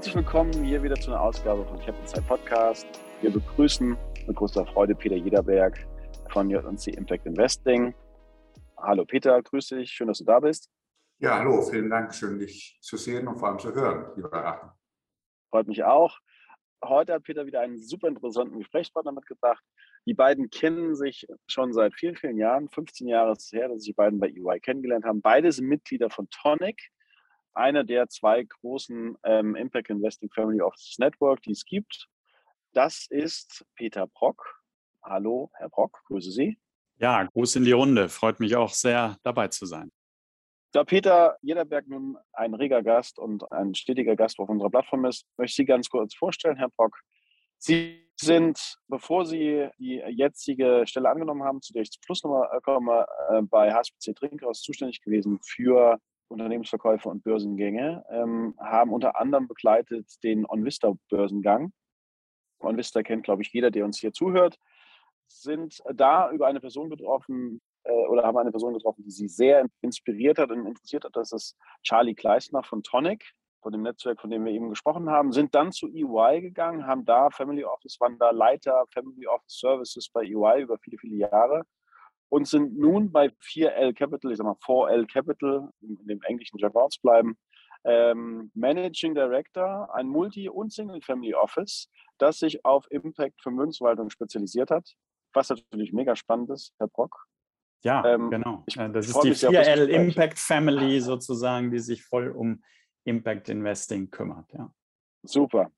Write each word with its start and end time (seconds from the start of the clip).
Herzlich 0.00 0.16
willkommen 0.16 0.64
hier 0.64 0.82
wieder 0.82 0.94
zu 0.94 1.10
einer 1.10 1.20
Ausgabe 1.20 1.62
von 1.66 1.78
Captain 1.78 2.06
Zeit 2.06 2.26
Podcast. 2.26 2.86
Wir 3.20 3.30
begrüßen 3.30 3.98
mit 4.26 4.34
großer 4.34 4.64
Freude 4.64 4.94
Peter 4.94 5.14
Jederberg 5.14 5.86
von 6.30 6.48
JC 6.48 6.96
Impact 6.96 7.26
Investing. 7.26 7.94
Hallo 8.78 9.04
Peter, 9.04 9.42
grüße 9.42 9.76
dich, 9.76 9.90
schön, 9.90 10.06
dass 10.06 10.16
du 10.16 10.24
da 10.24 10.40
bist. 10.40 10.70
Ja, 11.18 11.38
hallo, 11.38 11.60
vielen 11.60 11.90
Dank, 11.90 12.14
schön 12.14 12.38
dich 12.38 12.78
zu 12.80 12.96
sehen 12.96 13.28
und 13.28 13.36
vor 13.36 13.48
allem 13.48 13.58
zu 13.58 13.74
hören, 13.74 14.10
lieber 14.16 14.32
Aachen. 14.32 14.70
Freut 15.50 15.68
mich 15.68 15.84
auch. 15.84 16.18
Heute 16.82 17.12
hat 17.12 17.24
Peter 17.24 17.44
wieder 17.44 17.60
einen 17.60 17.78
super 17.78 18.08
interessanten 18.08 18.56
Gesprächspartner 18.56 19.12
mitgebracht. 19.12 19.62
Die 20.06 20.14
beiden 20.14 20.48
kennen 20.48 20.94
sich 20.94 21.26
schon 21.46 21.74
seit 21.74 21.92
vielen, 21.92 22.16
vielen 22.16 22.38
Jahren. 22.38 22.70
15 22.70 23.06
Jahre 23.06 23.32
ist 23.32 23.44
es 23.44 23.52
her, 23.52 23.68
dass 23.68 23.82
sich 23.82 23.92
die 23.92 23.96
beiden 23.96 24.18
bei 24.18 24.28
EY 24.28 24.60
kennengelernt 24.60 25.04
haben. 25.04 25.20
Beide 25.20 25.52
sind 25.52 25.68
Mitglieder 25.68 26.08
von 26.08 26.26
Tonic 26.30 26.90
einer 27.54 27.84
der 27.84 28.08
zwei 28.08 28.42
großen 28.44 29.16
ähm, 29.24 29.56
Impact 29.56 29.90
Investing 29.90 30.30
Family 30.30 30.60
Offices 30.60 30.98
Network, 30.98 31.42
die 31.42 31.52
es 31.52 31.64
gibt. 31.64 32.08
Das 32.72 33.06
ist 33.10 33.64
Peter 33.74 34.06
Brock. 34.06 34.62
Hallo, 35.02 35.50
Herr 35.54 35.68
Brock, 35.68 36.02
grüße 36.06 36.30
Sie. 36.30 36.58
Ja, 36.96 37.24
Gruß 37.24 37.56
in 37.56 37.64
die 37.64 37.72
Runde. 37.72 38.08
Freut 38.08 38.40
mich 38.40 38.56
auch 38.56 38.70
sehr, 38.70 39.16
dabei 39.22 39.48
zu 39.48 39.66
sein. 39.66 39.90
Da 40.72 40.84
Peter 40.84 41.36
Jederberg 41.40 41.88
nun 41.88 42.16
ein 42.32 42.54
reger 42.54 42.82
Gast 42.82 43.18
und 43.18 43.50
ein 43.50 43.74
stetiger 43.74 44.14
Gast 44.14 44.38
auf 44.38 44.48
unserer 44.48 44.70
Plattform 44.70 45.04
ist, 45.06 45.26
möchte 45.36 45.50
ich 45.50 45.56
Sie 45.56 45.64
ganz 45.64 45.88
kurz 45.88 46.14
vorstellen, 46.14 46.56
Herr 46.56 46.68
Brock. 46.68 46.96
Sie 47.58 48.06
sind, 48.16 48.76
bevor 48.86 49.26
Sie 49.26 49.68
die 49.78 49.96
jetzige 50.08 50.84
Stelle 50.86 51.08
angenommen 51.08 51.42
haben, 51.42 51.60
zu 51.60 51.72
der 51.72 51.82
ich 51.82 51.90
zum 51.90 52.02
Schluss 52.04 52.22
nochmal 52.22 52.60
komme, 52.60 53.06
äh, 53.30 53.42
bei 53.42 53.72
HSBC 53.72 54.14
Trinkhaus 54.14 54.62
zuständig 54.62 55.02
gewesen 55.02 55.40
für 55.42 55.98
Unternehmensverkäufe 56.30 57.08
und 57.08 57.22
Börsengänge, 57.24 58.04
ähm, 58.10 58.54
haben 58.58 58.92
unter 58.92 59.20
anderem 59.20 59.48
begleitet 59.48 60.22
den 60.22 60.46
OnVista-Börsengang. 60.46 61.72
OnVista 62.60 63.02
kennt, 63.02 63.24
glaube 63.24 63.42
ich, 63.42 63.52
jeder, 63.52 63.70
der 63.70 63.84
uns 63.84 63.98
hier 63.98 64.12
zuhört, 64.12 64.58
sind 65.26 65.82
da 65.94 66.30
über 66.30 66.46
eine 66.46 66.60
Person 66.60 66.90
getroffen 66.90 67.60
äh, 67.84 67.92
oder 67.92 68.24
haben 68.24 68.36
eine 68.36 68.50
Person 68.50 68.74
getroffen, 68.74 69.04
die 69.04 69.10
sie 69.10 69.28
sehr 69.28 69.66
inspiriert 69.80 70.38
hat 70.38 70.50
und 70.50 70.66
interessiert 70.66 71.04
hat. 71.04 71.16
Das 71.16 71.32
ist 71.32 71.56
Charlie 71.82 72.14
Kleisner 72.14 72.62
von 72.62 72.82
Tonic, 72.82 73.32
von 73.62 73.72
dem 73.72 73.82
Netzwerk, 73.82 74.20
von 74.20 74.30
dem 74.30 74.44
wir 74.44 74.52
eben 74.52 74.70
gesprochen 74.70 75.10
haben, 75.10 75.32
sind 75.32 75.54
dann 75.54 75.72
zu 75.72 75.88
EY 75.88 76.40
gegangen, 76.40 76.86
haben 76.86 77.04
da 77.04 77.30
Family 77.30 77.64
Office, 77.64 78.00
waren 78.00 78.18
da 78.18 78.30
Leiter 78.30 78.84
Family 78.92 79.26
Office 79.26 79.58
Services 79.58 80.08
bei 80.08 80.22
EY 80.22 80.62
über 80.62 80.78
viele, 80.78 80.98
viele 80.98 81.16
Jahre 81.16 81.64
und 82.30 82.48
sind 82.48 82.78
nun 82.78 83.12
bei 83.12 83.26
4L 83.42 83.94
Capital, 83.94 84.30
ich 84.30 84.38
sag 84.38 84.44
mal 84.44 84.56
4L 84.64 85.06
Capital, 85.06 85.68
in 85.82 86.06
dem 86.06 86.22
englischen 86.22 86.58
Jargon 86.58 86.88
bleiben, 87.02 87.36
ähm, 87.84 88.50
Managing 88.54 89.14
Director, 89.14 89.88
ein 89.94 90.06
Multi- 90.06 90.48
und 90.48 90.72
Single-Family 90.72 91.34
Office, 91.34 91.90
das 92.18 92.38
sich 92.38 92.64
auf 92.64 92.86
Impact 92.90 93.40
Vermögensverwaltung 93.42 94.10
spezialisiert 94.10 94.70
hat, 94.70 94.94
was 95.32 95.50
natürlich 95.50 95.92
mega 95.92 96.14
spannend 96.16 96.50
ist, 96.50 96.74
Herr 96.78 96.88
Brock. 96.88 97.26
Ja, 97.82 98.04
ähm, 98.04 98.30
genau. 98.30 98.62
Ich, 98.66 98.74
das 98.74 99.08
ist 99.08 99.22
die 99.22 99.32
4L 99.34 99.86
Impact 99.86 100.38
Family 100.38 101.00
sozusagen, 101.00 101.70
die 101.70 101.78
sich 101.78 102.04
voll 102.04 102.28
um 102.30 102.62
Impact 103.04 103.48
Investing 103.48 104.10
kümmert. 104.10 104.52
Ja. 104.52 104.72
Super. 105.22 105.72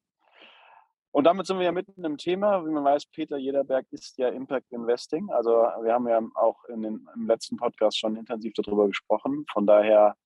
Und 1.12 1.24
damit 1.24 1.46
sind 1.46 1.58
wir 1.58 1.66
ja 1.66 1.72
mitten 1.72 2.04
im 2.04 2.16
Thema. 2.16 2.64
Wie 2.64 2.70
man 2.70 2.84
weiß, 2.84 3.06
Peter 3.06 3.36
Jederberg 3.36 3.86
ist 3.90 4.16
ja 4.16 4.28
Impact 4.28 4.72
Investing. 4.72 5.30
Also 5.30 5.50
wir 5.50 5.92
haben 5.92 6.08
ja 6.08 6.20
auch 6.34 6.64
in 6.64 6.82
den, 6.82 7.06
im 7.14 7.26
letzten 7.26 7.56
Podcast 7.58 7.98
schon 7.98 8.16
intensiv 8.16 8.54
darüber 8.54 8.86
gesprochen. 8.86 9.44
Von 9.52 9.66
daher 9.66 10.16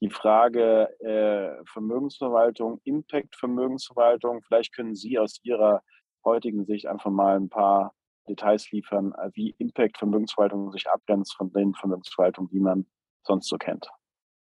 die 0.00 0.08
Frage 0.08 0.88
äh, 1.00 1.62
Vermögensverwaltung, 1.66 2.80
Impact 2.84 3.36
Vermögensverwaltung. 3.36 4.42
Vielleicht 4.42 4.74
können 4.74 4.94
Sie 4.94 5.18
aus 5.18 5.40
Ihrer 5.42 5.82
heutigen 6.24 6.64
Sicht 6.64 6.86
einfach 6.86 7.10
mal 7.10 7.36
ein 7.36 7.50
paar 7.50 7.92
Details 8.26 8.70
liefern, 8.70 9.12
äh, 9.12 9.30
wie 9.34 9.54
Impact 9.58 9.98
Vermögensverwaltung 9.98 10.72
sich 10.72 10.88
abgrenzt 10.88 11.36
von 11.36 11.52
den 11.52 11.74
Vermögensverwaltungen, 11.74 12.50
die 12.50 12.60
man 12.60 12.86
sonst 13.24 13.48
so 13.48 13.58
kennt. 13.58 13.90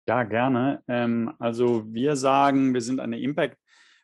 Ja, 0.08 0.24
gerne. 0.24 0.82
Ähm, 0.88 1.34
also 1.40 1.84
wir 1.94 2.16
sagen, 2.16 2.74
wir 2.74 2.82
sind 2.82 3.02
eine 3.02 3.20
Impact 3.20 3.58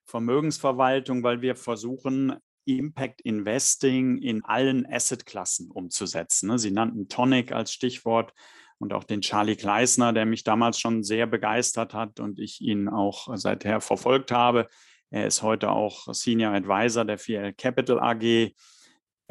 Vermögensverwaltung, 0.10 1.24
weil 1.24 1.42
wir 1.42 1.56
versuchen, 1.56 2.36
Impact 2.66 3.22
Investing 3.22 4.18
in 4.18 4.44
allen 4.44 4.86
Assetklassen 4.86 5.72
umzusetzen. 5.72 6.50
Ne? 6.50 6.60
Sie 6.60 6.72
nannten 6.72 7.08
Tonic 7.10 7.52
als 7.52 7.72
Stichwort 7.72 8.34
und 8.80 8.94
auch 8.94 9.04
den 9.04 9.22
Charlie 9.22 9.56
Kleisner, 9.56 10.14
der 10.14 10.26
mich 10.26 10.44
damals 10.44 10.80
schon 10.80 11.04
sehr 11.04 11.28
begeistert 11.28 11.94
hat 11.94 12.20
und 12.20 12.40
ich 12.40 12.62
ihn 12.62 12.88
auch 12.88 13.36
seither 13.36 13.82
verfolgt 13.82 14.32
habe. 14.32 14.68
Er 15.10 15.26
ist 15.26 15.42
heute 15.42 15.72
auch 15.72 16.14
Senior 16.14 16.54
Advisor 16.54 17.06
der 17.06 17.20
4L 17.20 17.54
Capital 17.54 18.00
AG. 18.00 18.54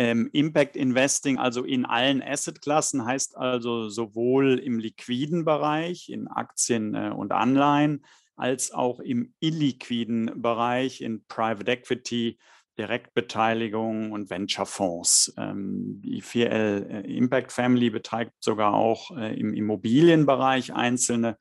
Ähm, 0.01 0.31
Impact 0.33 0.77
Investing, 0.77 1.39
also 1.39 1.65
in 1.65 1.85
allen 1.85 2.23
Assetklassen, 2.23 3.05
heißt 3.05 3.37
also 3.37 3.89
sowohl 3.89 4.59
im 4.59 4.79
liquiden 4.79 5.45
Bereich, 5.45 6.09
in 6.09 6.29
Aktien 6.29 6.95
äh, 6.95 7.11
und 7.11 7.33
Anleihen, 7.33 8.05
als 8.39 8.73
auch 8.73 9.01
im 9.01 9.35
illiquiden 9.41 10.41
Bereich 10.41 11.01
in 11.01 11.25
Private 11.27 11.71
Equity, 11.71 12.39
Direktbeteiligung 12.79 14.13
und 14.13 14.31
Venture-Fonds. 14.31 15.35
Ähm, 15.37 16.01
die 16.01 16.23
4L 16.23 16.89
äh, 16.89 17.17
Impact 17.17 17.51
Family 17.53 17.91
betreibt 17.91 18.33
sogar 18.41 18.75
auch 18.75 19.17
äh, 19.17 19.39
im 19.39 19.53
Immobilienbereich 19.53 20.73
einzelne 20.73 21.37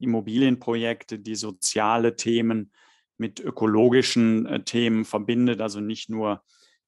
Immobilienprojekte, 0.00 1.20
die 1.20 1.36
soziale 1.36 2.16
Themen 2.16 2.72
mit 3.16 3.38
ökologischen 3.38 4.46
äh, 4.46 4.64
Themen 4.64 5.04
verbindet, 5.04 5.60
also 5.60 5.80
nicht 5.80 6.10
nur 6.10 6.42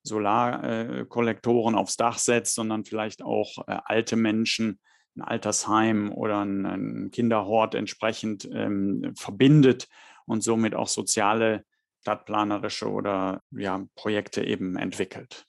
Solarkollektoren 0.05 1.77
aufs 1.77 1.97
Dach 1.97 2.19
setzt, 2.19 2.57
sondern 2.57 2.85
vielleicht 2.85 3.23
auch 3.23 3.59
alte 3.67 4.17
Menschen 4.17 4.81
ein 5.17 5.23
Altersheim 5.23 6.13
oder 6.13 6.45
ein, 6.45 7.11
Kinderhort 7.13 7.75
entsprechend 7.75 8.49
ähm, 8.53 9.13
verbindet 9.17 9.89
und 10.27 10.43
somit 10.43 10.75
auch 10.75 10.89
soziale, 10.89 11.65
stadtplanerische 12.01 12.91
oder 12.91 13.43
ja, 13.53 13.87
Projekte 13.95 14.45
eben 14.45 14.77
entwickelt. 14.77 15.47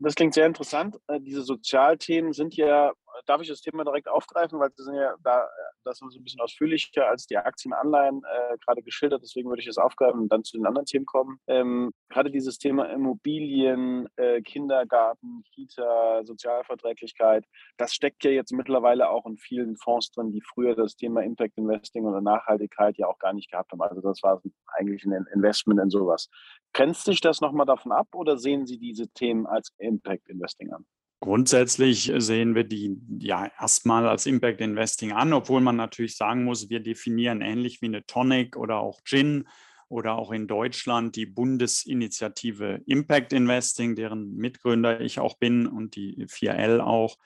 Das 0.00 0.14
klingt 0.14 0.34
sehr 0.34 0.46
interessant. 0.46 0.98
Äh, 1.08 1.20
diese 1.20 1.42
Sozialthemen 1.42 2.32
sind 2.32 2.56
ja 2.56 2.92
darf 3.26 3.40
ich 3.40 3.48
das 3.48 3.60
Thema 3.60 3.84
direkt 3.84 4.08
aufgreifen, 4.08 4.58
weil 4.58 4.70
Sie 4.76 4.84
sind 4.84 4.94
ja 4.94 5.14
da, 5.22 5.48
das 5.84 6.00
ist 6.00 6.16
ein 6.16 6.24
bisschen 6.24 6.40
ausführlicher 6.40 7.08
als 7.08 7.26
die 7.26 7.36
Aktienanleihen 7.36 8.22
äh, 8.24 8.56
gerade 8.64 8.82
geschildert. 8.82 9.22
Deswegen 9.22 9.48
würde 9.48 9.60
ich 9.60 9.66
das 9.66 9.78
aufgreifen 9.78 10.20
und 10.20 10.32
dann 10.32 10.44
zu 10.44 10.56
den 10.56 10.66
anderen 10.66 10.86
Themen 10.86 11.06
kommen. 11.06 11.38
Ähm, 11.46 11.92
gerade 12.08 12.30
dieses 12.30 12.58
Thema 12.58 12.90
Immobilien, 12.90 14.08
äh, 14.16 14.42
Kindergarten, 14.42 15.42
Kita, 15.54 16.24
Sozialverträglichkeit, 16.24 17.44
das 17.76 17.94
steckt 17.94 18.24
ja 18.24 18.30
jetzt 18.30 18.52
mittlerweile 18.52 19.08
auch 19.10 19.26
in 19.26 19.36
vielen 19.36 19.76
Fonds 19.76 20.10
drin, 20.10 20.32
die 20.32 20.42
früher 20.42 20.74
das 20.74 20.96
Thema 20.96 21.22
Impact 21.22 21.56
Investing 21.56 22.04
oder 22.04 22.20
Nachhaltigkeit 22.20 22.96
ja 22.98 23.06
auch 23.06 23.18
gar 23.18 23.32
nicht 23.32 23.50
gehabt 23.50 23.72
haben. 23.72 23.82
Also 23.82 24.00
das 24.00 24.22
war 24.22 24.42
eigentlich 24.76 25.04
ein 25.04 25.26
Investment 25.34 25.80
in 25.80 25.90
sowas. 25.90 26.28
Grenzt 26.72 27.04
sich 27.04 27.20
das 27.20 27.40
nochmal 27.40 27.66
davon 27.66 27.92
ab 27.92 28.08
oder 28.14 28.36
sehen 28.36 28.66
Sie 28.66 28.78
diese 28.78 29.08
Themen 29.08 29.46
als 29.46 29.72
Impact 29.78 30.28
Investing 30.28 30.72
an? 30.72 30.86
Grundsätzlich 31.20 32.12
sehen 32.18 32.54
wir 32.54 32.62
die 32.62 32.96
ja 33.18 33.50
erstmal 33.60 34.06
als 34.06 34.26
Impact 34.26 34.60
Investing 34.60 35.10
an, 35.12 35.32
obwohl 35.32 35.60
man 35.60 35.74
natürlich 35.74 36.16
sagen 36.16 36.44
muss, 36.44 36.70
wir 36.70 36.78
definieren 36.78 37.40
ähnlich 37.40 37.82
wie 37.82 37.86
eine 37.86 38.06
Tonic 38.06 38.56
oder 38.56 38.78
auch 38.78 39.00
Gin 39.04 39.48
oder 39.88 40.14
auch 40.14 40.30
in 40.30 40.46
Deutschland 40.46 41.16
die 41.16 41.26
Bundesinitiative 41.26 42.82
Impact 42.86 43.32
Investing, 43.32 43.96
deren 43.96 44.36
Mitgründer 44.36 45.00
ich 45.00 45.18
auch 45.18 45.38
bin 45.38 45.66
und 45.66 45.96
die 45.96 46.24
4L 46.26 46.80
auch, 46.80 47.16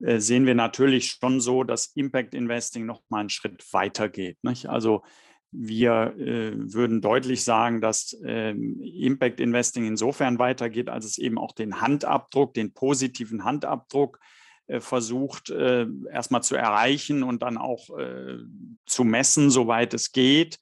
äh, 0.00 0.18
sehen 0.18 0.46
wir 0.46 0.54
natürlich 0.54 1.10
schon 1.10 1.40
so, 1.40 1.62
dass 1.62 1.92
Impact 1.94 2.34
Investing 2.34 2.86
noch 2.86 3.02
mal 3.10 3.20
einen 3.20 3.28
Schritt 3.28 3.70
weiter 3.72 4.08
geht. 4.08 4.42
Nicht? 4.44 4.66
Also 4.66 5.02
wir 5.52 6.14
äh, 6.18 6.52
würden 6.54 7.02
deutlich 7.02 7.44
sagen, 7.44 7.82
dass 7.82 8.14
äh, 8.24 8.50
Impact 8.50 9.38
Investing 9.38 9.84
insofern 9.84 10.38
weitergeht, 10.38 10.88
als 10.88 11.04
es 11.04 11.18
eben 11.18 11.38
auch 11.38 11.52
den 11.52 11.80
Handabdruck, 11.82 12.54
den 12.54 12.72
positiven 12.72 13.44
Handabdruck 13.44 14.18
äh, 14.66 14.80
versucht 14.80 15.50
äh, 15.50 15.86
erstmal 16.10 16.42
zu 16.42 16.56
erreichen 16.56 17.22
und 17.22 17.42
dann 17.42 17.58
auch 17.58 17.90
äh, 17.98 18.38
zu 18.86 19.04
messen, 19.04 19.50
soweit 19.50 19.92
es 19.92 20.12
geht. 20.12 20.58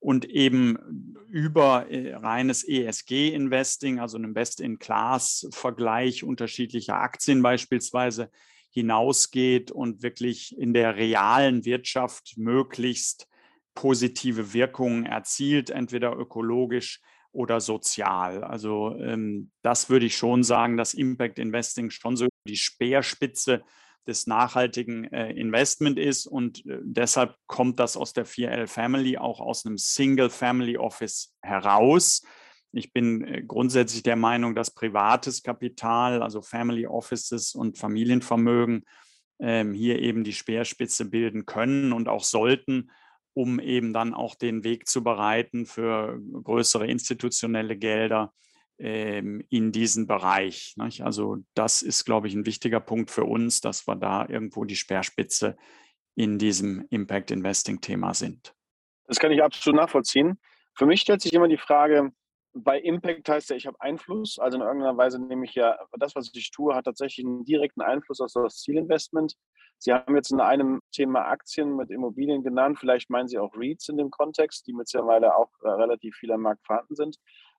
Und 0.00 0.24
eben 0.24 1.14
über 1.28 1.88
äh, 1.88 2.14
reines 2.16 2.66
ESG-Investing, 2.66 4.00
also 4.00 4.16
einem 4.16 4.34
Best-in-Class-Vergleich 4.34 6.24
unterschiedlicher 6.24 6.96
Aktien 6.96 7.42
beispielsweise, 7.42 8.28
hinausgeht 8.70 9.70
und 9.70 10.02
wirklich 10.02 10.58
in 10.58 10.74
der 10.74 10.96
realen 10.96 11.64
Wirtschaft 11.64 12.34
möglichst 12.36 13.28
positive 13.74 14.52
Wirkungen 14.52 15.06
erzielt, 15.06 15.70
entweder 15.70 16.16
ökologisch 16.16 17.00
oder 17.32 17.60
sozial. 17.60 18.44
Also 18.44 18.94
ähm, 18.98 19.50
das 19.62 19.88
würde 19.88 20.06
ich 20.06 20.16
schon 20.16 20.42
sagen, 20.42 20.76
dass 20.76 20.94
Impact 20.94 21.38
Investing 21.38 21.90
schon 21.90 22.16
so 22.16 22.28
die 22.46 22.56
Speerspitze 22.56 23.62
des 24.06 24.26
nachhaltigen 24.26 25.04
äh, 25.12 25.30
Investment 25.32 25.98
ist. 25.98 26.26
Und 26.26 26.66
äh, 26.66 26.78
deshalb 26.82 27.36
kommt 27.46 27.78
das 27.78 27.96
aus 27.96 28.12
der 28.12 28.26
4L 28.26 28.66
Family 28.66 29.16
auch 29.16 29.40
aus 29.40 29.64
einem 29.64 29.78
Single 29.78 30.28
Family 30.28 30.76
Office 30.76 31.34
heraus. 31.40 32.22
Ich 32.72 32.92
bin 32.92 33.24
äh, 33.24 33.42
grundsätzlich 33.42 34.02
der 34.02 34.16
Meinung, 34.16 34.54
dass 34.54 34.74
privates 34.74 35.42
Kapital, 35.42 36.22
also 36.22 36.42
Family 36.42 36.86
Offices 36.86 37.54
und 37.54 37.78
Familienvermögen 37.78 38.84
ähm, 39.38 39.72
hier 39.72 40.00
eben 40.00 40.24
die 40.24 40.32
Speerspitze 40.32 41.08
bilden 41.08 41.46
können 41.46 41.92
und 41.92 42.08
auch 42.08 42.24
sollten, 42.24 42.90
um 43.34 43.60
eben 43.60 43.92
dann 43.92 44.14
auch 44.14 44.34
den 44.34 44.64
Weg 44.64 44.88
zu 44.88 45.02
bereiten 45.02 45.66
für 45.66 46.20
größere 46.42 46.86
institutionelle 46.86 47.76
Gelder 47.76 48.32
ähm, 48.78 49.44
in 49.48 49.72
diesen 49.72 50.06
Bereich. 50.06 50.74
Also 51.00 51.38
das 51.54 51.82
ist, 51.82 52.04
glaube 52.04 52.28
ich, 52.28 52.34
ein 52.34 52.46
wichtiger 52.46 52.80
Punkt 52.80 53.10
für 53.10 53.24
uns, 53.24 53.60
dass 53.60 53.86
wir 53.86 53.96
da 53.96 54.26
irgendwo 54.28 54.64
die 54.64 54.76
Speerspitze 54.76 55.56
in 56.14 56.38
diesem 56.38 56.86
Impact 56.90 57.30
Investing 57.30 57.80
Thema 57.80 58.14
sind. 58.14 58.54
Das 59.06 59.18
kann 59.18 59.32
ich 59.32 59.42
absolut 59.42 59.80
nachvollziehen. 59.80 60.38
Für 60.74 60.86
mich 60.86 61.00
stellt 61.00 61.20
sich 61.20 61.32
immer 61.32 61.48
die 61.48 61.58
Frage, 61.58 62.12
bei 62.54 62.78
Impact 62.80 63.28
heißt 63.28 63.50
ja, 63.50 63.56
ich 63.56 63.66
habe 63.66 63.80
Einfluss. 63.80 64.38
Also 64.38 64.58
in 64.58 64.62
irgendeiner 64.62 64.96
Weise 64.96 65.18
nehme 65.18 65.44
ich 65.44 65.54
ja, 65.54 65.78
das, 65.98 66.14
was 66.14 66.30
ich 66.34 66.50
tue, 66.50 66.74
hat 66.74 66.84
tatsächlich 66.84 67.26
einen 67.26 67.44
direkten 67.44 67.80
Einfluss 67.80 68.20
auf 68.20 68.30
das 68.34 68.60
Zielinvestment. 68.60 69.36
Sie 69.82 69.92
haben 69.92 70.14
jetzt 70.14 70.30
in 70.30 70.40
einem 70.40 70.80
Thema 70.92 71.26
Aktien 71.26 71.74
mit 71.74 71.90
Immobilien 71.90 72.44
genannt. 72.44 72.78
Vielleicht 72.78 73.10
meinen 73.10 73.26
Sie 73.26 73.40
auch 73.40 73.52
REITs 73.56 73.88
in 73.88 73.96
dem 73.96 74.10
Kontext, 74.10 74.64
die 74.68 74.72
mittlerweile 74.72 75.34
auch 75.34 75.50
äh, 75.64 75.70
relativ 75.70 76.14
viel 76.14 76.30
am 76.30 76.42
Markt 76.42 76.64
vorhanden 76.64 76.94
sind. 76.94 77.16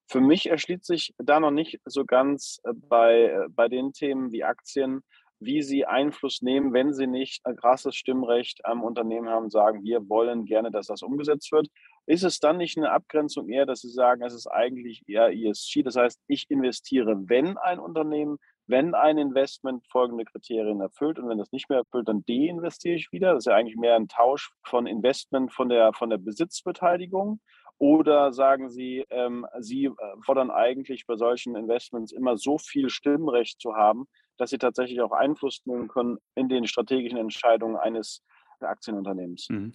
Für 0.07 0.21
mich 0.21 0.49
erschließt 0.49 0.85
sich 0.85 1.13
da 1.17 1.41
noch 1.41 1.51
nicht 1.51 1.81
so 1.83 2.05
ganz 2.05 2.61
äh, 2.63 2.71
bei, 2.73 3.23
äh, 3.23 3.49
bei 3.49 3.67
den 3.67 3.91
Themen 3.91 4.31
wie 4.31 4.45
Aktien, 4.45 5.01
wie 5.41 5.61
sie 5.61 5.85
Einfluss 5.85 6.41
nehmen, 6.41 6.71
wenn 6.71 6.93
sie 6.93 7.07
nicht 7.07 7.45
ein 7.45 7.57
krasses 7.57 7.93
Stimmrecht 7.97 8.63
am 8.63 8.83
Unternehmen 8.83 9.27
haben, 9.27 9.49
sagen, 9.49 9.83
wir 9.83 10.07
wollen 10.07 10.45
gerne, 10.45 10.71
dass 10.71 10.87
das 10.87 11.01
umgesetzt 11.01 11.51
wird. 11.51 11.67
Ist 12.05 12.23
es 12.23 12.39
dann 12.39 12.55
nicht 12.55 12.77
eine 12.77 12.91
Abgrenzung 12.91 13.49
eher, 13.49 13.65
dass 13.65 13.81
Sie 13.81 13.89
sagen, 13.89 14.23
es 14.23 14.33
ist 14.33 14.47
eigentlich 14.47 15.03
eher 15.07 15.33
ESG? 15.33 15.83
Das 15.83 15.97
heißt, 15.97 16.21
ich 16.27 16.49
investiere, 16.49 17.17
wenn 17.27 17.57
ein 17.57 17.79
Unternehmen, 17.79 18.37
wenn 18.67 18.95
ein 18.95 19.17
Investment 19.17 19.85
folgende 19.89 20.25
Kriterien 20.25 20.79
erfüllt 20.81 21.19
und 21.19 21.27
wenn 21.29 21.37
das 21.37 21.51
nicht 21.51 21.69
mehr 21.69 21.79
erfüllt, 21.79 22.07
dann 22.07 22.23
deinvestiere 22.25 22.95
ich 22.95 23.11
wieder. 23.11 23.33
Das 23.33 23.43
ist 23.43 23.51
ja 23.51 23.55
eigentlich 23.55 23.77
mehr 23.77 23.95
ein 23.95 24.07
Tausch 24.07 24.51
von 24.63 24.87
Investment 24.87 25.51
von 25.51 25.69
der, 25.69 25.93
von 25.93 26.09
der 26.09 26.17
Besitzbeteiligung. 26.17 27.39
Oder 27.77 28.31
sagen 28.31 28.69
Sie, 28.69 29.03
ähm, 29.09 29.45
Sie 29.59 29.85
äh, 29.85 29.91
fordern 30.21 30.51
eigentlich 30.51 31.05
bei 31.05 31.17
solchen 31.17 31.55
Investments 31.55 32.13
immer 32.13 32.37
so 32.37 32.57
viel 32.57 32.89
Stimmrecht 32.89 33.59
zu 33.59 33.75
haben, 33.75 34.05
dass 34.37 34.51
Sie 34.51 34.57
tatsächlich 34.57 35.01
auch 35.01 35.11
Einfluss 35.11 35.61
nehmen 35.65 35.87
können 35.87 36.17
in 36.35 36.47
den 36.47 36.67
strategischen 36.67 37.17
Entscheidungen 37.17 37.75
eines 37.75 38.23
Aktienunternehmens? 38.61 39.47
Mhm. 39.49 39.73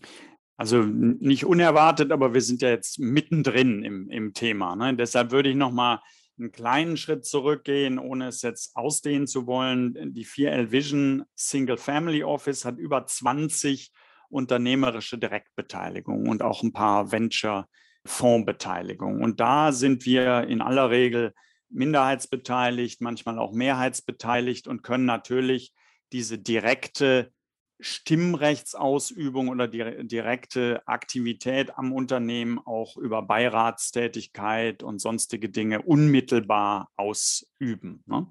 Also 0.56 0.82
nicht 0.82 1.44
unerwartet, 1.44 2.10
aber 2.10 2.34
wir 2.34 2.40
sind 2.40 2.62
ja 2.62 2.70
jetzt 2.70 2.98
mittendrin 2.98 3.84
im, 3.84 4.10
im 4.10 4.32
Thema. 4.32 4.74
Ne? 4.74 4.96
Deshalb 4.96 5.30
würde 5.30 5.50
ich 5.50 5.56
noch 5.56 5.70
mal 5.70 6.02
einen 6.38 6.52
kleinen 6.52 6.96
Schritt 6.96 7.24
zurückgehen, 7.24 7.98
ohne 7.98 8.28
es 8.28 8.42
jetzt 8.42 8.76
ausdehnen 8.76 9.26
zu 9.26 9.46
wollen. 9.46 10.14
Die 10.14 10.26
4L 10.26 10.70
Vision 10.70 11.24
Single 11.34 11.76
Family 11.76 12.22
Office 12.22 12.64
hat 12.64 12.78
über 12.78 13.04
20 13.06 13.92
unternehmerische 14.28 15.18
Direktbeteiligungen 15.18 16.28
und 16.28 16.42
auch 16.42 16.62
ein 16.62 16.72
paar 16.72 17.12
Venture 17.12 17.68
Fondsbeteiligung. 18.04 19.22
Und 19.22 19.40
da 19.40 19.72
sind 19.72 20.06
wir 20.06 20.46
in 20.48 20.60
aller 20.60 20.90
Regel 20.90 21.34
minderheitsbeteiligt, 21.70 23.00
manchmal 23.00 23.38
auch 23.38 23.52
mehrheitsbeteiligt 23.52 24.68
und 24.68 24.82
können 24.82 25.04
natürlich 25.04 25.74
diese 26.12 26.38
direkte 26.38 27.32
Stimmrechtsausübung 27.80 29.48
oder 29.48 29.68
die 29.68 30.06
direkte 30.06 30.82
Aktivität 30.86 31.76
am 31.76 31.92
Unternehmen 31.92 32.58
auch 32.58 32.96
über 32.96 33.22
Beiratstätigkeit 33.22 34.82
und 34.82 35.00
sonstige 35.00 35.48
Dinge 35.48 35.82
unmittelbar 35.82 36.90
ausüben. 36.96 38.02
Ne? 38.06 38.26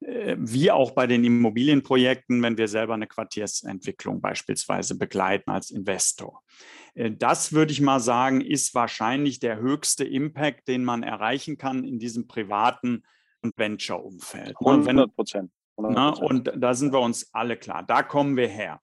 Äh, 0.00 0.36
wie 0.38 0.70
auch 0.70 0.90
bei 0.90 1.06
den 1.06 1.24
Immobilienprojekten, 1.24 2.42
wenn 2.42 2.58
wir 2.58 2.68
selber 2.68 2.94
eine 2.94 3.06
Quartiersentwicklung 3.06 4.20
beispielsweise 4.20 4.96
begleiten 4.98 5.50
als 5.50 5.70
Investor. 5.70 6.42
Äh, 6.94 7.12
das 7.12 7.52
würde 7.52 7.72
ich 7.72 7.80
mal 7.80 8.00
sagen, 8.00 8.42
ist 8.42 8.74
wahrscheinlich 8.74 9.40
der 9.40 9.58
höchste 9.58 10.04
Impact, 10.04 10.68
den 10.68 10.84
man 10.84 11.02
erreichen 11.02 11.56
kann 11.56 11.84
in 11.84 11.98
diesem 11.98 12.26
privaten 12.26 13.04
und 13.42 13.56
Venture-Umfeld. 13.56 14.56
100 14.58 15.14
Prozent. 15.14 15.50
Und 16.18 16.52
da 16.56 16.74
sind 16.74 16.92
wir 16.92 17.00
uns 17.00 17.32
alle 17.32 17.56
klar. 17.56 17.82
Da 17.82 18.02
kommen 18.02 18.36
wir 18.36 18.48
her. 18.48 18.80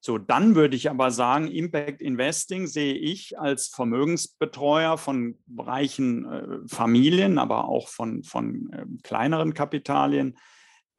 So, 0.00 0.16
dann 0.16 0.54
würde 0.54 0.76
ich 0.76 0.90
aber 0.90 1.10
sagen, 1.10 1.48
Impact 1.48 2.00
Investing 2.00 2.68
sehe 2.68 2.94
ich 2.94 3.38
als 3.38 3.66
Vermögensbetreuer 3.68 4.96
von 4.96 5.38
reichen 5.56 6.24
äh, 6.24 6.58
Familien, 6.68 7.38
aber 7.38 7.68
auch 7.68 7.88
von, 7.88 8.22
von 8.22 8.70
äh, 8.72 8.84
kleineren 9.02 9.54
Kapitalien 9.54 10.38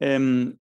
ähm, 0.00 0.58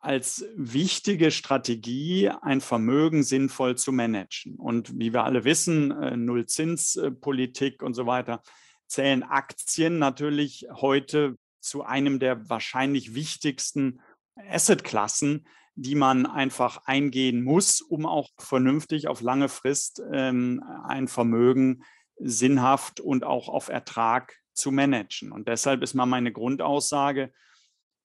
als 0.00 0.44
wichtige 0.56 1.30
Strategie, 1.30 2.28
ein 2.28 2.60
Vermögen 2.60 3.22
sinnvoll 3.22 3.76
zu 3.76 3.92
managen. 3.92 4.56
Und 4.56 4.98
wie 4.98 5.12
wir 5.12 5.24
alle 5.24 5.44
wissen, 5.44 5.92
äh, 5.92 6.16
Nullzinspolitik 6.16 7.82
und 7.82 7.94
so 7.94 8.06
weiter, 8.06 8.42
zählen 8.88 9.22
Aktien 9.22 9.98
natürlich 9.98 10.66
heute 10.72 11.36
zu 11.60 11.84
einem 11.84 12.18
der 12.18 12.48
wahrscheinlich 12.48 13.14
wichtigsten 13.14 14.00
Assetklassen, 14.50 15.46
die 15.74 15.94
man 15.94 16.26
einfach 16.26 16.86
eingehen 16.86 17.42
muss, 17.42 17.80
um 17.80 18.06
auch 18.06 18.30
vernünftig 18.38 19.08
auf 19.08 19.20
lange 19.20 19.48
Frist 19.48 20.02
ähm, 20.12 20.62
ein 20.84 21.08
Vermögen 21.08 21.84
sinnhaft 22.18 23.00
und 23.00 23.24
auch 23.24 23.48
auf 23.48 23.68
Ertrag 23.68 24.34
zu 24.54 24.72
managen. 24.72 25.30
Und 25.30 25.46
deshalb 25.46 25.82
ist 25.82 25.94
mal 25.94 26.06
meine 26.06 26.32
Grundaussage, 26.32 27.32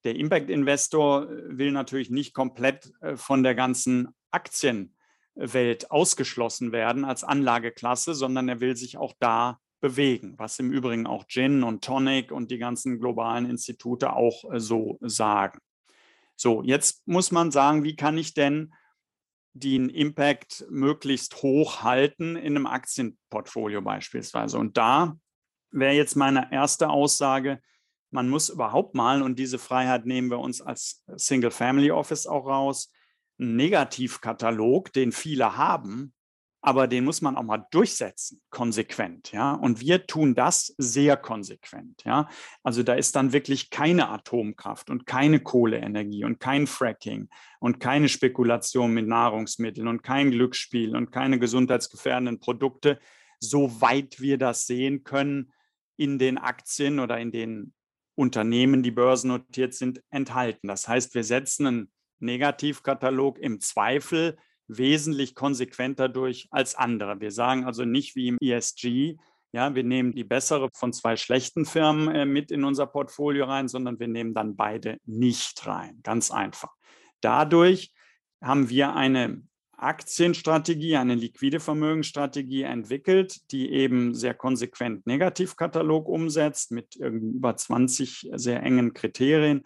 der 0.04 0.16
Impact-Investor 0.16 1.30
äh, 1.30 1.58
will 1.58 1.72
natürlich 1.72 2.10
nicht 2.10 2.34
komplett 2.34 2.92
äh, 3.00 3.16
von 3.16 3.42
der 3.42 3.54
ganzen 3.54 4.08
Aktienwelt 4.30 5.90
ausgeschlossen 5.90 6.72
werden 6.72 7.04
als 7.04 7.24
Anlageklasse, 7.24 8.14
sondern 8.14 8.48
er 8.48 8.60
will 8.60 8.76
sich 8.76 8.98
auch 8.98 9.14
da 9.18 9.58
bewegen, 9.80 10.34
was 10.38 10.58
im 10.58 10.70
Übrigen 10.70 11.06
auch 11.06 11.26
Gin 11.26 11.62
und 11.62 11.84
Tonic 11.84 12.32
und 12.32 12.50
die 12.50 12.58
ganzen 12.58 13.00
globalen 13.00 13.46
Institute 13.48 14.12
auch 14.12 14.52
äh, 14.52 14.60
so 14.60 14.98
sagen. 15.00 15.58
So, 16.36 16.62
jetzt 16.62 17.06
muss 17.06 17.30
man 17.30 17.50
sagen, 17.50 17.84
wie 17.84 17.96
kann 17.96 18.18
ich 18.18 18.34
denn 18.34 18.74
den 19.52 19.88
Impact 19.88 20.64
möglichst 20.68 21.42
hoch 21.42 21.82
halten 21.82 22.36
in 22.36 22.56
einem 22.56 22.66
Aktienportfolio 22.66 23.82
beispielsweise? 23.82 24.58
Und 24.58 24.76
da 24.76 25.16
wäre 25.70 25.94
jetzt 25.94 26.16
meine 26.16 26.52
erste 26.52 26.88
Aussage, 26.88 27.60
man 28.10 28.28
muss 28.28 28.48
überhaupt 28.48 28.94
mal, 28.94 29.22
und 29.22 29.38
diese 29.38 29.58
Freiheit 29.58 30.06
nehmen 30.06 30.30
wir 30.30 30.38
uns 30.38 30.60
als 30.60 31.04
Single 31.16 31.50
Family 31.50 31.90
Office 31.90 32.26
auch 32.26 32.46
raus, 32.46 32.92
einen 33.38 33.56
Negativkatalog, 33.56 34.92
den 34.92 35.10
viele 35.10 35.56
haben, 35.56 36.13
aber 36.66 36.88
den 36.88 37.04
muss 37.04 37.20
man 37.20 37.36
auch 37.36 37.42
mal 37.42 37.66
durchsetzen, 37.70 38.40
konsequent, 38.48 39.32
ja. 39.32 39.52
Und 39.52 39.82
wir 39.82 40.06
tun 40.06 40.34
das 40.34 40.74
sehr 40.78 41.18
konsequent, 41.18 42.02
ja. 42.04 42.26
Also 42.62 42.82
da 42.82 42.94
ist 42.94 43.14
dann 43.16 43.34
wirklich 43.34 43.68
keine 43.68 44.08
Atomkraft 44.08 44.88
und 44.88 45.04
keine 45.04 45.40
Kohleenergie 45.40 46.24
und 46.24 46.40
kein 46.40 46.66
Fracking 46.66 47.28
und 47.60 47.80
keine 47.80 48.08
Spekulation 48.08 48.94
mit 48.94 49.06
Nahrungsmitteln 49.06 49.88
und 49.88 50.02
kein 50.02 50.30
Glücksspiel 50.30 50.96
und 50.96 51.12
keine 51.12 51.38
gesundheitsgefährdenden 51.38 52.40
Produkte, 52.40 52.98
soweit 53.40 54.22
wir 54.22 54.38
das 54.38 54.66
sehen 54.66 55.04
können 55.04 55.52
in 55.98 56.18
den 56.18 56.38
Aktien 56.38 56.98
oder 56.98 57.18
in 57.18 57.30
den 57.30 57.74
Unternehmen, 58.14 58.82
die 58.82 58.90
börsennotiert 58.90 59.74
sind, 59.74 60.02
enthalten. 60.08 60.68
Das 60.68 60.88
heißt, 60.88 61.14
wir 61.14 61.24
setzen 61.24 61.66
einen 61.66 61.92
Negativkatalog 62.20 63.38
im 63.38 63.60
Zweifel 63.60 64.38
wesentlich 64.68 65.34
konsequenter 65.34 66.08
durch 66.08 66.48
als 66.50 66.74
andere. 66.74 67.20
Wir 67.20 67.30
sagen 67.30 67.64
also 67.64 67.84
nicht 67.84 68.16
wie 68.16 68.28
im 68.28 68.38
ESG, 68.40 69.16
ja, 69.52 69.72
wir 69.76 69.84
nehmen 69.84 70.12
die 70.12 70.24
bessere 70.24 70.68
von 70.74 70.92
zwei 70.92 71.16
schlechten 71.16 71.64
Firmen 71.64 72.12
äh, 72.12 72.26
mit 72.26 72.50
in 72.50 72.64
unser 72.64 72.86
Portfolio 72.86 73.44
rein, 73.44 73.68
sondern 73.68 74.00
wir 74.00 74.08
nehmen 74.08 74.34
dann 74.34 74.56
beide 74.56 74.98
nicht 75.04 75.64
rein. 75.66 76.00
Ganz 76.02 76.32
einfach. 76.32 76.74
Dadurch 77.20 77.94
haben 78.42 78.68
wir 78.68 78.96
eine 78.96 79.44
Aktienstrategie, 79.76 80.96
eine 80.96 81.14
liquide 81.14 81.60
Vermögensstrategie 81.60 82.62
entwickelt, 82.62 83.50
die 83.52 83.70
eben 83.70 84.12
sehr 84.14 84.34
konsequent 84.34 85.06
Negativkatalog 85.06 86.08
umsetzt 86.08 86.72
mit 86.72 86.96
über 86.96 87.56
20 87.56 88.30
sehr 88.34 88.60
engen 88.62 88.92
Kriterien. 88.92 89.64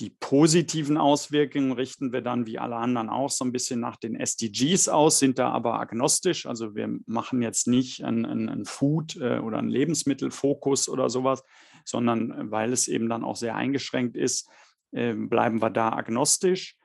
Die 0.00 0.08
positiven 0.08 0.96
Auswirkungen 0.96 1.72
richten 1.72 2.10
wir 2.10 2.22
dann 2.22 2.46
wie 2.46 2.58
alle 2.58 2.76
anderen 2.76 3.10
auch 3.10 3.28
so 3.28 3.44
ein 3.44 3.52
bisschen 3.52 3.80
nach 3.80 3.96
den 3.96 4.16
SDGs 4.16 4.88
aus, 4.88 5.18
sind 5.18 5.38
da 5.38 5.50
aber 5.50 5.78
agnostisch. 5.78 6.46
Also 6.46 6.74
wir 6.74 6.88
machen 7.04 7.42
jetzt 7.42 7.68
nicht 7.68 8.02
einen, 8.02 8.24
einen 8.24 8.64
Food- 8.64 9.16
äh, 9.16 9.40
oder 9.40 9.58
einen 9.58 9.68
Lebensmittelfokus 9.68 10.88
oder 10.88 11.10
sowas, 11.10 11.44
sondern 11.84 12.50
weil 12.50 12.72
es 12.72 12.88
eben 12.88 13.10
dann 13.10 13.24
auch 13.24 13.36
sehr 13.36 13.56
eingeschränkt 13.56 14.16
ist, 14.16 14.48
ähm, 14.92 15.28
bleiben 15.28 15.60
wir 15.60 15.70
da 15.70 15.90
agnostisch. 15.92 16.76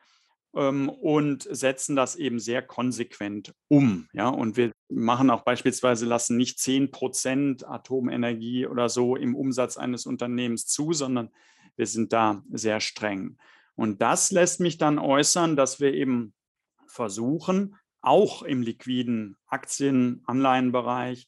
ähm, 0.53 0.89
und 0.89 1.47
setzen 1.49 1.95
das 1.95 2.15
eben 2.15 2.39
sehr 2.39 2.61
konsequent 2.61 3.53
um. 3.69 4.07
Ja? 4.13 4.29
Und 4.29 4.57
wir 4.57 4.71
machen 4.89 5.29
auch 5.29 5.43
beispielsweise, 5.43 6.05
lassen 6.05 6.37
nicht 6.37 6.59
10 6.59 6.91
Prozent 6.91 7.67
Atomenergie 7.67 8.65
oder 8.67 8.89
so 8.89 9.15
im 9.15 9.35
Umsatz 9.35 9.77
eines 9.77 10.05
Unternehmens 10.05 10.65
zu, 10.65 10.93
sondern 10.93 11.29
wir 11.75 11.87
sind 11.87 12.13
da 12.13 12.43
sehr 12.51 12.79
streng. 12.79 13.37
Und 13.75 14.01
das 14.01 14.31
lässt 14.31 14.59
mich 14.59 14.77
dann 14.77 14.99
äußern, 14.99 15.55
dass 15.55 15.79
wir 15.79 15.93
eben 15.93 16.33
versuchen, 16.87 17.75
auch 18.01 18.43
im 18.43 18.61
liquiden 18.61 19.35
Aktien-Anleihenbereich 19.47 21.27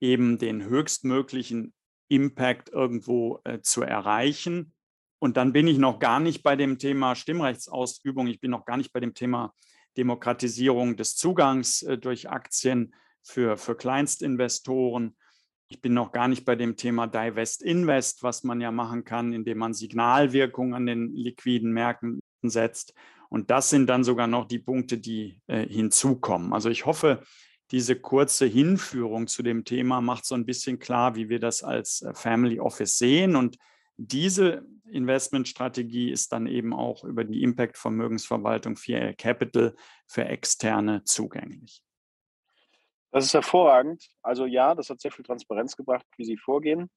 eben 0.00 0.38
den 0.38 0.64
höchstmöglichen 0.64 1.72
Impact 2.08 2.68
irgendwo 2.68 3.40
äh, 3.44 3.60
zu 3.60 3.82
erreichen. 3.82 4.72
Und 5.18 5.36
dann 5.36 5.52
bin 5.52 5.66
ich 5.66 5.78
noch 5.78 5.98
gar 5.98 6.20
nicht 6.20 6.42
bei 6.42 6.56
dem 6.56 6.78
Thema 6.78 7.14
Stimmrechtsausübung, 7.14 8.26
ich 8.26 8.40
bin 8.40 8.50
noch 8.50 8.64
gar 8.64 8.76
nicht 8.76 8.92
bei 8.92 9.00
dem 9.00 9.14
Thema 9.14 9.54
Demokratisierung 9.96 10.96
des 10.96 11.16
Zugangs 11.16 11.82
äh, 11.82 11.96
durch 11.96 12.28
Aktien 12.28 12.94
für, 13.22 13.56
für 13.56 13.74
Kleinstinvestoren. 13.74 15.16
Ich 15.68 15.80
bin 15.80 15.94
noch 15.94 16.12
gar 16.12 16.28
nicht 16.28 16.44
bei 16.44 16.54
dem 16.54 16.76
Thema 16.76 17.06
Divest 17.06 17.62
Invest, 17.62 18.22
was 18.22 18.44
man 18.44 18.60
ja 18.60 18.70
machen 18.70 19.04
kann, 19.04 19.32
indem 19.32 19.58
man 19.58 19.74
Signalwirkung 19.74 20.74
an 20.74 20.86
den 20.86 21.12
liquiden 21.12 21.72
Märkten 21.72 22.20
setzt. 22.42 22.94
Und 23.28 23.50
das 23.50 23.70
sind 23.70 23.88
dann 23.88 24.04
sogar 24.04 24.28
noch 24.28 24.46
die 24.46 24.60
Punkte, 24.60 24.98
die 24.98 25.40
äh, 25.48 25.66
hinzukommen. 25.66 26.52
Also 26.52 26.70
ich 26.70 26.86
hoffe, 26.86 27.22
diese 27.72 27.96
kurze 27.96 28.46
Hinführung 28.46 29.26
zu 29.26 29.42
dem 29.42 29.64
Thema 29.64 30.00
macht 30.00 30.24
so 30.24 30.36
ein 30.36 30.46
bisschen 30.46 30.78
klar, 30.78 31.16
wie 31.16 31.28
wir 31.28 31.40
das 31.40 31.64
als 31.64 32.02
äh, 32.02 32.14
Family 32.14 32.60
Office 32.60 32.96
sehen. 32.98 33.34
Und 33.34 33.58
diese 33.96 34.64
Investmentstrategie 34.88 36.10
ist 36.10 36.32
dann 36.32 36.46
eben 36.46 36.72
auch 36.72 37.02
über 37.02 37.24
die 37.24 37.42
Impact-Vermögensverwaltung 37.42 38.74
4L 38.74 39.16
Capital 39.16 39.74
für 40.06 40.24
Externe 40.26 41.02
zugänglich. 41.04 41.82
Das 43.12 43.24
ist 43.24 43.34
hervorragend. 43.34 44.06
Also 44.22 44.46
ja, 44.46 44.74
das 44.74 44.90
hat 44.90 45.00
sehr 45.00 45.12
viel 45.12 45.24
Transparenz 45.24 45.76
gebracht, 45.76 46.06
wie 46.16 46.24
Sie 46.24 46.36
vorgehen. 46.36 46.90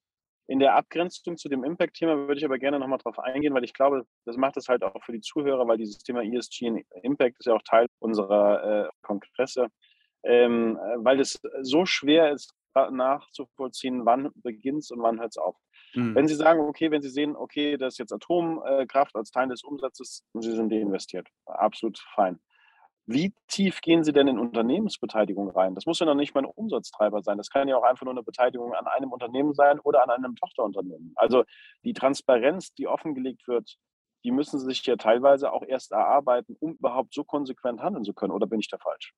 In 0.46 0.58
der 0.58 0.74
Abgrenzung 0.74 1.36
zu 1.36 1.48
dem 1.48 1.62
Impact-Thema 1.62 2.26
würde 2.26 2.38
ich 2.38 2.44
aber 2.44 2.58
gerne 2.58 2.80
nochmal 2.80 2.98
drauf 2.98 3.20
eingehen, 3.20 3.54
weil 3.54 3.62
ich 3.62 3.72
glaube, 3.72 4.04
das 4.24 4.36
macht 4.36 4.56
es 4.56 4.68
halt 4.68 4.82
auch 4.82 5.02
für 5.04 5.12
die 5.12 5.20
Zuhörer, 5.20 5.66
weil 5.68 5.78
dieses 5.78 5.98
Thema 5.98 6.22
ESG 6.22 6.68
und 6.68 6.84
Impact 7.02 7.38
ist 7.38 7.46
ja 7.46 7.54
auch 7.54 7.62
Teil 7.62 7.86
unserer 8.00 8.86
äh, 8.86 8.88
Kongresse, 9.02 9.68
ähm, 10.24 10.76
weil 10.96 11.20
es 11.20 11.40
so 11.62 11.86
schwer 11.86 12.32
ist, 12.32 12.52
nachzuvollziehen, 12.74 14.04
wann 14.06 14.30
beginnt 14.34 14.82
es 14.82 14.90
und 14.90 15.02
wann 15.02 15.20
hört 15.20 15.30
es 15.30 15.38
auf. 15.38 15.56
Mhm. 15.94 16.14
Wenn 16.14 16.28
Sie 16.28 16.34
sagen, 16.34 16.60
okay, 16.60 16.90
wenn 16.90 17.02
Sie 17.02 17.10
sehen, 17.10 17.36
okay, 17.36 17.76
das 17.76 17.94
ist 17.94 17.98
jetzt 17.98 18.12
Atomkraft 18.12 19.14
als 19.16 19.30
Teil 19.30 19.48
des 19.48 19.62
Umsatzes 19.64 20.24
und 20.32 20.42
Sie 20.42 20.52
sind 20.52 20.70
deinvestiert, 20.70 21.28
absolut 21.46 21.98
fein. 22.14 22.40
Wie 23.12 23.34
tief 23.48 23.80
gehen 23.80 24.04
Sie 24.04 24.12
denn 24.12 24.28
in 24.28 24.38
Unternehmensbeteiligung 24.38 25.50
rein? 25.50 25.74
Das 25.74 25.84
muss 25.84 25.98
ja 25.98 26.06
noch 26.06 26.14
nicht 26.14 26.32
mal 26.32 26.42
ein 26.42 26.52
Umsatztreiber 26.54 27.22
sein. 27.22 27.38
Das 27.38 27.50
kann 27.50 27.66
ja 27.66 27.76
auch 27.76 27.82
einfach 27.82 28.04
nur 28.04 28.14
eine 28.14 28.22
Beteiligung 28.22 28.72
an 28.72 28.86
einem 28.86 29.10
Unternehmen 29.10 29.52
sein 29.52 29.80
oder 29.80 30.04
an 30.04 30.10
einem 30.10 30.36
Tochterunternehmen. 30.36 31.12
Also 31.16 31.42
die 31.82 31.92
Transparenz, 31.92 32.72
die 32.74 32.86
offengelegt 32.86 33.48
wird, 33.48 33.78
die 34.22 34.30
müssen 34.30 34.60
Sie 34.60 34.66
sich 34.66 34.86
ja 34.86 34.94
teilweise 34.94 35.52
auch 35.52 35.64
erst 35.66 35.90
erarbeiten, 35.90 36.54
um 36.60 36.74
überhaupt 36.74 37.12
so 37.12 37.24
konsequent 37.24 37.82
handeln 37.82 38.04
zu 38.04 38.12
können. 38.12 38.32
Oder 38.32 38.46
bin 38.46 38.60
ich 38.60 38.68
da 38.68 38.78
falsch? 38.78 39.12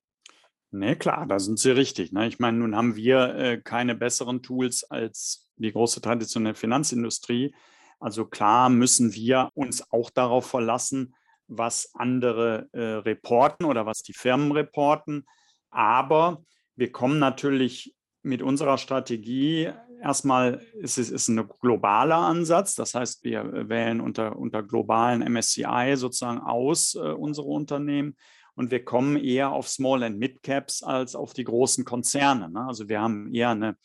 Nee, 0.70 0.96
klar, 0.96 1.26
da 1.26 1.38
sind 1.38 1.58
Sie 1.58 1.70
richtig. 1.70 2.12
Ne? 2.12 2.26
Ich 2.28 2.38
meine, 2.38 2.56
nun 2.56 2.74
haben 2.74 2.96
wir 2.96 3.34
äh, 3.34 3.58
keine 3.58 3.94
besseren 3.94 4.42
Tools 4.42 4.84
als 4.84 5.50
die 5.56 5.70
große 5.70 6.00
traditionelle 6.00 6.54
Finanzindustrie. 6.54 7.54
Also 8.00 8.24
klar 8.24 8.70
müssen 8.70 9.12
wir 9.12 9.50
uns 9.52 9.92
auch 9.92 10.08
darauf 10.08 10.46
verlassen, 10.46 11.14
was 11.48 11.90
andere 11.94 12.68
äh, 12.72 12.80
reporten 12.80 13.64
oder 13.64 13.86
was 13.86 14.02
die 14.02 14.14
Firmen 14.14 14.52
reporten. 14.52 15.24
Aber 15.70 16.42
wir 16.76 16.92
kommen 16.92 17.18
natürlich 17.18 17.94
mit 18.22 18.42
unserer 18.42 18.78
Strategie 18.78 19.70
erstmal, 20.00 20.60
ist 20.74 20.98
es 20.98 21.10
ist 21.10 21.28
ein 21.28 21.48
globaler 21.60 22.16
Ansatz. 22.16 22.74
Das 22.74 22.94
heißt, 22.94 23.24
wir 23.24 23.68
wählen 23.68 24.00
unter, 24.00 24.36
unter 24.36 24.62
globalen 24.62 25.22
MSCI 25.22 25.94
sozusagen 25.96 26.38
aus 26.38 26.94
äh, 26.94 26.98
unsere 26.98 27.46
Unternehmen 27.46 28.16
und 28.54 28.70
wir 28.70 28.84
kommen 28.84 29.16
eher 29.16 29.50
auf 29.50 29.68
Small 29.68 30.02
and 30.02 30.18
Mid 30.18 30.42
Caps 30.42 30.82
als 30.82 31.14
auf 31.14 31.32
die 31.32 31.44
großen 31.44 31.84
Konzerne. 31.84 32.50
Ne? 32.50 32.64
Also 32.66 32.88
wir 32.88 33.00
haben 33.00 33.32
eher 33.34 33.50
eine 33.50 33.76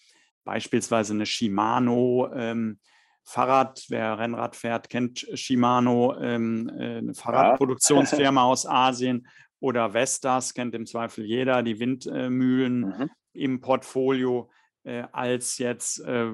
beispielsweise 0.43 1.13
eine 1.13 1.25
Shimano 1.25 2.29
ähm, 2.33 2.79
Fahrrad, 3.29 3.83
wer 3.89 4.17
Rennrad 4.17 4.55
fährt, 4.55 4.89
kennt 4.89 5.27
Shimano, 5.33 6.15
ähm, 6.17 6.69
äh, 6.69 6.99
eine 6.99 7.13
Fahrradproduktionsfirma 7.13 8.43
aus 8.45 8.65
Asien 8.65 9.27
oder 9.59 9.93
Vestas 9.93 10.53
kennt 10.53 10.73
im 10.73 10.85
Zweifel 10.85 11.25
jeder, 11.25 11.61
die 11.61 11.77
Windmühlen 11.77 12.79
mhm. 12.79 13.09
im 13.33 13.59
Portfolio 13.59 14.49
äh, 14.85 15.03
als 15.11 15.57
jetzt 15.57 15.99
äh, 16.05 16.31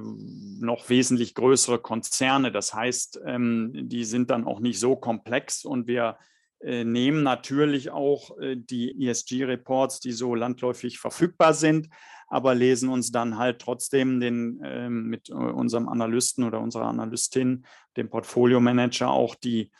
noch 0.59 0.87
wesentlich 0.87 1.33
größere 1.33 1.79
Konzerne. 1.79 2.51
Das 2.51 2.75
heißt, 2.75 3.21
ähm, 3.25 3.71
die 3.73 4.03
sind 4.03 4.29
dann 4.29 4.45
auch 4.45 4.59
nicht 4.59 4.79
so 4.79 4.95
komplex 4.95 5.65
und 5.65 5.87
wir 5.87 6.19
äh, 6.59 6.83
nehmen 6.83 7.23
natürlich 7.23 7.89
auch 7.89 8.37
äh, 8.37 8.55
die 8.55 9.07
ESG-Reports, 9.07 9.99
die 9.99 10.11
so 10.11 10.35
landläufig 10.35 10.99
verfügbar 10.99 11.55
sind, 11.55 11.89
aber 12.27 12.55
lesen 12.55 12.89
uns 12.89 13.11
dann 13.11 13.37
halt 13.37 13.59
trotzdem 13.59 14.19
den, 14.19 14.61
äh, 14.63 14.89
mit 14.89 15.29
äh, 15.29 15.33
unserem 15.33 15.87
Analysten 15.87 16.43
oder 16.43 16.59
unserer 16.59 16.85
Analystin, 16.85 17.65
dem 17.97 18.09
Portfolio-Manager, 18.09 19.09
auch 19.09 19.35
die 19.35 19.71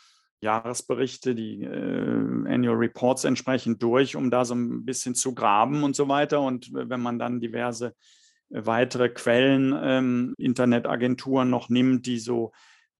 Jahresberichte, 0.42 1.36
die 1.36 1.64
äh, 1.64 2.48
Annual 2.48 2.76
Reports 2.76 3.24
entsprechend 3.24 3.82
durch, 3.82 4.16
um 4.16 4.30
da 4.30 4.46
so 4.46 4.54
ein 4.54 4.86
bisschen 4.86 5.16
zu 5.16 5.34
graben 5.34 5.84
und 5.84 5.96
so 5.96 6.10
weiter. 6.10 6.42
Und 6.42 6.70
wenn 6.74 7.02
man 7.02 7.18
dann 7.18 7.40
diverse 7.40 7.96
weitere 8.50 9.10
Quellen, 9.10 9.74
ähm, 9.82 10.36
Internetagenturen 10.38 11.50
noch 11.50 11.70
nimmt, 11.70 12.06
die 12.06 12.20
so 12.20 12.52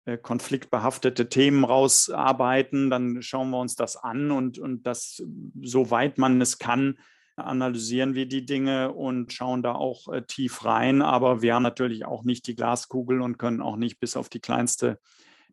äh, 0.06 0.18
konfliktbehaftete 0.18 1.30
Themen 1.30 1.64
rausarbeiten, 1.64 2.90
dann 2.90 3.22
schauen 3.22 3.52
wir 3.52 3.60
uns 3.60 3.76
das 3.76 3.98
an 3.98 4.32
und, 4.32 4.58
und 4.58 4.88
das, 4.88 5.24
soweit 5.62 6.18
man 6.18 6.42
es 6.42 6.58
kann, 6.58 6.98
analysieren 7.36 8.16
wir 8.16 8.28
die 8.28 8.46
Dinge 8.46 8.94
und 8.94 9.34
schauen 9.34 9.64
da 9.64 9.74
auch 9.74 10.08
äh, 10.12 10.22
tief 10.24 10.66
rein. 10.66 11.02
Aber 11.02 11.42
wir 11.42 11.56
haben 11.56 11.64
natürlich 11.64 12.06
auch 12.06 12.24
nicht 12.24 12.48
die 12.48 12.56
Glaskugel 12.56 13.22
und 13.22 13.38
können 13.38 13.62
auch 13.62 13.76
nicht 13.76 14.00
bis 14.00 14.16
auf 14.16 14.30
die 14.30 14.40
kleinste 14.40 15.00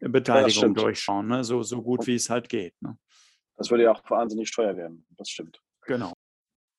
äh, 0.01 0.09
Beteiligung 0.09 0.75
ja, 0.75 0.83
durchschauen, 0.83 1.29
ne? 1.29 1.45
so, 1.45 1.63
so 1.63 1.83
gut 1.83 2.07
wie 2.07 2.15
es 2.15 2.31
halt 2.31 2.49
geht. 2.49 2.81
Ne? 2.83 2.99
Das 3.57 3.71
würde 3.71 3.85
ja 3.85 3.93
auch 3.93 4.03
wahnsinnig 4.11 4.51
teuer 4.53 4.77
werden, 4.77 5.07
das 5.11 5.29
stimmt. 5.29 5.61
Genau. 5.83 6.13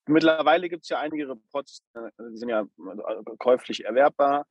Mittlerweile 0.08 0.68
gibt 0.68 0.84
es 0.84 0.90
ja 0.90 1.00
einige 1.00 1.30
Reports, 1.30 1.84
äh, 1.94 2.10
die 2.32 2.38
sind 2.38 2.50
ja 2.50 2.66
käuflich 3.40 3.86
erwerbbar. 3.86 4.46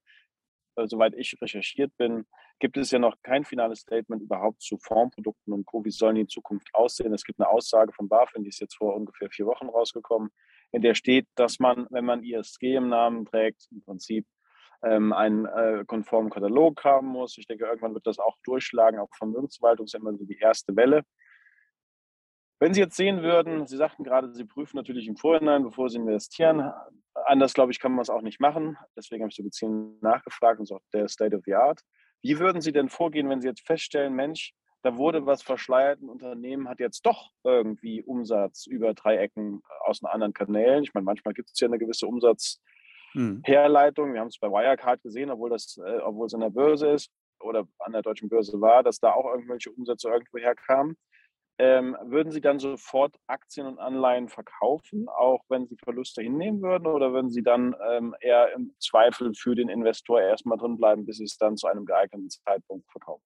Soweit 0.76 1.14
ich 1.14 1.36
recherchiert 1.42 1.94
bin, 1.98 2.26
gibt 2.60 2.76
es 2.76 2.90
ja 2.90 2.98
noch 2.98 3.16
kein 3.22 3.44
finales 3.44 3.80
Statement 3.80 4.22
überhaupt 4.22 4.62
zu 4.62 4.78
Fondsprodukten 4.78 5.52
und 5.52 5.66
Co. 5.66 5.84
Wie 5.84 5.90
sollen 5.90 6.14
die 6.14 6.20
in 6.22 6.28
Zukunft 6.28 6.68
aussehen? 6.74 7.12
Es 7.12 7.24
gibt 7.24 7.40
eine 7.40 7.48
Aussage 7.48 7.92
von 7.92 8.08
BaFin, 8.08 8.44
die 8.44 8.50
ist 8.50 8.60
jetzt 8.60 8.76
vor 8.76 8.94
ungefähr 8.94 9.30
vier 9.30 9.46
Wochen 9.46 9.68
rausgekommen, 9.68 10.30
in 10.70 10.82
der 10.82 10.94
steht, 10.94 11.26
dass 11.34 11.58
man, 11.58 11.86
wenn 11.90 12.04
man 12.04 12.22
ISG 12.22 12.76
im 12.76 12.88
Namen 12.88 13.24
trägt, 13.24 13.66
im 13.72 13.82
Prinzip 13.82 14.26
ähm, 14.82 15.12
einen 15.12 15.46
äh, 15.46 15.84
konformen 15.86 16.30
Katalog 16.30 16.84
haben 16.84 17.08
muss. 17.08 17.36
Ich 17.38 17.46
denke, 17.46 17.64
irgendwann 17.64 17.94
wird 17.94 18.06
das 18.06 18.18
auch 18.18 18.36
durchschlagen. 18.44 19.00
Auch 19.00 19.10
Vermögensverwaltung 19.16 19.86
ist 19.86 19.94
immer 19.94 20.16
so 20.16 20.24
die 20.24 20.38
erste 20.38 20.76
Welle. 20.76 21.02
Wenn 22.60 22.74
Sie 22.74 22.80
jetzt 22.80 22.96
sehen 22.96 23.22
würden, 23.22 23.66
Sie 23.66 23.76
sagten 23.76 24.04
gerade, 24.04 24.32
Sie 24.34 24.44
prüfen 24.44 24.76
natürlich 24.76 25.08
im 25.08 25.16
Vorhinein, 25.16 25.64
bevor 25.64 25.88
Sie 25.88 25.96
investieren. 25.96 26.70
Anders, 27.26 27.54
glaube 27.54 27.72
ich, 27.72 27.80
kann 27.80 27.92
man 27.92 28.02
es 28.02 28.10
auch 28.10 28.22
nicht 28.22 28.38
machen. 28.38 28.76
Deswegen 28.96 29.22
habe 29.22 29.30
ich 29.30 29.36
so 29.36 29.42
gezielt 29.42 30.02
nachgefragt 30.02 30.60
und 30.60 30.66
so 30.66 30.78
der 30.92 31.08
State 31.08 31.34
of 31.34 31.42
the 31.44 31.54
Art. 31.54 31.80
Wie 32.22 32.38
würden 32.38 32.60
Sie 32.60 32.72
denn 32.72 32.88
vorgehen, 32.88 33.28
wenn 33.28 33.40
Sie 33.40 33.48
jetzt 33.48 33.66
feststellen, 33.66 34.14
Mensch, 34.14 34.52
da 34.82 34.96
wurde 34.96 35.26
was 35.26 35.42
verschleiert, 35.42 36.00
ein 36.00 36.08
Unternehmen 36.08 36.68
hat 36.68 36.80
jetzt 36.80 37.04
doch 37.04 37.30
irgendwie 37.44 38.02
Umsatz 38.02 38.66
über 38.66 38.94
drei 38.94 39.18
Ecken 39.18 39.62
aus 39.84 40.02
anderen 40.02 40.32
Kanälen. 40.32 40.84
Ich 40.84 40.94
meine, 40.94 41.04
manchmal 41.04 41.34
gibt 41.34 41.50
es 41.52 41.60
ja 41.60 41.68
eine 41.68 41.78
gewisse 41.78 42.06
Umsatzherleitung. 42.06 44.06
Hm. 44.06 44.14
Wir 44.14 44.20
haben 44.20 44.28
es 44.28 44.38
bei 44.38 44.48
Wirecard 44.48 45.02
gesehen, 45.02 45.30
obwohl, 45.30 45.50
das, 45.50 45.78
äh, 45.84 45.98
obwohl 45.98 46.26
es 46.26 46.34
an 46.34 46.40
der 46.40 46.50
Börse 46.50 46.88
ist 46.88 47.10
oder 47.40 47.68
an 47.78 47.92
der 47.92 48.02
deutschen 48.02 48.30
Börse 48.30 48.60
war, 48.60 48.82
dass 48.82 49.00
da 49.00 49.12
auch 49.12 49.26
irgendwelche 49.26 49.70
Umsätze 49.70 50.08
irgendwo 50.08 50.38
herkamen. 50.38 50.96
Ähm, 51.62 51.94
würden 52.04 52.32
Sie 52.32 52.40
dann 52.40 52.58
sofort 52.58 53.14
Aktien 53.26 53.66
und 53.66 53.78
Anleihen 53.78 54.30
verkaufen, 54.30 55.10
auch 55.10 55.44
wenn 55.50 55.66
Sie 55.66 55.76
Verluste 55.76 56.22
hinnehmen 56.22 56.62
würden? 56.62 56.86
Oder 56.86 57.12
würden 57.12 57.28
Sie 57.28 57.42
dann 57.42 57.76
ähm, 57.86 58.14
eher 58.18 58.54
im 58.54 58.72
Zweifel 58.78 59.34
für 59.34 59.54
den 59.54 59.68
Investor 59.68 60.22
erstmal 60.22 60.56
drin 60.56 60.78
bleiben, 60.78 61.04
bis 61.04 61.18
Sie 61.18 61.24
es 61.24 61.36
dann 61.36 61.58
zu 61.58 61.66
einem 61.66 61.84
geeigneten 61.84 62.30
Zeitpunkt 62.30 62.90
verkaufen? 62.90 63.22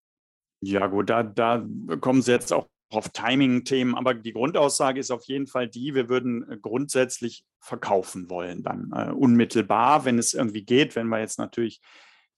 Ja, 0.62 0.88
gut, 0.88 1.10
da, 1.10 1.22
da 1.22 1.64
kommen 2.00 2.22
Sie 2.22 2.32
jetzt 2.32 2.52
auch 2.52 2.66
auf 2.90 3.08
Timing-Themen, 3.10 3.94
aber 3.94 4.14
die 4.14 4.32
Grundaussage 4.32 4.98
ist 4.98 5.12
auf 5.12 5.24
jeden 5.26 5.46
Fall 5.46 5.68
die, 5.68 5.94
wir 5.94 6.08
würden 6.08 6.50
äh, 6.50 6.58
grundsätzlich 6.60 7.44
verkaufen 7.60 8.28
wollen, 8.30 8.64
dann 8.64 8.90
äh, 8.92 9.12
unmittelbar, 9.12 10.04
wenn 10.04 10.18
es 10.18 10.34
irgendwie 10.34 10.64
geht, 10.64 10.96
wenn 10.96 11.06
wir 11.06 11.20
jetzt 11.20 11.38
natürlich 11.38 11.80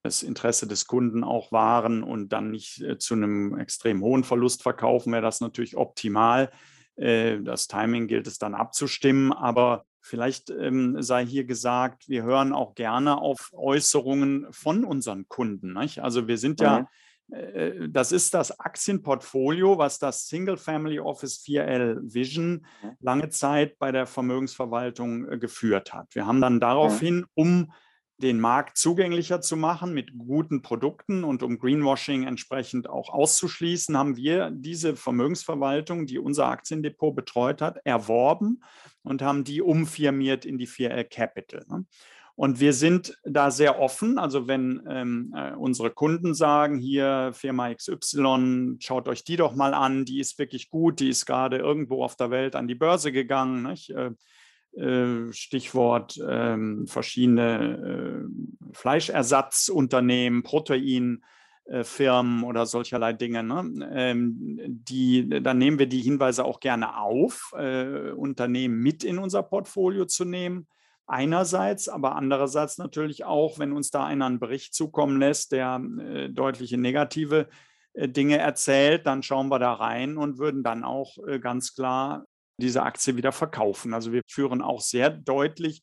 das 0.06 0.22
Interesse 0.22 0.66
des 0.66 0.86
Kunden 0.86 1.24
auch 1.24 1.52
wahren 1.52 2.02
und 2.02 2.30
dann 2.30 2.50
nicht 2.50 2.80
äh, 2.80 2.98
zu 2.98 3.14
einem 3.14 3.58
extrem 3.58 4.02
hohen 4.02 4.24
Verlust 4.24 4.62
verkaufen, 4.62 5.12
wäre 5.12 5.22
das 5.22 5.40
natürlich 5.40 5.76
optimal. 5.76 6.50
Äh, 6.96 7.40
das 7.42 7.66
Timing 7.66 8.06
gilt 8.06 8.26
es 8.26 8.38
dann 8.38 8.54
abzustimmen, 8.54 9.32
aber 9.32 9.84
vielleicht 10.00 10.50
ähm, 10.50 11.02
sei 11.02 11.26
hier 11.26 11.44
gesagt, 11.44 12.08
wir 12.08 12.22
hören 12.22 12.52
auch 12.52 12.74
gerne 12.74 13.18
auf 13.18 13.50
Äußerungen 13.52 14.46
von 14.50 14.84
unseren 14.84 15.28
Kunden. 15.28 15.74
Nicht? 15.74 15.98
Also 15.98 16.28
wir 16.28 16.38
sind 16.38 16.60
ja, 16.60 16.86
mhm. 17.28 17.34
äh, 17.34 17.88
das 17.88 18.12
ist 18.12 18.32
das 18.32 18.60
Aktienportfolio, 18.60 19.76
was 19.78 19.98
das 19.98 20.28
Single 20.28 20.56
Family 20.56 21.00
Office 21.00 21.42
4L 21.44 22.14
Vision 22.14 22.64
mhm. 22.82 22.90
lange 23.00 23.28
Zeit 23.30 23.78
bei 23.78 23.90
der 23.90 24.06
Vermögensverwaltung 24.06 25.40
geführt 25.40 25.92
hat. 25.92 26.14
Wir 26.14 26.26
haben 26.26 26.40
dann 26.40 26.54
mhm. 26.54 26.60
daraufhin, 26.60 27.26
um 27.34 27.72
den 28.18 28.40
Markt 28.40 28.78
zugänglicher 28.78 29.40
zu 29.40 29.56
machen 29.56 29.92
mit 29.92 30.16
guten 30.16 30.62
Produkten 30.62 31.22
und 31.22 31.42
um 31.42 31.58
Greenwashing 31.58 32.26
entsprechend 32.26 32.88
auch 32.88 33.10
auszuschließen, 33.10 33.96
haben 33.96 34.16
wir 34.16 34.50
diese 34.50 34.96
Vermögensverwaltung, 34.96 36.06
die 36.06 36.18
unser 36.18 36.46
Aktiendepot 36.46 37.14
betreut 37.14 37.60
hat, 37.60 37.78
erworben 37.84 38.62
und 39.02 39.22
haben 39.22 39.44
die 39.44 39.60
umfirmiert 39.60 40.44
in 40.46 40.56
die 40.56 40.68
4L 40.68 41.04
Capital. 41.04 41.64
Ne? 41.68 41.84
Und 42.36 42.60
wir 42.60 42.74
sind 42.74 43.18
da 43.24 43.50
sehr 43.50 43.80
offen. 43.80 44.18
Also 44.18 44.46
wenn 44.46 44.82
ähm, 44.88 45.34
äh, 45.34 45.52
unsere 45.52 45.90
Kunden 45.90 46.34
sagen, 46.34 46.76
hier 46.76 47.32
Firma 47.34 47.72
XY, 47.72 48.76
schaut 48.78 49.08
euch 49.08 49.24
die 49.24 49.36
doch 49.36 49.54
mal 49.54 49.72
an, 49.72 50.04
die 50.04 50.20
ist 50.20 50.38
wirklich 50.38 50.68
gut, 50.68 51.00
die 51.00 51.08
ist 51.08 51.24
gerade 51.24 51.56
irgendwo 51.56 52.04
auf 52.04 52.14
der 52.14 52.30
Welt 52.30 52.54
an 52.54 52.68
die 52.68 52.74
Börse 52.74 53.10
gegangen. 53.10 53.74
Äh, 53.88 54.10
Stichwort 55.32 56.20
ähm, 56.26 56.86
verschiedene 56.86 58.26
äh, 58.26 58.72
Fleischersatzunternehmen, 58.72 60.42
Proteinfirmen 60.42 62.44
oder 62.44 62.66
solcherlei 62.66 63.14
Dinge. 63.14 63.42
Ne? 63.42 63.88
Ähm, 63.92 64.58
die, 64.68 65.28
dann 65.28 65.58
nehmen 65.58 65.78
wir 65.78 65.86
die 65.86 66.02
Hinweise 66.02 66.44
auch 66.44 66.60
gerne 66.60 66.98
auf, 66.98 67.52
äh, 67.56 68.10
Unternehmen 68.10 68.80
mit 68.80 69.02
in 69.02 69.18
unser 69.18 69.42
Portfolio 69.42 70.04
zu 70.04 70.24
nehmen. 70.24 70.66
Einerseits, 71.06 71.88
aber 71.88 72.16
andererseits 72.16 72.78
natürlich 72.78 73.24
auch, 73.24 73.58
wenn 73.58 73.72
uns 73.72 73.90
da 73.90 74.04
einer 74.04 74.26
einen 74.26 74.40
Bericht 74.40 74.74
zukommen 74.74 75.20
lässt, 75.20 75.52
der 75.52 75.80
äh, 76.00 76.28
deutliche 76.28 76.78
negative 76.78 77.48
äh, 77.94 78.08
Dinge 78.08 78.38
erzählt, 78.38 79.06
dann 79.06 79.22
schauen 79.22 79.48
wir 79.48 79.58
da 79.58 79.72
rein 79.72 80.16
und 80.16 80.38
würden 80.38 80.62
dann 80.62 80.84
auch 80.84 81.16
äh, 81.26 81.38
ganz 81.38 81.74
klar 81.74 82.26
diese 82.58 82.82
Aktie 82.82 83.16
wieder 83.16 83.32
verkaufen. 83.32 83.94
Also 83.94 84.12
wir 84.12 84.22
führen 84.28 84.62
auch 84.62 84.80
sehr 84.80 85.10
deutlich 85.10 85.82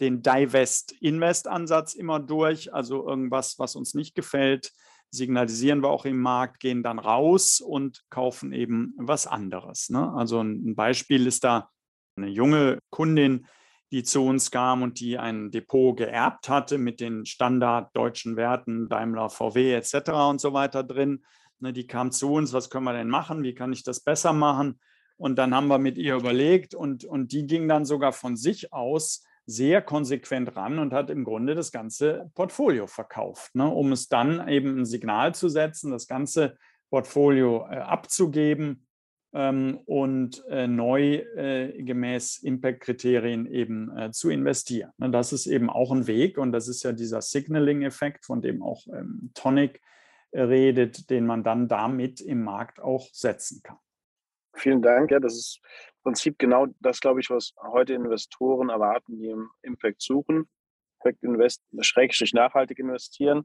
den 0.00 0.22
Divest-Invest-Ansatz 0.22 1.94
immer 1.94 2.20
durch. 2.20 2.72
Also 2.72 3.06
irgendwas, 3.06 3.58
was 3.58 3.76
uns 3.76 3.94
nicht 3.94 4.14
gefällt, 4.14 4.72
signalisieren 5.10 5.82
wir 5.82 5.90
auch 5.90 6.04
im 6.04 6.20
Markt, 6.20 6.60
gehen 6.60 6.82
dann 6.82 6.98
raus 6.98 7.60
und 7.60 8.02
kaufen 8.08 8.52
eben 8.52 8.94
was 8.96 9.26
anderes. 9.26 9.90
Ne? 9.90 10.12
Also 10.14 10.40
ein 10.40 10.74
Beispiel 10.74 11.26
ist 11.26 11.44
da 11.44 11.70
eine 12.16 12.28
junge 12.28 12.78
Kundin, 12.90 13.46
die 13.92 14.02
zu 14.02 14.24
uns 14.24 14.50
kam 14.50 14.82
und 14.82 15.00
die 15.00 15.18
ein 15.18 15.50
Depot 15.50 15.96
geerbt 15.96 16.48
hatte 16.48 16.78
mit 16.78 16.98
den 17.00 17.26
Standard 17.26 17.94
deutschen 17.94 18.36
Werten, 18.36 18.88
Daimler, 18.88 19.28
VW 19.28 19.74
etc. 19.74 20.10
und 20.30 20.40
so 20.40 20.54
weiter 20.54 20.82
drin. 20.82 21.22
Ne, 21.60 21.74
die 21.74 21.86
kam 21.86 22.10
zu 22.10 22.32
uns, 22.32 22.54
was 22.54 22.70
können 22.70 22.84
wir 22.84 22.94
denn 22.94 23.10
machen? 23.10 23.42
Wie 23.42 23.54
kann 23.54 23.72
ich 23.72 23.84
das 23.84 24.00
besser 24.00 24.32
machen? 24.32 24.80
Und 25.16 25.36
dann 25.36 25.54
haben 25.54 25.68
wir 25.68 25.78
mit 25.78 25.98
ihr 25.98 26.16
überlegt 26.16 26.74
und, 26.74 27.04
und 27.04 27.32
die 27.32 27.46
ging 27.46 27.68
dann 27.68 27.84
sogar 27.84 28.12
von 28.12 28.36
sich 28.36 28.72
aus 28.72 29.24
sehr 29.46 29.82
konsequent 29.82 30.56
ran 30.56 30.78
und 30.78 30.92
hat 30.92 31.10
im 31.10 31.24
Grunde 31.24 31.54
das 31.54 31.72
ganze 31.72 32.30
Portfolio 32.34 32.86
verkauft, 32.86 33.54
ne, 33.54 33.68
um 33.68 33.92
es 33.92 34.08
dann 34.08 34.48
eben 34.48 34.78
ein 34.78 34.84
Signal 34.84 35.34
zu 35.34 35.48
setzen, 35.48 35.90
das 35.90 36.06
ganze 36.06 36.56
Portfolio 36.90 37.66
äh, 37.68 37.76
abzugeben 37.76 38.86
ähm, 39.32 39.80
und 39.84 40.44
äh, 40.48 40.66
neu 40.68 41.14
äh, 41.36 41.82
gemäß 41.82 42.38
Impact-Kriterien 42.38 43.46
eben 43.46 43.96
äh, 43.96 44.10
zu 44.12 44.30
investieren. 44.30 44.92
Ne, 44.98 45.10
das 45.10 45.32
ist 45.32 45.46
eben 45.46 45.70
auch 45.70 45.90
ein 45.90 46.06
Weg 46.06 46.38
und 46.38 46.52
das 46.52 46.68
ist 46.68 46.82
ja 46.84 46.92
dieser 46.92 47.20
Signaling-Effekt, 47.20 48.24
von 48.24 48.42
dem 48.42 48.62
auch 48.62 48.86
ähm, 48.88 49.30
Tonic 49.34 49.80
äh, 50.30 50.42
redet, 50.42 51.10
den 51.10 51.26
man 51.26 51.42
dann 51.42 51.66
damit 51.66 52.20
im 52.20 52.44
Markt 52.44 52.78
auch 52.78 53.08
setzen 53.12 53.62
kann. 53.62 53.78
Vielen 54.54 54.82
Dank. 54.82 55.10
Ja, 55.10 55.18
das 55.18 55.34
ist 55.34 55.60
im 55.62 56.02
Prinzip 56.02 56.38
genau 56.38 56.66
das, 56.80 57.00
glaube 57.00 57.20
ich, 57.20 57.30
was 57.30 57.52
heute 57.62 57.94
Investoren 57.94 58.68
erwarten, 58.68 59.18
die 59.18 59.28
im 59.28 59.50
Impact 59.62 60.02
suchen. 60.02 60.48
Impact 60.98 61.22
Invest, 61.22 61.62
schrägstrich 61.80 62.32
nachhaltig 62.32 62.78
investieren. 62.78 63.44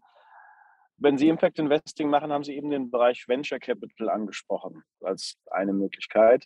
Wenn 0.98 1.18
Sie 1.18 1.30
Impact 1.30 1.60
Investing 1.60 2.10
machen, 2.10 2.32
haben 2.32 2.44
Sie 2.44 2.56
eben 2.56 2.70
den 2.70 2.90
Bereich 2.90 3.28
Venture 3.28 3.60
Capital 3.60 4.10
angesprochen 4.10 4.84
als 5.02 5.38
eine 5.52 5.74
Möglichkeit, 5.74 6.46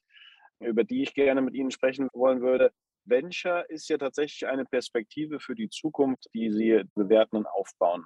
über 0.59 0.83
die 0.83 1.03
ich 1.03 1.13
gerne 1.13 1.41
mit 1.41 1.53
Ihnen 1.53 1.71
sprechen 1.71 2.09
wollen 2.13 2.41
würde. 2.41 2.71
Venture 3.05 3.69
ist 3.69 3.89
ja 3.89 3.97
tatsächlich 3.97 4.47
eine 4.47 4.65
Perspektive 4.65 5.39
für 5.39 5.55
die 5.55 5.69
Zukunft, 5.69 6.27
die 6.33 6.51
Sie 6.51 6.83
bewerten 6.95 7.37
und 7.37 7.47
aufbauen. 7.47 8.05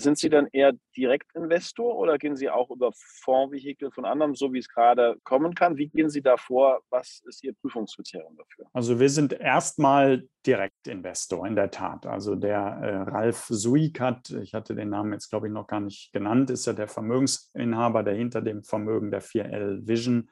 Sind 0.00 0.16
Sie 0.16 0.28
dann 0.28 0.46
eher 0.52 0.74
Direktinvestor 0.96 1.96
oder 1.96 2.18
gehen 2.18 2.36
Sie 2.36 2.48
auch 2.48 2.70
über 2.70 2.92
Fondsvehikel 2.94 3.90
von 3.90 4.04
anderen, 4.04 4.36
so 4.36 4.52
wie 4.52 4.60
es 4.60 4.68
gerade 4.68 5.16
kommen 5.24 5.56
kann? 5.56 5.76
Wie 5.76 5.88
gehen 5.88 6.08
Sie 6.08 6.22
da 6.22 6.36
vor? 6.36 6.80
Was 6.88 7.20
ist 7.26 7.42
Ihr 7.42 7.52
Prüfungskriterium 7.54 8.36
dafür? 8.36 8.66
Also 8.72 9.00
wir 9.00 9.10
sind 9.10 9.32
erstmal 9.32 10.28
Direktinvestor 10.46 11.44
in 11.48 11.56
der 11.56 11.72
Tat. 11.72 12.06
Also 12.06 12.36
der 12.36 12.58
äh, 12.58 12.96
Ralf 13.10 13.46
Suikat, 13.48 14.30
ich 14.30 14.54
hatte 14.54 14.76
den 14.76 14.90
Namen 14.90 15.12
jetzt 15.12 15.30
glaube 15.30 15.48
ich 15.48 15.52
noch 15.52 15.66
gar 15.66 15.80
nicht 15.80 16.12
genannt, 16.12 16.50
ist 16.50 16.66
ja 16.66 16.74
der 16.74 16.86
Vermögensinhaber, 16.86 18.04
der 18.04 18.14
hinter 18.14 18.40
dem 18.40 18.62
Vermögen 18.62 19.10
der 19.10 19.20
4L 19.20 19.88
Vision 19.88 20.30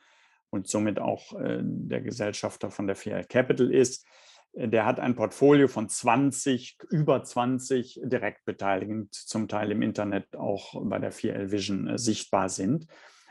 und 0.50 0.68
somit 0.68 1.00
auch 1.00 1.32
äh, 1.40 1.58
der 1.60 2.02
Gesellschafter 2.02 2.70
von 2.70 2.86
der 2.86 2.96
4L 2.96 3.26
Capital 3.26 3.74
ist 3.74 4.06
der 4.56 4.86
hat 4.86 5.00
ein 5.00 5.14
Portfolio 5.14 5.68
von 5.68 5.88
20, 5.88 6.78
über 6.90 7.22
20 7.22 8.00
Direktbeteiligten, 8.04 9.08
zum 9.12 9.48
Teil 9.48 9.70
im 9.70 9.82
Internet 9.82 10.34
auch 10.34 10.74
bei 10.82 10.98
der 10.98 11.12
4L 11.12 11.50
Vision 11.50 11.88
äh, 11.88 11.98
sichtbar 11.98 12.48
sind. 12.48 12.86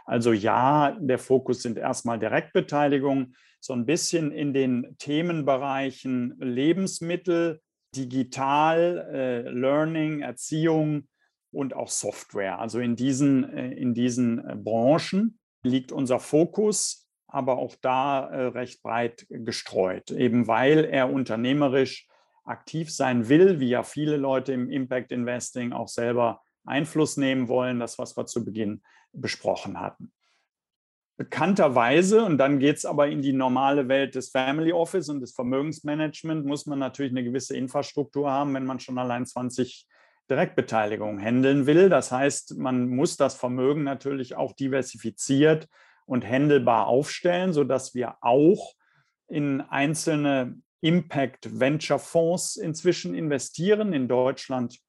Also 0.06 0.34
ja, 0.34 0.96
der 1.00 1.18
Fokus 1.18 1.64
sind 1.64 1.80
erstmal 1.80 2.20
Direktbeteiligung, 2.20 3.34
so 3.60 3.74
ein 3.74 3.88
bisschen 3.88 4.32
in 4.32 4.54
den 4.54 4.96
Themenbereichen 5.00 6.36
Lebensmittel, 6.40 7.60
Digital, 7.96 9.10
äh, 9.12 9.50
Learning, 9.50 10.22
Erziehung 10.22 11.08
und 11.52 11.76
auch 11.76 11.90
Software. 11.90 12.60
Also 12.60 12.80
in 12.80 12.96
diesen, 12.96 13.52
äh, 13.52 13.72
in 13.72 13.96
diesen 13.96 14.48
äh, 14.48 14.56
Branchen 14.56 15.40
liegt 15.64 15.92
unser 15.92 16.20
Fokus 16.20 17.05
aber 17.36 17.58
auch 17.58 17.76
da 17.82 18.30
äh, 18.30 18.46
recht 18.48 18.82
breit 18.82 19.26
gestreut, 19.30 20.10
eben 20.10 20.48
weil 20.48 20.86
er 20.86 21.12
unternehmerisch 21.12 22.08
aktiv 22.46 22.94
sein 22.94 23.28
will, 23.28 23.60
wie 23.60 23.68
ja 23.68 23.84
viele 23.84 24.16
Leute 24.16 24.54
im 24.54 24.70
Impact 24.70 25.12
Investing 25.12 25.74
auch 25.74 25.90
selber 25.90 26.42
Einfluss 26.64 27.18
nehmen 27.18 27.50
wollen, 27.50 27.80
das, 27.80 28.00
was 28.00 28.16
wir 28.16 28.26
zu 28.26 28.46
Beginn 28.46 28.82
besprochen 29.12 29.82
hatten. 29.82 30.14
Bekannterweise, 31.18 32.24
und 32.24 32.38
dann 32.38 32.60
geht 32.60 32.78
es 32.78 32.86
aber 32.86 33.08
in 33.08 33.22
die 33.22 33.34
normale 33.34 33.90
Welt 33.90 34.16
des 34.16 34.30
Family 34.30 34.72
Office 34.72 35.10
und 35.10 35.20
des 35.20 35.34
Vermögensmanagement, 35.34 36.46
muss 36.46 36.66
man 36.66 36.80
natürlich 36.80 37.12
eine 37.12 37.24
gewisse 37.24 37.58
Infrastruktur 37.58 38.32
haben, 38.32 38.54
wenn 38.54 38.66
man 38.66 38.80
schon 38.80 38.98
allein 38.98 39.26
20 39.26 39.88
Direktbeteiligungen 40.30 41.20
handeln 41.20 41.66
will. 41.66 41.90
Das 41.90 42.12
heißt, 42.12 42.58
man 42.58 42.88
muss 42.88 43.18
das 43.18 43.36
Vermögen 43.36 43.84
natürlich 43.84 44.36
auch 44.36 44.54
diversifiziert 44.54 45.68
und 46.06 46.24
händelbar 46.24 46.88
aufstellen, 46.88 47.54
sodass 47.54 47.96
wir 47.96 48.18
auch 48.22 48.76
in 49.28 49.62
einzelne 49.62 50.62
Impact 50.82 51.60
Venture 51.60 52.00
Fonds 52.00 52.58
inzwischen 52.58 53.16
investieren. 53.16 53.94
In 53.94 54.08
Deutschland 54.08 54.80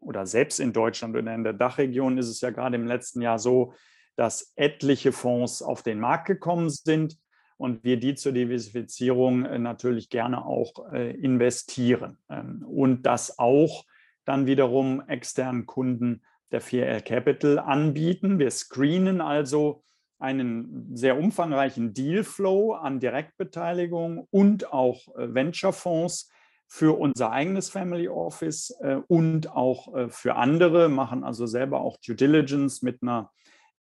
oder 0.00 0.26
selbst 0.26 0.60
in 0.60 0.72
Deutschland 0.72 1.16
oder 1.16 1.34
in 1.34 1.44
der 1.44 1.52
Dachregion 1.52 2.18
ist 2.18 2.28
es 2.28 2.40
ja 2.40 2.50
gerade 2.50 2.76
im 2.76 2.86
letzten 2.86 3.22
Jahr 3.22 3.38
so, 3.38 3.74
dass 4.16 4.52
etliche 4.56 5.12
Fonds 5.12 5.62
auf 5.62 5.82
den 5.82 5.98
Markt 5.98 6.26
gekommen 6.26 6.68
sind 6.68 7.16
und 7.56 7.84
wir 7.84 7.98
die 7.98 8.14
zur 8.14 8.32
Diversifizierung 8.32 9.44
äh, 9.44 9.58
natürlich 9.58 10.10
gerne 10.10 10.44
auch 10.44 10.92
äh, 10.92 11.10
investieren 11.12 12.18
ähm, 12.28 12.64
und 12.66 13.02
das 13.02 13.38
auch 13.38 13.84
dann 14.24 14.46
wiederum 14.46 15.02
externen 15.08 15.66
Kunden 15.66 16.22
der 16.52 16.62
4L 16.62 17.02
Capital 17.02 17.58
anbieten. 17.58 18.38
Wir 18.38 18.50
screenen 18.50 19.20
also 19.20 19.82
einen 20.20 20.94
sehr 20.94 21.18
umfangreichen 21.18 21.94
Dealflow 21.94 22.74
an 22.74 23.00
Direktbeteiligung 23.00 24.28
und 24.30 24.72
auch 24.72 25.08
äh, 25.16 25.34
Venture-Fonds 25.34 26.30
für 26.68 26.96
unser 26.98 27.32
eigenes 27.32 27.70
Family 27.70 28.08
Office 28.08 28.70
äh, 28.80 28.98
und 29.08 29.50
auch 29.50 29.94
äh, 29.94 30.08
für 30.08 30.36
andere, 30.36 30.88
machen 30.88 31.24
also 31.24 31.46
selber 31.46 31.80
auch 31.80 31.96
Due 32.06 32.14
Diligence 32.14 32.82
mit 32.82 33.02
einer 33.02 33.30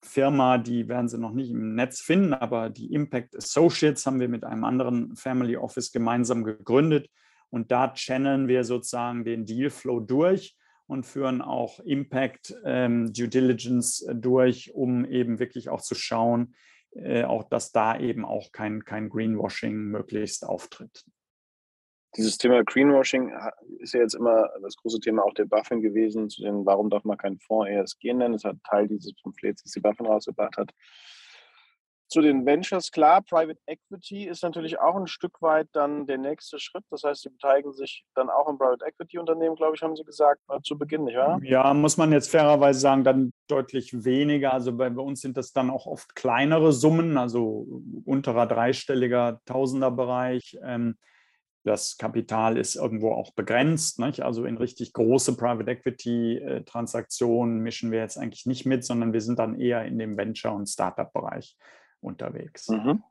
Firma, 0.03 0.59
die 0.59 0.87
werden 0.89 1.09
Sie 1.09 1.19
noch 1.19 1.33
nicht 1.33 1.51
im 1.51 1.75
Netz 1.75 2.01
finden, 2.01 2.35
aber 2.35 2.69
die 2.69 2.93
Impact 2.93 3.35
Associates 3.37 4.05
haben 4.05 4.21
wir 4.21 4.29
mit 4.29 4.45
einem 4.45 4.65
anderen 4.65 5.17
Family 5.17 5.57
Office 5.57 5.93
gemeinsam 5.93 6.45
gegründet. 6.45 7.09
Und 7.49 7.71
da 7.73 7.95
channeln 7.95 8.49
wir 8.49 8.65
sozusagen 8.65 9.25
den 9.25 9.47
Dealflow 9.47 10.01
durch 10.01 10.57
und 10.87 11.05
führen 11.05 11.43
auch 11.43 11.81
Impact 11.81 12.55
ähm, 12.65 13.13
Due 13.13 13.29
Diligence 13.29 14.03
äh, 14.03 14.15
durch, 14.15 14.75
um 14.75 15.05
eben 15.05 15.39
wirklich 15.39 15.69
auch 15.69 15.81
zu 15.81 15.95
schauen, 15.95 16.55
äh, 16.93 17.25
auch 17.25 17.45
dass 17.45 17.73
da 17.73 17.99
eben 17.99 18.25
auch 18.25 18.53
kein, 18.53 18.85
kein 18.85 19.09
Greenwashing 19.09 19.75
möglichst 19.75 20.47
auftritt. 20.47 21.05
Dieses 22.17 22.39
Thema 22.39 22.63
Greenwashing 22.63 23.33
ist 23.81 23.95
ja 23.95 24.01
jetzt 24.01 24.15
immer 24.15 24.49
das 24.63 24.77
große 24.77 25.01
Thema 25.01 25.25
auch 25.25 25.35
der 25.35 25.47
Buffin 25.47 25.81
gewesen, 25.81 26.31
zu 26.31 26.43
den, 26.43 26.65
warum 26.65 26.89
darf 26.89 27.03
man 27.03 27.19
keinen 27.19 27.41
Fonds 27.41 27.69
ESG 27.69 28.13
nennen? 28.13 28.35
Das 28.35 28.45
hat 28.45 28.57
Teil 28.63 28.87
dieses 28.87 29.15
Pamphlets, 29.21 29.65
das 29.65 29.73
die 29.73 29.81
Buffin 29.81 30.07
rausgebracht 30.07 30.57
hat. 30.57 30.71
Zu 32.15 32.21
den 32.21 32.47
Ventures, 32.47 32.93
klar, 32.93 33.23
Private 33.23 33.59
Equity 33.67 34.29
ist 34.29 34.45
natürlich 34.45 34.79
auch 34.79 34.95
ein 34.95 35.09
Stück 35.09 35.43
weit 35.43 35.67
dann 35.73 36.07
der 36.07 36.17
nächste 36.17 36.61
Schritt. 36.61 36.85
Das 36.89 37.03
heißt, 37.03 37.23
sie 37.23 37.29
beteiligen 37.29 37.73
sich 37.73 38.05
dann 38.15 38.31
auch 38.31 38.49
im 38.49 38.57
Private 38.57 38.85
Equity 38.87 39.19
Unternehmen, 39.19 39.57
glaube 39.57 39.75
ich, 39.75 39.83
haben 39.83 39.97
sie 39.97 40.05
gesagt, 40.05 40.41
zu 40.63 40.79
Beginn, 40.79 41.03
nicht 41.03 41.17
wahr? 41.17 41.41
Ja, 41.43 41.75
muss 41.75 41.97
man 41.97 42.13
jetzt 42.13 42.31
fairerweise 42.31 42.79
sagen, 42.79 43.03
dann 43.03 43.33
deutlich 43.49 44.05
weniger. 44.05 44.53
Also 44.53 44.77
bei, 44.77 44.91
uns 44.91 45.23
sind 45.23 45.37
das 45.37 45.53
dann 45.53 45.71
auch 45.71 45.87
oft 45.87 46.15
kleinere 46.15 46.73
Summen, 46.73 47.19
also 47.19 47.67
unterer 48.05 48.47
dreistelliger 48.47 49.41
Tausenderbereich. 49.45 50.57
Ähm, 50.63 50.97
das 51.65 51.99
Kapital 51.99 52.57
ist 52.57 52.77
irgendwo 52.77 53.11
auch 53.11 53.33
begrenzt. 53.33 53.99
Nicht? 53.99 54.21
Also 54.21 54.45
in 54.45 54.57
richtig 54.57 54.93
große 54.93 55.37
Private 55.37 55.69
Equity 55.69 56.37
äh, 56.37 57.45
mischen 57.45 57.91
wir 57.91 57.99
jetzt 57.99 58.19
eigentlich 58.19 58.47
nicht 58.47 58.67
mit, 58.67 58.85
sondern 58.85 59.13
wir 59.13 59.21
sind 59.21 59.41
dann 59.41 59.59
eher 59.59 59.85
in 59.85 59.99
dem 59.99 60.17
Venture- 60.17 60.55
und 60.55 60.69
Startup-Bereich 60.69 61.57
unterwegs. 62.05 62.69
Mhm. 62.69 63.03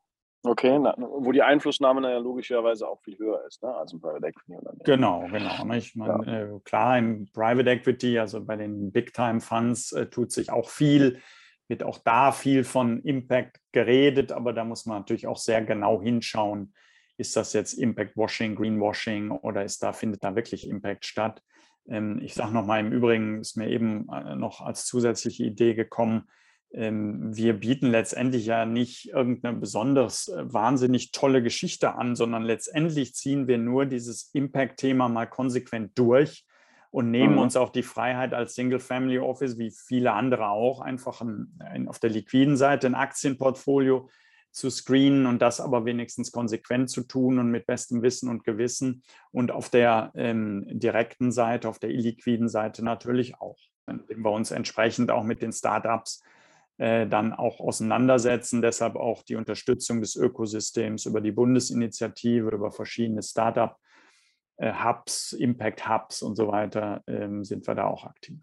Okay, 0.45 0.77
na, 0.77 0.93
wo 0.97 1.31
die 1.31 1.41
Einflussnahme 1.41 2.01
ja 2.11 2.17
logischerweise 2.17 2.85
auch 2.87 3.01
viel 3.01 3.17
höher 3.17 3.45
ist, 3.47 3.63
ne, 3.63 3.73
als 3.73 3.93
im 3.93 4.01
Private 4.01 4.27
Equity. 4.27 4.55
Unternehmen. 4.55 4.81
Genau, 4.83 5.25
genau. 5.31 5.63
Ne? 5.63 5.77
Ich 5.77 5.95
meine, 5.95 6.25
ja. 6.25 6.55
äh, 6.55 6.59
klar, 6.65 6.97
im 6.97 7.31
Private 7.31 7.69
Equity, 7.69 8.19
also 8.19 8.43
bei 8.43 8.57
den 8.57 8.91
Big-Time-Funds, 8.91 9.93
äh, 9.93 10.07
tut 10.07 10.33
sich 10.33 10.51
auch 10.51 10.69
viel, 10.69 11.21
wird 11.69 11.83
auch 11.83 11.97
da 11.97 12.33
viel 12.33 12.65
von 12.65 13.01
Impact 13.03 13.61
geredet, 13.71 14.33
aber 14.33 14.51
da 14.51 14.65
muss 14.65 14.85
man 14.85 14.97
natürlich 14.97 15.27
auch 15.27 15.37
sehr 15.37 15.63
genau 15.63 16.01
hinschauen, 16.01 16.73
ist 17.17 17.37
das 17.37 17.53
jetzt 17.53 17.73
Impact-Washing, 17.73 18.55
Greenwashing 18.55 19.31
oder 19.31 19.63
ist 19.63 19.81
da, 19.81 19.93
findet 19.93 20.25
da 20.25 20.35
wirklich 20.35 20.67
Impact 20.67 21.05
statt? 21.05 21.41
Ähm, 21.87 22.19
ich 22.21 22.33
sage 22.33 22.53
nochmal, 22.53 22.81
im 22.81 22.91
Übrigen 22.91 23.39
ist 23.39 23.55
mir 23.55 23.69
eben 23.69 24.09
äh, 24.09 24.35
noch 24.35 24.59
als 24.59 24.85
zusätzliche 24.85 25.45
Idee 25.45 25.73
gekommen, 25.73 26.27
wir 26.73 27.53
bieten 27.53 27.91
letztendlich 27.91 28.47
ja 28.47 28.65
nicht 28.65 29.09
irgendeine 29.09 29.57
besonders 29.57 30.27
äh, 30.29 30.51
wahnsinnig 30.51 31.11
tolle 31.11 31.43
Geschichte 31.43 31.93
an, 31.93 32.15
sondern 32.15 32.41
letztendlich 32.41 33.13
ziehen 33.13 33.47
wir 33.47 33.59
nur 33.59 33.85
dieses 33.85 34.31
Impact-Thema 34.33 35.07
mal 35.07 35.27
konsequent 35.27 35.91
durch 35.95 36.45
und 36.89 37.11
nehmen 37.11 37.33
mhm. 37.33 37.41
uns 37.41 37.57
auch 37.57 37.69
die 37.69 37.83
Freiheit 37.83 38.33
als 38.33 38.55
Single-Family 38.55 39.19
Office, 39.19 39.59
wie 39.59 39.69
viele 39.69 40.13
andere 40.13 40.49
auch, 40.49 40.81
einfach 40.81 41.21
ein, 41.21 41.59
ein, 41.59 41.87
auf 41.87 41.99
der 41.99 42.09
liquiden 42.09 42.57
Seite 42.57 42.87
ein 42.87 42.95
Aktienportfolio 42.95 44.09
zu 44.51 44.71
screenen 44.71 45.27
und 45.27 45.43
das 45.43 45.59
aber 45.59 45.85
wenigstens 45.85 46.31
konsequent 46.31 46.89
zu 46.89 47.03
tun 47.03 47.37
und 47.37 47.51
mit 47.51 47.67
bestem 47.67 48.01
Wissen 48.01 48.29
und 48.29 48.43
Gewissen 48.43 49.03
und 49.31 49.51
auf 49.51 49.69
der 49.69 50.11
ähm, 50.15 50.65
direkten 50.71 51.31
Seite, 51.31 51.69
auf 51.69 51.77
der 51.77 51.91
illiquiden 51.91 52.49
Seite 52.49 52.83
natürlich 52.83 53.39
auch. 53.39 53.57
Wenn 53.85 54.23
wir 54.23 54.31
uns 54.31 54.49
entsprechend 54.49 55.11
auch 55.11 55.23
mit 55.23 55.41
den 55.41 55.51
Startups 55.51 56.21
äh, 56.21 56.42
dann 56.77 57.33
auch 57.33 57.59
auseinandersetzen. 57.59 58.61
Deshalb 58.61 58.95
auch 58.95 59.23
die 59.23 59.35
Unterstützung 59.35 60.01
des 60.01 60.15
Ökosystems 60.15 61.05
über 61.05 61.21
die 61.21 61.31
Bundesinitiative, 61.31 62.49
über 62.49 62.71
verschiedene 62.71 63.21
Startup-Hubs, 63.21 65.33
äh, 65.33 65.43
Impact-Hubs 65.43 66.23
und 66.23 66.35
so 66.35 66.47
weiter 66.47 67.03
ähm, 67.07 67.43
sind 67.43 67.67
wir 67.67 67.75
da 67.75 67.85
auch 67.85 68.05
aktiv. 68.05 68.39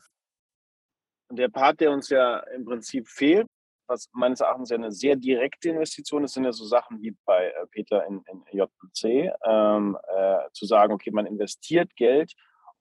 Der 1.32 1.48
Part, 1.48 1.80
der 1.80 1.92
uns 1.92 2.08
ja 2.08 2.38
im 2.54 2.64
Prinzip 2.64 3.08
fehlt, 3.08 3.46
was 3.90 4.08
meines 4.12 4.40
Erachtens 4.40 4.70
ja 4.70 4.76
eine 4.76 4.92
sehr 4.92 5.16
direkte 5.16 5.70
Investition 5.70 6.24
ist, 6.24 6.34
sind 6.34 6.44
ja 6.44 6.52
so 6.52 6.64
Sachen 6.64 7.02
wie 7.02 7.14
bei 7.24 7.48
äh, 7.48 7.66
Peter 7.70 8.06
in, 8.06 8.22
in 8.30 8.44
JC, 8.52 9.32
ähm, 9.44 9.98
äh, 10.16 10.38
zu 10.52 10.66
sagen, 10.66 10.92
okay, 10.92 11.10
man 11.10 11.26
investiert 11.26 11.94
Geld, 11.96 12.32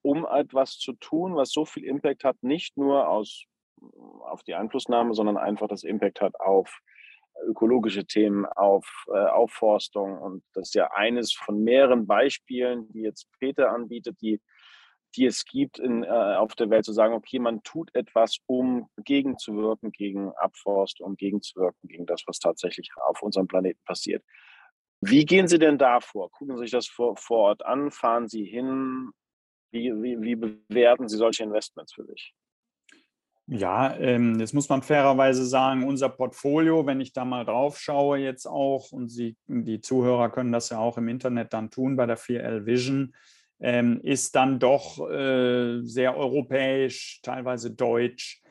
um 0.02 0.26
etwas 0.26 0.78
zu 0.78 0.94
tun, 0.94 1.36
was 1.36 1.52
so 1.52 1.66
viel 1.66 1.84
Impact 1.84 2.24
hat, 2.24 2.38
nicht 2.42 2.78
nur 2.78 3.08
aus 3.08 3.46
auf 4.22 4.44
die 4.44 4.56
Einflussnahme, 4.56 5.14
sondern 5.14 5.38
einfach 5.38 5.68
das 5.68 5.84
Impact 5.84 6.22
hat 6.22 6.40
auf 6.40 6.82
ökologische 7.48 8.06
Themen, 8.06 8.46
auf 8.46 9.06
äh, 9.08 9.18
Aufforstung. 9.18 10.18
Und 10.18 10.44
das 10.54 10.70
ist 10.70 10.76
ja 10.76 10.92
eines 10.92 11.34
von 11.34 11.64
mehreren 11.64 12.08
Beispielen, 12.08 12.92
die 12.92 13.02
jetzt 13.02 13.28
Peter 13.40 13.72
anbietet, 13.72 14.18
die, 14.22 14.42
die 15.16 15.26
es 15.26 15.46
gibt 15.46 15.80
in, 15.80 16.04
äh, 16.04 16.08
auf 16.08 16.56
der 16.56 16.70
Welt, 16.70 16.86
zu 16.86 16.94
sagen, 16.94 17.14
okay, 17.14 17.40
man 17.40 17.64
tut 17.64 17.94
etwas, 17.96 18.38
um 18.46 18.90
gegenzuwirken 19.04 19.92
gegen 19.92 20.32
Abforstung, 20.34 21.08
um 21.08 21.16
gegenzuwirken 21.16 21.88
gegen 21.88 22.06
das, 22.06 22.24
was 22.28 22.40
tatsächlich 22.40 22.90
auf 23.08 23.22
unserem 23.22 23.48
Planeten 23.48 23.82
passiert. 23.86 24.24
Wie 25.02 25.26
gehen 25.26 25.48
Sie 25.48 25.60
denn 25.60 25.78
da 25.78 26.02
vor? 26.02 26.30
Gucken 26.32 26.58
Sie 26.58 26.64
sich 26.64 26.72
das 26.72 26.88
vor, 26.88 27.16
vor 27.16 27.40
Ort 27.40 27.66
an? 27.66 27.90
Fahren 27.90 28.28
Sie 28.28 28.44
hin? 28.44 29.12
Wie, 29.72 29.94
wie, 29.94 30.20
wie 30.22 30.36
bewerten 30.36 31.08
Sie 31.08 31.16
solche 31.16 31.44
Investments 31.44 31.94
für 31.94 32.04
sich? 32.04 32.34
Ja, 33.52 33.98
ähm, 33.98 34.40
jetzt 34.40 34.54
muss 34.54 34.70
man 34.70 34.84
fairerweise 34.84 35.44
sagen, 35.44 35.88
unser 35.88 36.10
Portfolio, 36.10 36.86
wenn 36.86 37.02
ich 37.02 37.14
da 37.14 37.26
mal 37.26 37.46
drauf 37.46 37.80
schaue 37.80 38.20
jetzt 38.20 38.46
auch, 38.46 38.92
und 38.92 39.10
Sie, 39.10 39.38
die 39.48 39.82
Zuhörer 39.82 40.30
können 40.30 40.52
das 40.52 40.70
ja 40.70 40.78
auch 40.78 41.00
im 41.00 41.08
Internet 41.08 41.52
dann 41.52 41.72
tun 41.72 41.96
bei 41.96 42.06
der 42.06 42.18
4L 42.18 42.68
Vision, 42.68 43.16
ähm, 43.60 44.02
ist 44.04 44.36
dann 44.36 44.60
doch 44.60 45.00
äh, 45.10 45.82
sehr 45.82 46.16
europäisch, 46.16 47.22
teilweise 47.24 47.72
deutsch. 47.72 48.44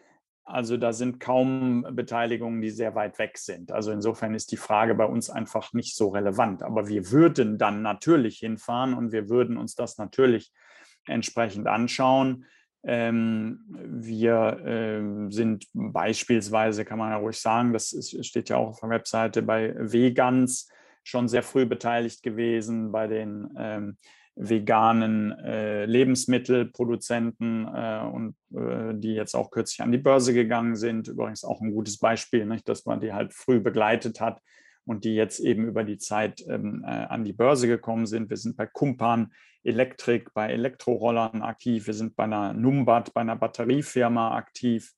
Also 0.42 0.76
da 0.76 0.92
sind 0.92 1.20
kaum 1.20 1.86
Beteiligungen, 1.92 2.60
die 2.60 2.70
sehr 2.70 2.96
weit 2.96 3.20
weg 3.20 3.38
sind. 3.38 3.70
Also 3.70 3.92
insofern 3.92 4.34
ist 4.34 4.50
die 4.50 4.56
Frage 4.56 4.96
bei 4.96 5.04
uns 5.04 5.30
einfach 5.30 5.74
nicht 5.74 5.94
so 5.94 6.08
relevant. 6.08 6.64
Aber 6.64 6.88
wir 6.88 7.12
würden 7.12 7.56
dann 7.56 7.82
natürlich 7.82 8.38
hinfahren 8.38 8.94
und 8.94 9.12
wir 9.12 9.28
würden 9.28 9.58
uns 9.58 9.76
das 9.76 9.96
natürlich 9.96 10.52
entsprechend 11.06 11.68
anschauen. 11.68 12.46
Ähm, 12.84 13.64
wir 13.68 14.60
ähm, 14.64 15.30
sind 15.32 15.66
beispielsweise, 15.72 16.84
kann 16.84 16.98
man 16.98 17.10
ja 17.10 17.16
ruhig 17.16 17.38
sagen, 17.38 17.72
das 17.72 17.92
ist, 17.92 18.24
steht 18.24 18.48
ja 18.48 18.56
auch 18.56 18.68
auf 18.68 18.80
der 18.80 18.90
Webseite, 18.90 19.42
bei 19.42 19.74
Vegans 19.76 20.70
schon 21.02 21.28
sehr 21.28 21.42
früh 21.42 21.66
beteiligt 21.66 22.22
gewesen, 22.22 22.92
bei 22.92 23.06
den 23.06 23.48
ähm, 23.58 23.96
veganen 24.36 25.32
äh, 25.32 25.84
Lebensmittelproduzenten 25.86 27.66
äh, 27.66 28.00
und 28.12 28.36
äh, 28.54 28.94
die 28.94 29.14
jetzt 29.14 29.34
auch 29.34 29.50
kürzlich 29.50 29.82
an 29.82 29.90
die 29.90 29.98
Börse 29.98 30.32
gegangen 30.32 30.76
sind. 30.76 31.08
Übrigens 31.08 31.44
auch 31.44 31.60
ein 31.60 31.72
gutes 31.72 31.98
Beispiel, 31.98 32.46
nicht, 32.46 32.68
dass 32.68 32.86
man 32.86 33.00
die 33.00 33.12
halt 33.12 33.34
früh 33.34 33.58
begleitet 33.58 34.20
hat 34.20 34.40
und 34.88 35.04
die 35.04 35.14
jetzt 35.14 35.40
eben 35.40 35.66
über 35.66 35.84
die 35.84 35.98
Zeit 35.98 36.42
ähm, 36.48 36.82
äh, 36.84 36.90
an 36.90 37.24
die 37.24 37.34
Börse 37.34 37.68
gekommen 37.68 38.06
sind. 38.06 38.30
Wir 38.30 38.38
sind 38.38 38.56
bei 38.56 38.66
Kumpan 38.66 39.32
Elektrik, 39.62 40.32
bei 40.32 40.50
Elektrorollern 40.50 41.42
aktiv. 41.42 41.86
Wir 41.86 41.94
sind 41.94 42.16
bei 42.16 42.24
einer 42.24 42.54
Numbat, 42.54 43.12
bei 43.12 43.20
einer 43.20 43.36
Batteriefirma 43.36 44.34
aktiv. 44.36 44.94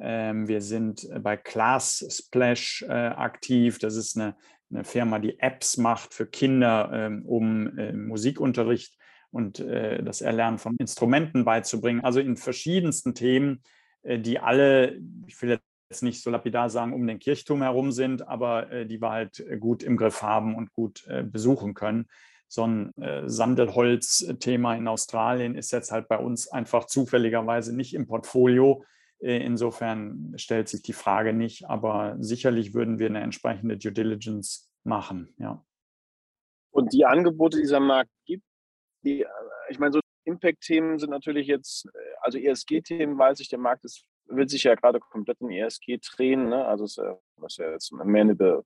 Ähm, 0.00 0.48
wir 0.48 0.62
sind 0.62 1.06
bei 1.20 1.36
Class 1.36 2.06
Splash 2.08 2.84
äh, 2.88 2.92
aktiv. 2.92 3.78
Das 3.78 3.96
ist 3.96 4.16
eine, 4.16 4.34
eine, 4.70 4.84
Firma, 4.84 5.18
die 5.18 5.38
Apps 5.40 5.76
macht 5.76 6.14
für 6.14 6.26
Kinder, 6.26 6.90
ähm, 6.92 7.26
um 7.26 7.76
äh, 7.78 7.92
Musikunterricht 7.92 8.96
und 9.30 9.60
äh, 9.60 10.02
das 10.02 10.22
Erlernen 10.22 10.58
von 10.58 10.76
Instrumenten 10.78 11.44
beizubringen. 11.44 12.02
Also 12.02 12.20
in 12.20 12.38
verschiedensten 12.38 13.14
Themen, 13.14 13.62
äh, 14.02 14.18
die 14.18 14.38
alle, 14.38 14.98
ich 15.26 15.40
will 15.42 15.58
jetzt 15.90 16.02
nicht 16.02 16.22
so 16.22 16.30
lapidar 16.30 16.70
sagen, 16.70 16.92
um 16.92 17.06
den 17.06 17.18
Kirchturm 17.18 17.62
herum 17.62 17.92
sind, 17.92 18.26
aber 18.26 18.70
äh, 18.70 18.86
die 18.86 19.00
wir 19.00 19.10
halt 19.10 19.44
gut 19.60 19.82
im 19.82 19.96
Griff 19.96 20.22
haben 20.22 20.54
und 20.54 20.72
gut 20.72 21.06
äh, 21.06 21.22
besuchen 21.22 21.74
können 21.74 22.06
so 22.48 22.66
ein 22.66 22.94
äh, 22.96 23.28
Sandelholz-Thema 23.28 24.74
in 24.74 24.88
Australien 24.88 25.54
ist 25.54 25.70
jetzt 25.70 25.92
halt 25.92 26.08
bei 26.08 26.18
uns 26.18 26.48
einfach 26.48 26.86
zufälligerweise 26.86 27.76
nicht 27.76 27.94
im 27.94 28.06
Portfolio. 28.06 28.84
Äh, 29.20 29.44
insofern 29.44 30.32
stellt 30.36 30.68
sich 30.68 30.82
die 30.82 30.94
Frage 30.94 31.34
nicht, 31.34 31.68
aber 31.68 32.16
sicherlich 32.18 32.72
würden 32.72 32.98
wir 32.98 33.06
eine 33.06 33.20
entsprechende 33.20 33.76
Due 33.76 33.92
Diligence 33.92 34.70
machen, 34.82 35.34
ja. 35.38 35.62
Und 36.70 36.92
die 36.92 37.04
Angebote, 37.04 37.56
die 37.56 37.62
dieser 37.62 37.80
Markt 37.80 38.10
gibt, 38.24 38.44
die, 39.04 39.22
äh, 39.22 39.26
ich 39.68 39.78
meine, 39.78 39.92
so 39.92 40.00
Impact-Themen 40.24 40.98
sind 40.98 41.10
natürlich 41.10 41.46
jetzt, 41.46 41.86
äh, 41.86 41.98
also 42.22 42.38
ESG-Themen, 42.38 43.18
weiß 43.18 43.40
ich, 43.40 43.48
der 43.48 43.58
Markt 43.58 43.84
ist, 43.84 44.04
will 44.28 44.48
sich 44.48 44.64
ja 44.64 44.74
gerade 44.74 45.00
komplett 45.00 45.40
in 45.40 45.50
ESG 45.50 45.98
drehen. 45.98 46.48
Ne? 46.48 46.66
Also 46.66 46.84
es 46.84 46.98
ist 47.46 47.58
ja 47.58 47.70
jetzt 47.70 47.92
mehr 47.92 48.22
eine 48.22 48.64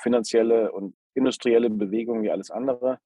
finanzielle 0.00 0.72
und 0.72 0.96
industrielle 1.14 1.70
Bewegung 1.70 2.22
wie 2.22 2.30
alles 2.30 2.50
andere. 2.50 2.98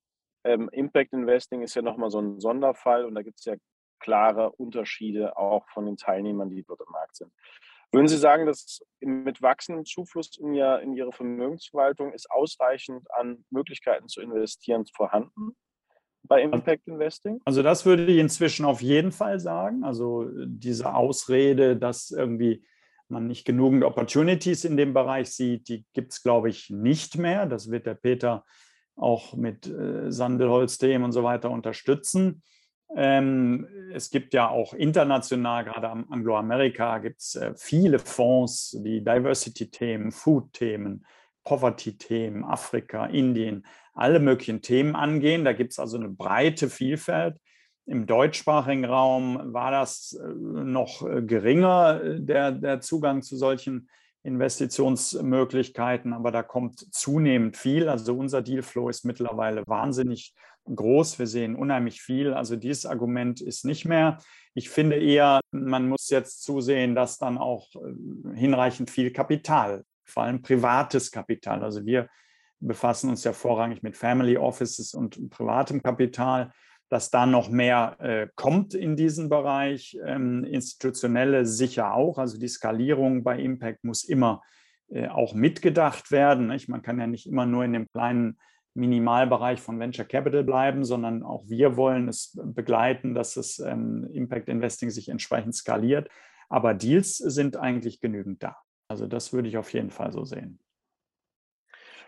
Ähm, 0.44 0.68
Impact 0.72 1.12
Investing 1.12 1.62
ist 1.62 1.74
ja 1.74 1.82
nochmal 1.82 2.10
so 2.10 2.20
ein 2.20 2.40
Sonderfall 2.40 3.04
und 3.04 3.14
da 3.14 3.22
gibt 3.22 3.38
es 3.38 3.44
ja 3.46 3.56
klare 3.98 4.52
Unterschiede 4.52 5.36
auch 5.36 5.66
von 5.70 5.86
den 5.86 5.96
Teilnehmern, 5.96 6.50
die 6.50 6.62
dort 6.62 6.80
im 6.80 6.92
Markt 6.92 7.16
sind. 7.16 7.32
Würden 7.92 8.08
Sie 8.08 8.18
sagen, 8.18 8.46
dass 8.46 8.80
mit 9.00 9.42
wachsendem 9.42 9.84
Zufluss 9.84 10.36
in, 10.38 10.52
ihr, 10.54 10.80
in 10.80 10.92
Ihre 10.92 11.12
Vermögensverwaltung 11.12 12.12
ist 12.12 12.30
ausreichend 12.30 13.10
an 13.12 13.44
Möglichkeiten 13.50 14.08
zu 14.08 14.20
investieren 14.20 14.84
vorhanden 14.94 15.56
bei 16.28 16.42
Impact 16.42 16.86
Investing? 16.86 17.40
Also 17.44 17.62
das 17.62 17.86
würde 17.86 18.06
ich 18.06 18.18
inzwischen 18.18 18.64
auf 18.64 18.82
jeden 18.82 19.12
Fall 19.12 19.40
sagen. 19.40 19.84
Also 19.84 20.28
diese 20.34 20.94
Ausrede, 20.94 21.76
dass 21.76 22.10
irgendwie 22.10 22.64
man 23.08 23.26
nicht 23.26 23.44
genügend 23.44 23.84
Opportunities 23.84 24.64
in 24.64 24.76
dem 24.76 24.92
Bereich 24.92 25.30
sieht, 25.30 25.68
die 25.68 25.84
gibt 25.92 26.12
es, 26.12 26.22
glaube 26.22 26.48
ich, 26.48 26.70
nicht 26.70 27.16
mehr. 27.16 27.46
Das 27.46 27.70
wird 27.70 27.86
der 27.86 27.94
Peter 27.94 28.44
auch 28.96 29.34
mit 29.34 29.66
äh, 29.66 30.10
Sandelholz-Themen 30.10 31.04
und 31.04 31.12
so 31.12 31.22
weiter 31.22 31.50
unterstützen. 31.50 32.42
Ähm, 32.94 33.66
es 33.92 34.10
gibt 34.10 34.32
ja 34.32 34.48
auch 34.48 34.72
international, 34.72 35.64
gerade 35.64 35.88
am 35.88 36.06
Angloamerika, 36.10 36.98
gibt 36.98 37.20
es 37.20 37.34
äh, 37.34 37.52
viele 37.56 37.98
Fonds, 37.98 38.76
die 38.80 39.02
Diversity-Themen, 39.04 40.12
Food-Themen, 40.12 41.04
Poverty-Themen, 41.46 42.44
Afrika, 42.44 43.06
Indien, 43.06 43.66
alle 43.94 44.20
möglichen 44.20 44.60
Themen 44.60 44.94
angehen. 44.94 45.46
Da 45.46 45.54
gibt 45.54 45.72
es 45.72 45.78
also 45.78 45.96
eine 45.96 46.10
breite 46.10 46.68
Vielfalt. 46.68 47.38
Im 47.86 48.06
deutschsprachigen 48.06 48.84
Raum 48.84 49.54
war 49.54 49.70
das 49.70 50.12
äh, 50.12 50.28
noch 50.28 51.08
äh, 51.08 51.22
geringer, 51.22 52.18
der, 52.18 52.52
der 52.52 52.80
Zugang 52.80 53.22
zu 53.22 53.36
solchen 53.36 53.88
Investitionsmöglichkeiten, 54.24 56.12
aber 56.12 56.32
da 56.32 56.42
kommt 56.42 56.92
zunehmend 56.92 57.56
viel. 57.56 57.88
Also 57.88 58.16
unser 58.16 58.42
Dealflow 58.42 58.88
ist 58.88 59.04
mittlerweile 59.04 59.62
wahnsinnig 59.66 60.34
groß. 60.64 61.20
Wir 61.20 61.28
sehen 61.28 61.54
unheimlich 61.54 62.02
viel. 62.02 62.34
Also 62.34 62.56
dieses 62.56 62.86
Argument 62.86 63.40
ist 63.40 63.64
nicht 63.64 63.84
mehr. 63.84 64.18
Ich 64.54 64.68
finde 64.68 64.96
eher, 64.96 65.40
man 65.52 65.88
muss 65.88 66.10
jetzt 66.10 66.42
zusehen, 66.42 66.96
dass 66.96 67.18
dann 67.18 67.38
auch 67.38 67.68
äh, 67.76 68.36
hinreichend 68.36 68.90
viel 68.90 69.12
Kapital, 69.12 69.84
vor 70.06 70.24
allem 70.24 70.42
privates 70.42 71.10
Kapital. 71.10 71.62
Also 71.62 71.84
wir 71.84 72.08
befassen 72.60 73.10
uns 73.10 73.24
ja 73.24 73.32
vorrangig 73.32 73.82
mit 73.82 73.96
Family 73.96 74.38
Offices 74.38 74.94
und 74.94 75.30
privatem 75.30 75.82
Kapital 75.82 76.52
dass 76.88 77.10
da 77.10 77.26
noch 77.26 77.50
mehr 77.50 77.96
äh, 77.98 78.28
kommt 78.36 78.74
in 78.74 78.96
diesen 78.96 79.28
Bereich. 79.28 79.98
Ähm, 80.04 80.44
institutionelle 80.44 81.44
sicher 81.44 81.94
auch. 81.94 82.18
Also 82.18 82.38
die 82.38 82.48
Skalierung 82.48 83.24
bei 83.24 83.40
Impact 83.40 83.84
muss 83.84 84.04
immer 84.04 84.42
äh, 84.88 85.08
auch 85.08 85.34
mitgedacht 85.34 86.10
werden. 86.10 86.48
Nicht? 86.48 86.68
Man 86.68 86.82
kann 86.82 87.00
ja 87.00 87.06
nicht 87.06 87.26
immer 87.26 87.46
nur 87.46 87.64
in 87.64 87.72
dem 87.72 87.88
kleinen 87.92 88.38
Minimalbereich 88.74 89.60
von 89.60 89.80
Venture 89.80 90.04
Capital 90.04 90.44
bleiben, 90.44 90.84
sondern 90.84 91.22
auch 91.22 91.44
wir 91.48 91.76
wollen 91.76 92.08
es 92.08 92.38
begleiten, 92.44 93.14
dass 93.14 93.34
das 93.34 93.58
ähm, 93.58 94.08
Impact 94.12 94.48
Investing 94.48 94.90
sich 94.90 95.08
entsprechend 95.08 95.56
skaliert. 95.56 96.08
Aber 96.48 96.74
Deals 96.74 97.16
sind 97.16 97.56
eigentlich 97.56 98.00
genügend 98.00 98.42
da. 98.42 98.56
Also 98.88 99.06
das 99.06 99.32
würde 99.32 99.48
ich 99.48 99.56
auf 99.56 99.72
jeden 99.72 99.90
Fall 99.90 100.12
so 100.12 100.24
sehen. 100.24 100.60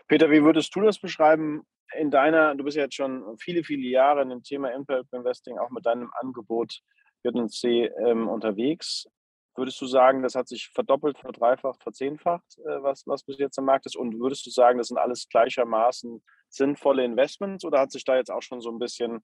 Peter, 0.07 0.31
wie 0.31 0.43
würdest 0.43 0.75
du 0.75 0.81
das 0.81 0.99
beschreiben? 0.99 1.63
in 1.93 2.11
deiner, 2.11 2.55
du 2.55 2.63
bist 2.63 2.77
ja 2.77 2.83
jetzt 2.83 2.95
schon 2.95 3.37
viele, 3.39 3.63
viele 3.63 3.87
Jahre 3.87 4.21
in 4.21 4.29
dem 4.29 4.43
Thema 4.43 4.71
Impact 4.73 5.11
Investing, 5.13 5.57
auch 5.57 5.69
mit 5.69 5.85
deinem 5.85 6.11
Angebot 6.19 6.79
JNC 7.23 7.91
ähm, 8.05 8.27
unterwegs. 8.27 9.07
Würdest 9.55 9.81
du 9.81 9.87
sagen, 9.87 10.21
das 10.23 10.35
hat 10.35 10.47
sich 10.47 10.69
verdoppelt, 10.69 11.17
verdreifacht, 11.17 11.81
verzehnfacht, 11.83 12.57
äh, 12.59 12.83
was, 12.83 13.05
was 13.07 13.23
bis 13.23 13.39
jetzt 13.39 13.57
am 13.57 13.65
Markt 13.65 13.85
ist? 13.85 13.97
Und 13.97 14.19
würdest 14.19 14.45
du 14.45 14.51
sagen, 14.51 14.77
das 14.77 14.87
sind 14.87 14.97
alles 14.97 15.27
gleichermaßen 15.29 16.23
sinnvolle 16.49 17.03
Investments 17.03 17.65
oder 17.65 17.79
hat 17.79 17.91
sich 17.91 18.03
da 18.03 18.15
jetzt 18.15 18.31
auch 18.31 18.41
schon 18.41 18.61
so 18.61 18.71
ein 18.71 18.79
bisschen, 18.79 19.19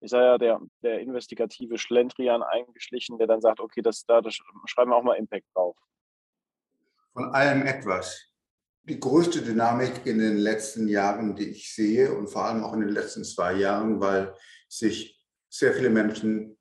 ich 0.00 0.10
sage 0.10 0.24
ja, 0.24 0.38
der, 0.38 0.60
der 0.82 1.00
investigative 1.00 1.78
Schlendrian 1.78 2.42
eingeschlichen, 2.42 3.18
der 3.18 3.26
dann 3.26 3.40
sagt, 3.40 3.60
okay, 3.60 3.82
das, 3.82 4.04
da 4.06 4.20
das 4.20 4.38
schreiben 4.66 4.90
wir 4.90 4.96
auch 4.96 5.02
mal 5.02 5.16
Impact 5.16 5.46
drauf? 5.54 5.76
Von 7.14 7.32
allem 7.32 7.64
etwas 7.64 8.34
die 8.86 9.00
größte 9.00 9.40
Dynamik 9.40 10.04
in 10.04 10.18
den 10.18 10.36
letzten 10.36 10.88
Jahren, 10.88 11.36
die 11.36 11.48
ich 11.50 11.74
sehe 11.74 12.12
und 12.12 12.28
vor 12.28 12.44
allem 12.44 12.62
auch 12.62 12.74
in 12.74 12.80
den 12.80 12.90
letzten 12.90 13.24
zwei 13.24 13.54
Jahren, 13.54 14.00
weil 14.00 14.34
sich 14.68 15.24
sehr 15.48 15.72
viele 15.72 15.90
Menschen 15.90 16.58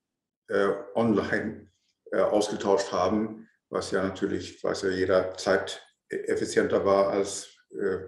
äh, 0.47 0.69
online 0.95 1.69
äh, 2.11 2.19
ausgetauscht 2.19 2.91
haben, 2.91 3.49
was 3.69 3.91
ja 3.91 4.03
natürlich, 4.03 4.63
weiß 4.63 4.83
ja 4.83 4.89
jeder, 4.89 5.35
zeiteffizienter 5.35 6.85
war, 6.85 7.09
als 7.09 7.57
äh, 7.71 8.05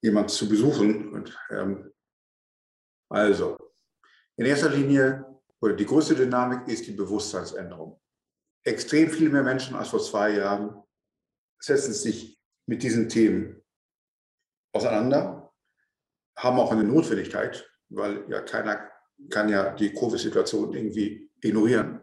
jemand 0.00 0.30
zu 0.30 0.48
besuchen. 0.48 1.12
Und, 1.12 1.38
ähm, 1.50 1.92
also, 3.10 3.58
in 4.36 4.46
erster 4.46 4.70
Linie, 4.70 5.26
oder 5.60 5.74
die 5.74 5.84
größte 5.84 6.14
Dynamik 6.14 6.66
ist 6.68 6.86
die 6.86 6.92
Bewusstseinsänderung. 6.92 8.00
Extrem 8.64 9.10
viel 9.10 9.28
mehr 9.28 9.42
Menschen 9.42 9.74
als 9.76 9.88
vor 9.88 10.00
zwei 10.00 10.30
Jahren 10.30 10.82
setzen 11.60 11.92
sich 11.92 12.38
mit 12.66 12.82
diesen 12.82 13.08
Themen 13.08 13.62
auseinander, 14.72 15.52
haben 16.36 16.58
auch 16.58 16.72
eine 16.72 16.84
Notwendigkeit, 16.84 17.70
weil 17.88 18.24
ja 18.30 18.40
keiner 18.40 18.90
kann 19.28 19.48
ja 19.48 19.74
die 19.74 19.92
Covid-Situation 19.92 20.72
irgendwie 20.72 21.30
ignorieren. 21.40 22.02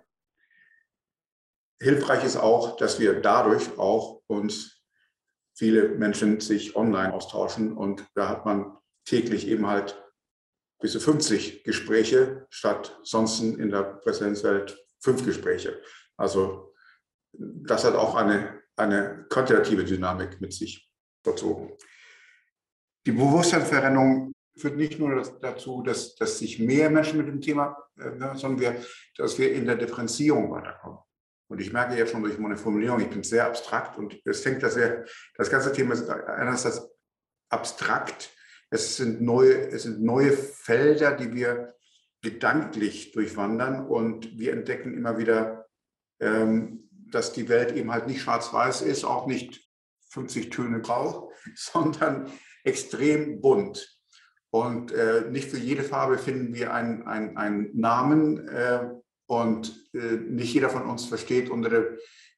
Hilfreich 1.81 2.23
ist 2.23 2.37
auch, 2.37 2.77
dass 2.77 2.99
wir 2.99 3.21
dadurch 3.21 3.77
auch 3.77 4.21
uns 4.27 4.83
viele 5.55 5.89
Menschen 5.89 6.39
sich 6.39 6.75
online 6.75 7.13
austauschen 7.13 7.75
und 7.75 8.05
da 8.13 8.29
hat 8.29 8.45
man 8.45 8.77
täglich 9.05 9.47
eben 9.47 9.67
halt 9.67 10.03
bis 10.79 10.91
zu 10.91 10.99
50 10.99 11.63
Gespräche 11.63 12.45
statt 12.49 12.99
sonst 13.03 13.39
in 13.39 13.69
der 13.69 13.83
Präsenzwelt 13.83 14.77
fünf 14.99 15.25
Gespräche. 15.25 15.81
Also 16.17 16.75
das 17.31 17.83
hat 17.83 17.95
auch 17.95 18.15
eine 18.15 18.56
eine 18.77 19.25
quantitative 19.29 19.83
Dynamik 19.83 20.39
mit 20.39 20.53
sich 20.53 20.89
verzogen. 21.23 21.73
Die 23.05 23.11
Bewusstseinsveränderung 23.11 24.33
führt 24.57 24.77
nicht 24.77 24.99
nur 24.99 25.21
dazu, 25.41 25.81
dass, 25.81 26.15
dass 26.15 26.39
sich 26.39 26.59
mehr 26.59 26.89
Menschen 26.89 27.17
mit 27.17 27.27
dem 27.27 27.41
Thema, 27.41 27.77
äh, 27.97 28.11
sondern 28.35 28.59
wir, 28.59 28.75
dass 29.15 29.37
wir 29.37 29.53
in 29.53 29.65
der 29.65 29.75
Differenzierung 29.75 30.51
weiterkommen. 30.51 30.99
Und 31.49 31.61
ich 31.61 31.71
merke 31.71 31.97
ja 31.97 32.05
schon 32.05 32.23
durch 32.23 32.37
meine 32.37 32.57
Formulierung, 32.57 32.99
ich 32.99 33.09
bin 33.09 33.23
sehr 33.23 33.45
abstrakt 33.45 33.97
und 33.97 34.19
es 34.25 34.41
fängt 34.41 34.63
das 34.63 34.73
sehr, 34.73 35.05
das 35.35 35.49
ganze 35.49 35.71
Thema 35.71 35.93
ist 35.93 36.09
einerseits 36.09 36.89
abstrakt, 37.49 38.33
es 38.69 38.97
sind 38.97 39.21
neue, 39.21 39.69
es 39.69 39.83
sind 39.83 40.01
neue 40.03 40.33
Felder, 40.33 41.15
die 41.15 41.33
wir 41.33 41.73
gedanklich 42.21 43.13
durchwandern 43.13 43.87
und 43.87 44.37
wir 44.37 44.51
entdecken 44.51 44.93
immer 44.93 45.17
wieder 45.17 45.67
ähm, 46.19 46.86
dass 47.11 47.33
die 47.33 47.49
Welt 47.49 47.75
eben 47.75 47.91
halt 47.91 48.07
nicht 48.07 48.21
schwarz-weiß 48.21 48.81
ist, 48.81 49.03
auch 49.03 49.27
nicht 49.27 49.67
50 50.09 50.49
Töne 50.49 50.81
grau, 50.81 51.31
sondern 51.55 52.31
extrem 52.63 53.41
bunt. 53.41 53.97
Und 54.49 54.91
äh, 54.91 55.25
nicht 55.29 55.49
für 55.49 55.57
jede 55.57 55.83
Farbe 55.83 56.17
finden 56.17 56.53
wir 56.53 56.73
einen, 56.73 57.03
einen, 57.03 57.37
einen 57.37 57.77
Namen 57.77 58.47
äh, 58.47 58.89
und 59.27 59.89
äh, 59.93 60.17
nicht 60.17 60.53
jeder 60.53 60.69
von 60.69 60.83
uns 60.83 61.05
versteht 61.05 61.49
unter 61.49 61.69
der 61.69 61.97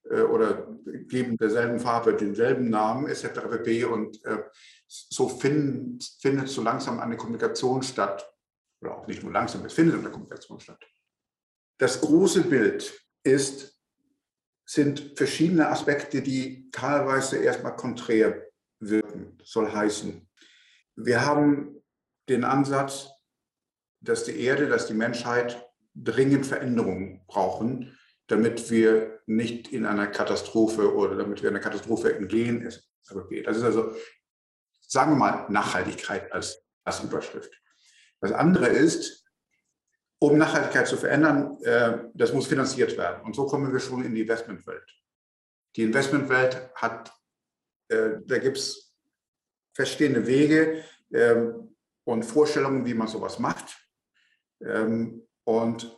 äh, 0.10 0.22
oder 0.22 0.68
geben 1.08 1.38
derselben 1.38 1.80
Farbe 1.80 2.14
denselben 2.14 2.70
Namen 2.70 3.08
etc. 3.08 3.26
pp. 3.50 3.86
Und 3.86 4.24
äh, 4.26 4.44
so 4.88 5.30
finden, 5.30 6.00
findet 6.20 6.50
so 6.50 6.62
langsam 6.62 7.00
eine 7.00 7.18
Kommunikation 7.18 7.84
statt. 7.84 8.30
Oder 8.82 8.98
auch 8.98 9.08
nicht 9.08 9.24
nur 9.24 9.32
langsam, 9.32 9.66
es 9.66 9.74
findet 9.74 10.00
eine 10.00 10.10
Kommunikation 10.10 10.60
statt. 10.60 10.84
Das 11.78 12.02
große 12.02 12.44
Bild 12.44 13.00
ist, 13.24 13.79
sind 14.70 15.14
verschiedene 15.16 15.68
Aspekte, 15.70 16.22
die 16.22 16.70
teilweise 16.70 17.38
erstmal 17.38 17.76
konträr 17.76 18.46
wirken, 18.80 19.36
soll 19.44 19.72
heißen. 19.72 20.30
Wir 20.96 21.26
haben 21.26 21.82
den 22.30 22.44
Ansatz, 22.44 23.10
dass 24.00 24.26
die 24.26 24.40
Erde, 24.40 24.68
dass 24.68 24.86
die 24.86 24.94
Menschheit 24.94 25.68
dringend 25.96 26.46
Veränderungen 26.46 27.26
brauchen, 27.26 27.98
damit 28.28 28.70
wir 28.70 29.20
nicht 29.26 29.70
in 29.70 29.88
einer 29.88 30.06
Katastrophe 30.06 30.94
oder 30.94 31.16
damit 31.16 31.42
wir 31.42 31.50
einer 31.50 31.60
Katastrophe 31.60 32.14
entgehen. 32.16 32.64
Das 32.64 33.58
ist 33.58 33.64
also, 33.64 33.96
sagen 34.82 35.14
wir 35.14 35.18
mal, 35.18 35.50
Nachhaltigkeit 35.50 36.32
als, 36.32 36.64
als 36.84 37.04
Überschrift. 37.04 37.60
Das 38.22 38.34
andere 38.34 38.68
ist, 38.68 39.26
um 40.20 40.38
Nachhaltigkeit 40.38 40.88
zu 40.88 40.98
verändern, 40.98 41.58
äh, 41.64 41.98
das 42.14 42.34
muss 42.34 42.48
finanziert 42.48 42.98
werden. 42.98 43.24
Und 43.24 43.36
so 43.36 43.46
kommen 43.46 43.72
wir 43.72 43.80
schon 43.80 44.04
in 44.04 44.14
die 44.14 44.22
Investmentwelt. 44.22 44.86
Die 45.76 45.84
Investmentwelt 45.84 46.70
hat, 46.76 47.14
äh, 47.88 48.18
da 48.26 48.38
gibt 48.38 48.58
es 48.58 48.94
feststehende 49.74 50.28
Wege 50.28 50.84
ähm, 51.14 51.76
und 52.04 52.24
Vorstellungen, 52.24 52.86
wie 52.86 52.94
man 52.94 53.08
sowas 53.08 53.40
macht. 53.40 53.78
Ähm, 54.62 55.26
und 55.46 55.98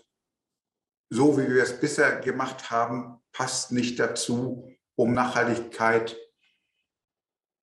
so 1.09 1.37
wie 1.37 1.49
wir 1.51 1.63
es 1.63 1.79
bisher 1.79 2.19
gemacht 2.19 2.69
haben, 2.69 3.21
passt 3.31 3.71
nicht 3.71 3.99
dazu, 3.99 4.71
um 4.95 5.13
Nachhaltigkeit 5.13 6.15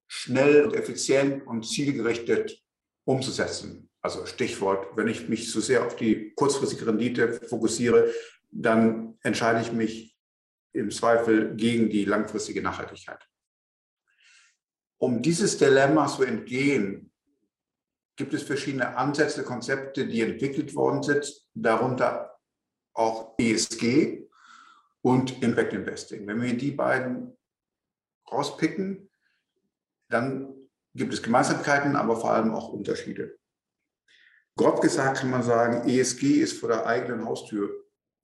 schnell 0.07 0.65
und 0.65 0.75
effizient 0.75 1.45
und 1.47 1.63
zielgerichtet 1.63 2.61
umzusetzen. 3.05 3.88
Also 4.09 4.25
Stichwort, 4.25 4.97
wenn 4.97 5.07
ich 5.07 5.29
mich 5.29 5.51
zu 5.51 5.61
sehr 5.61 5.85
auf 5.85 5.95
die 5.95 6.33
kurzfristige 6.33 6.87
Rendite 6.87 7.33
fokussiere, 7.33 8.11
dann 8.49 9.19
entscheide 9.21 9.61
ich 9.61 9.71
mich 9.71 10.17
im 10.73 10.89
Zweifel 10.89 11.55
gegen 11.55 11.91
die 11.91 12.05
langfristige 12.05 12.63
Nachhaltigkeit. 12.63 13.23
Um 14.97 15.21
dieses 15.21 15.59
Dilemma 15.59 16.07
zu 16.07 16.23
entgehen, 16.23 17.11
gibt 18.15 18.33
es 18.33 18.41
verschiedene 18.41 18.97
Ansätze, 18.97 19.43
Konzepte, 19.43 20.07
die 20.07 20.21
entwickelt 20.21 20.73
worden 20.73 21.03
sind, 21.03 21.31
darunter 21.53 22.35
auch 22.95 23.35
ESG 23.37 24.27
und 25.01 25.43
Impact 25.43 25.73
Investing. 25.73 26.25
Wenn 26.25 26.41
wir 26.41 26.57
die 26.57 26.71
beiden 26.71 27.37
rauspicken. 28.31 29.09
Dann 30.09 30.53
gibt 30.93 31.13
es 31.13 31.21
Gemeinsamkeiten, 31.21 31.95
aber 31.95 32.17
vor 32.17 32.31
allem 32.31 32.53
auch 32.53 32.69
Unterschiede. 32.69 33.38
Grob 34.55 34.81
gesagt 34.81 35.19
kann 35.19 35.29
man 35.29 35.43
sagen, 35.43 35.87
ESG 35.87 36.41
ist 36.41 36.59
vor 36.59 36.69
der 36.69 36.85
eigenen 36.85 37.25
Haustür 37.25 37.69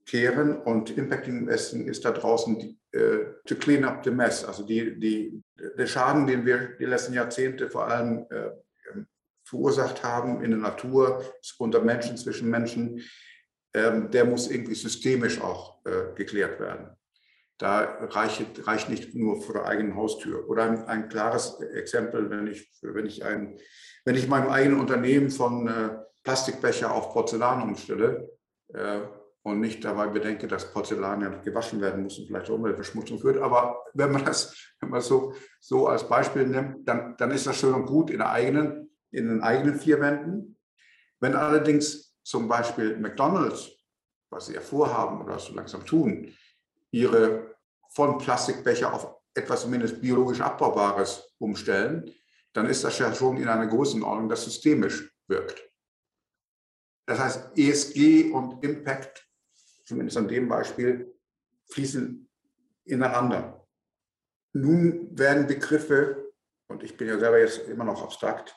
kehren 0.05 0.61
und 0.61 0.95
Impact 0.97 1.27
Investing 1.27 1.87
ist 1.87 2.05
da 2.05 2.11
draußen 2.11 2.59
die, 2.59 2.77
äh, 2.91 3.25
to 3.45 3.55
clean 3.55 3.83
up 3.83 4.03
the 4.03 4.11
mess. 4.11 4.43
Also 4.45 4.63
die, 4.65 4.99
die, 4.99 5.41
der 5.77 5.87
Schaden, 5.87 6.27
den 6.27 6.45
wir 6.45 6.75
die 6.79 6.85
letzten 6.85 7.13
Jahrzehnte 7.13 7.69
vor 7.69 7.87
allem 7.87 8.25
äh, 8.29 8.51
verursacht 9.43 10.03
haben 10.03 10.43
in 10.43 10.51
der 10.51 10.59
Natur, 10.59 11.23
unter 11.57 11.81
Menschen, 11.81 12.17
zwischen 12.17 12.49
Menschen, 12.49 13.01
ähm, 13.73 14.09
der 14.11 14.25
muss 14.25 14.49
irgendwie 14.49 14.75
systemisch 14.75 15.41
auch 15.41 15.85
äh, 15.85 16.15
geklärt 16.15 16.59
werden. 16.59 16.89
Da 17.57 17.83
reicht, 18.09 18.67
reicht 18.67 18.89
nicht 18.89 19.15
nur 19.15 19.41
vor 19.41 19.55
der 19.55 19.65
eigenen 19.65 19.95
Haustür. 19.95 20.49
Oder 20.49 20.63
ein, 20.63 20.85
ein 20.85 21.09
klares 21.09 21.59
Exempel, 21.61 22.29
wenn 22.29 22.47
ich, 22.47 22.69
wenn 22.81 23.05
ich, 23.05 23.23
ein, 23.23 23.57
wenn 24.03 24.15
ich 24.15 24.27
meinem 24.27 24.49
eigenen 24.49 24.79
Unternehmen 24.79 25.29
von 25.29 25.67
äh, 25.67 25.89
Plastikbecher 26.25 26.91
auf 26.91 27.13
Porzellan 27.13 27.61
umstelle 27.61 28.29
äh, 28.73 29.01
und 29.43 29.59
nicht 29.59 29.85
dabei 29.85 30.07
bedenke, 30.07 30.47
dass 30.47 30.73
Porzellan 30.73 31.21
ja 31.21 31.29
gewaschen 31.29 31.79
werden 31.79 32.03
muss 32.03 32.17
und 32.17 32.25
vielleicht 32.25 32.49
Umweltverschmutzung 32.49 33.19
führt. 33.19 33.37
Aber 33.37 33.83
wenn 33.93 34.11
man 34.11 34.25
das, 34.25 34.57
wenn 34.79 34.89
man 34.89 35.01
so, 35.01 35.33
so 35.59 35.87
als 35.87 36.09
Beispiel 36.09 36.47
nimmt, 36.47 36.87
dann, 36.87 37.15
dann 37.17 37.29
ist 37.29 37.45
das 37.45 37.57
schön 37.57 37.75
und 37.75 37.85
gut 37.85 38.09
in, 38.09 38.21
eigenen, 38.21 38.89
in 39.11 39.27
den 39.27 39.43
eigenen 39.43 39.79
vier 39.79 40.01
Wänden. 40.01 40.57
Wenn 41.19 41.35
allerdings 41.35 42.15
zum 42.23 42.47
Beispiel 42.47 42.97
McDonald's, 42.97 43.71
was 44.31 44.47
sie 44.47 44.55
ja 44.55 44.61
vorhaben 44.61 45.21
oder 45.21 45.37
so 45.37 45.53
langsam 45.53 45.85
tun, 45.85 46.33
ihre 46.89 47.55
von 47.89 48.17
Plastikbecher 48.17 48.91
auf 48.91 49.15
etwas 49.35 49.61
zumindest 49.61 50.01
biologisch 50.01 50.41
Abbaubares 50.41 51.35
umstellen, 51.37 52.11
dann 52.53 52.65
ist 52.65 52.83
das 52.83 52.97
ja 52.97 53.13
schon 53.13 53.37
in 53.37 53.47
einer 53.47 53.67
Größenordnung, 53.67 54.27
das 54.27 54.45
systemisch 54.45 55.13
wirkt. 55.27 55.74
Das 57.05 57.19
heißt, 57.19 57.57
ESG 57.57 58.31
und 58.31 58.63
Impact, 58.63 59.27
zumindest 59.85 60.17
an 60.17 60.27
dem 60.27 60.47
Beispiel, 60.47 61.13
fließen 61.69 62.27
ineinander. 62.85 63.67
Nun 64.53 65.17
werden 65.17 65.47
Begriffe, 65.47 66.31
und 66.67 66.83
ich 66.83 66.95
bin 66.97 67.07
ja 67.07 67.19
selber 67.19 67.39
jetzt 67.39 67.67
immer 67.67 67.83
noch 67.83 68.01
abstrakt, 68.01 68.55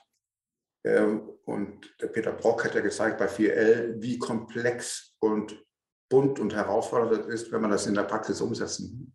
ähm, 0.84 1.28
und 1.44 1.94
der 2.00 2.08
Peter 2.08 2.32
Brock 2.32 2.64
hat 2.64 2.74
ja 2.74 2.80
gezeigt 2.80 3.18
bei 3.18 3.26
4L, 3.26 4.00
wie 4.00 4.18
komplex 4.18 5.16
und 5.18 5.64
bunt 6.08 6.38
und 6.38 6.54
herausfordernd 6.54 7.26
ist, 7.26 7.50
wenn 7.52 7.60
man 7.60 7.70
das 7.70 7.86
in 7.86 7.94
der 7.94 8.04
Praxis 8.04 8.40
umsetzen. 8.40 9.14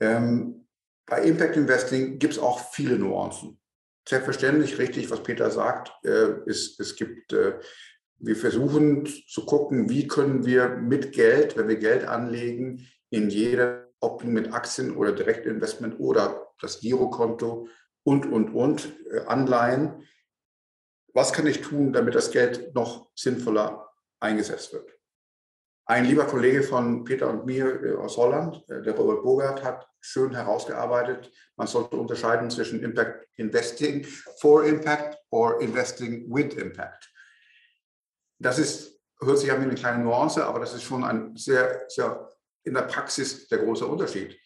Ähm, 0.00 0.66
bei 1.06 1.22
Impact 1.22 1.56
Investing 1.56 2.18
gibt 2.18 2.34
es 2.34 2.38
auch 2.38 2.72
viele 2.72 2.98
Nuancen. 2.98 3.60
Selbstverständlich 4.08 4.78
richtig, 4.78 5.10
was 5.10 5.22
Peter 5.22 5.50
sagt, 5.50 5.92
äh, 6.04 6.40
es 6.46 6.96
gibt, 6.96 7.32
äh, 7.32 7.58
wir 8.20 8.36
versuchen 8.36 9.06
zu 9.06 9.46
gucken, 9.46 9.88
wie 9.88 10.06
können 10.06 10.44
wir 10.44 10.68
mit 10.68 11.12
Geld, 11.12 11.56
wenn 11.56 11.68
wir 11.68 11.76
Geld 11.76 12.06
anlegen, 12.06 12.86
in 13.08 13.30
jeder, 13.30 13.88
ob 14.00 14.24
mit 14.24 14.52
Aktien 14.52 14.96
oder 14.96 15.12
Direktinvestment 15.12 15.98
oder 15.98 16.48
das 16.60 16.80
Girokonto 16.80 17.68
und, 18.04 18.26
und, 18.26 18.50
und, 18.50 18.92
äh, 19.10 19.20
Anleihen, 19.26 20.06
was 21.12 21.32
kann 21.32 21.46
ich 21.46 21.60
tun, 21.60 21.92
damit 21.92 22.14
das 22.14 22.30
Geld 22.30 22.74
noch 22.74 23.10
sinnvoller 23.14 23.90
eingesetzt 24.20 24.72
wird? 24.72 24.88
Ein 25.86 26.04
lieber 26.04 26.24
Kollege 26.26 26.62
von 26.62 27.02
Peter 27.02 27.28
und 27.28 27.46
mir 27.46 27.82
äh, 27.82 27.94
aus 27.96 28.16
Holland, 28.16 28.62
äh, 28.68 28.82
der 28.82 28.94
Robert 28.94 29.24
Bogart, 29.24 29.64
hat 29.64 29.88
schön 30.00 30.34
herausgearbeitet, 30.34 31.32
man 31.56 31.66
sollte 31.66 31.96
unterscheiden 31.96 32.50
zwischen 32.50 32.82
Impact 32.82 33.26
Investing 33.36 34.04
for 34.40 34.64
Impact 34.64 35.18
or 35.30 35.60
Investing 35.60 36.26
with 36.28 36.54
Impact. 36.54 37.10
Das 38.40 38.58
ist, 38.58 39.00
hört 39.20 39.38
sich 39.38 39.52
an 39.52 39.60
wie 39.60 39.66
eine 39.66 39.74
kleine 39.74 40.02
Nuance, 40.02 40.44
aber 40.44 40.58
das 40.58 40.74
ist 40.74 40.82
schon 40.82 41.04
ein 41.04 41.36
sehr, 41.36 41.84
sehr 41.88 42.28
in 42.64 42.74
der 42.74 42.82
Praxis 42.82 43.48
der 43.48 43.58
große 43.58 43.86
Unterschied. 43.86 44.38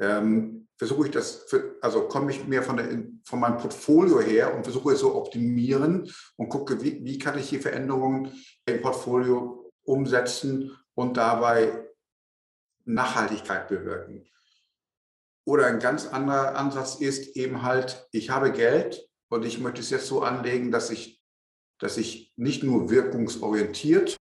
Ähm, 0.00 0.68
versuche 0.76 1.06
ich 1.06 1.12
das, 1.12 1.44
für, 1.48 1.76
also 1.80 2.06
komme 2.06 2.30
ich 2.30 2.46
mehr 2.46 2.62
von, 2.62 2.76
der, 2.76 3.04
von 3.24 3.40
meinem 3.40 3.58
Portfolio 3.58 4.20
her 4.20 4.54
und 4.54 4.62
versuche 4.62 4.92
es 4.92 5.00
so 5.00 5.14
optimieren 5.14 6.12
und 6.36 6.48
gucke, 6.48 6.80
wie, 6.82 7.04
wie 7.04 7.18
kann 7.18 7.38
ich 7.38 7.48
hier 7.48 7.60
Veränderungen 7.60 8.32
im 8.66 8.80
Portfolio 8.80 9.72
umsetzen 9.82 10.76
und 10.94 11.16
dabei 11.16 11.88
Nachhaltigkeit 12.84 13.68
bewirken. 13.68 14.26
Oder 15.44 15.66
ein 15.66 15.78
ganz 15.78 16.06
anderer 16.06 16.56
Ansatz 16.56 16.96
ist 16.96 17.36
eben 17.36 17.62
halt, 17.62 18.06
ich 18.12 18.30
habe 18.30 18.52
Geld 18.52 19.08
und 19.28 19.44
ich 19.44 19.58
möchte 19.58 19.80
es 19.80 19.90
jetzt 19.90 20.06
so 20.06 20.22
anlegen, 20.22 20.70
dass 20.70 20.90
ich, 20.90 21.22
dass 21.78 21.96
ich 21.96 22.27
nicht 22.38 22.62
nur 22.62 22.88
wirkungsorientiert, 22.88 24.16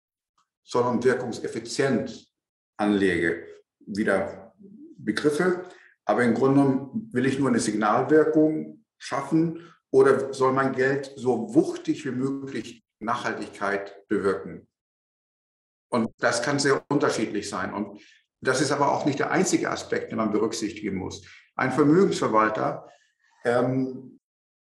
sondern 0.65 1.03
wirkungseffizient 1.03 2.27
anlege. 2.77 3.47
Wieder 3.81 4.55
Begriffe, 4.97 5.65
aber 6.07 6.23
im 6.23 6.35
Grunde 6.35 6.63
genommen 6.63 7.11
will 7.13 7.27
ich 7.27 7.39
nur 7.39 7.49
eine 7.49 7.61
Signalwirkung 7.61 8.85
schaffen 8.99 9.71
oder 9.91 10.33
soll 10.33 10.53
mein 10.53 10.73
Geld 10.73 11.13
so 11.17 11.55
wuchtig 11.55 12.05
wie 12.07 12.13
möglich 12.13 12.85
Nachhaltigkeit 13.01 14.09
bewirken. 14.09 14.67
Und 15.91 16.11
das 16.19 16.43
kann 16.43 16.59
sehr 16.59 16.83
unterschiedlich 16.89 17.49
sein. 17.49 17.75
Und 17.75 18.01
das 18.41 18.61
ist 18.61 18.73
aber 18.73 18.93
auch 18.93 19.05
nicht 19.05 19.19
der 19.19 19.31
einzige 19.31 19.71
Aspekt, 19.71 20.11
den 20.11 20.19
man 20.19 20.33
berücksichtigen 20.33 20.97
muss. 20.97 21.27
Ein 21.57 21.73
Vermögensverwalter 21.73 22.89
ähm, 23.45 24.19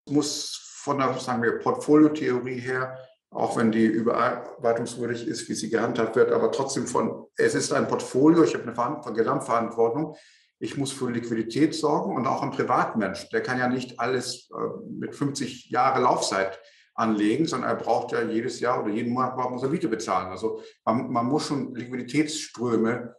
muss 0.09 0.81
von 0.83 0.99
der, 0.99 1.19
sagen 1.19 1.43
wir, 1.43 1.59
Portfoliotheorie 1.59 2.61
her, 2.61 2.99
auch 3.31 3.57
wenn 3.57 3.73
die 3.73 3.85
überarbeitungswürdig 3.85 5.27
ist, 5.27 5.49
wie 5.49 5.55
sie 5.55 5.71
gehandhabt 5.71 6.17
wird, 6.17 6.33
aber 6.33 6.51
trotzdem 6.51 6.87
von, 6.87 7.27
es 7.37 7.55
ist 7.55 7.73
ein 7.73 7.89
Portfolio, 7.89 8.45
ich 8.45 8.55
habe 8.55 8.65
eine 8.65 9.15
Gesamtverantwortung, 9.15 10.17
ich 10.61 10.77
muss 10.77 10.93
für 10.93 11.11
Liquidität 11.11 11.75
sorgen 11.75 12.17
und 12.17 12.27
auch 12.27 12.43
ein 12.43 12.51
Privatmensch, 12.51 13.29
der 13.31 13.43
kann 13.43 13.59
ja 13.59 13.69
nicht 13.69 14.01
alles 14.01 14.51
äh, 14.51 14.91
mit 14.91 15.15
50 15.15 15.71
Jahre 15.71 16.03
Laufzeit 16.03 16.59
anlegen, 16.95 17.47
sondern 17.47 17.71
er 17.71 17.77
braucht 17.77 18.13
ja 18.13 18.23
jedes 18.23 18.59
Jahr 18.59 18.83
oder 18.83 18.93
jeden 18.93 19.13
Monat 19.13 19.37
muss 19.51 19.63
er 19.63 19.69
Miete 19.69 19.89
bezahlen. 19.89 20.29
Also 20.29 20.63
man, 20.85 21.11
man 21.11 21.27
muss 21.27 21.47
schon 21.47 21.75
Liquiditätsströme 21.75 23.15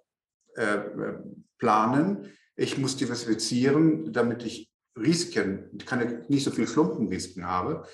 äh, 0.55 0.79
planen. 1.57 2.33
Ich 2.57 2.77
muss 2.77 2.97
diversifizieren, 2.97 4.11
damit 4.11 4.43
ich 4.43 4.69
Risiken, 4.97 5.77
keine, 5.85 6.25
nicht 6.27 6.43
so 6.43 6.51
viel 6.51 6.65
Klumpenrisiken 6.65 7.47
habe. 7.47 7.85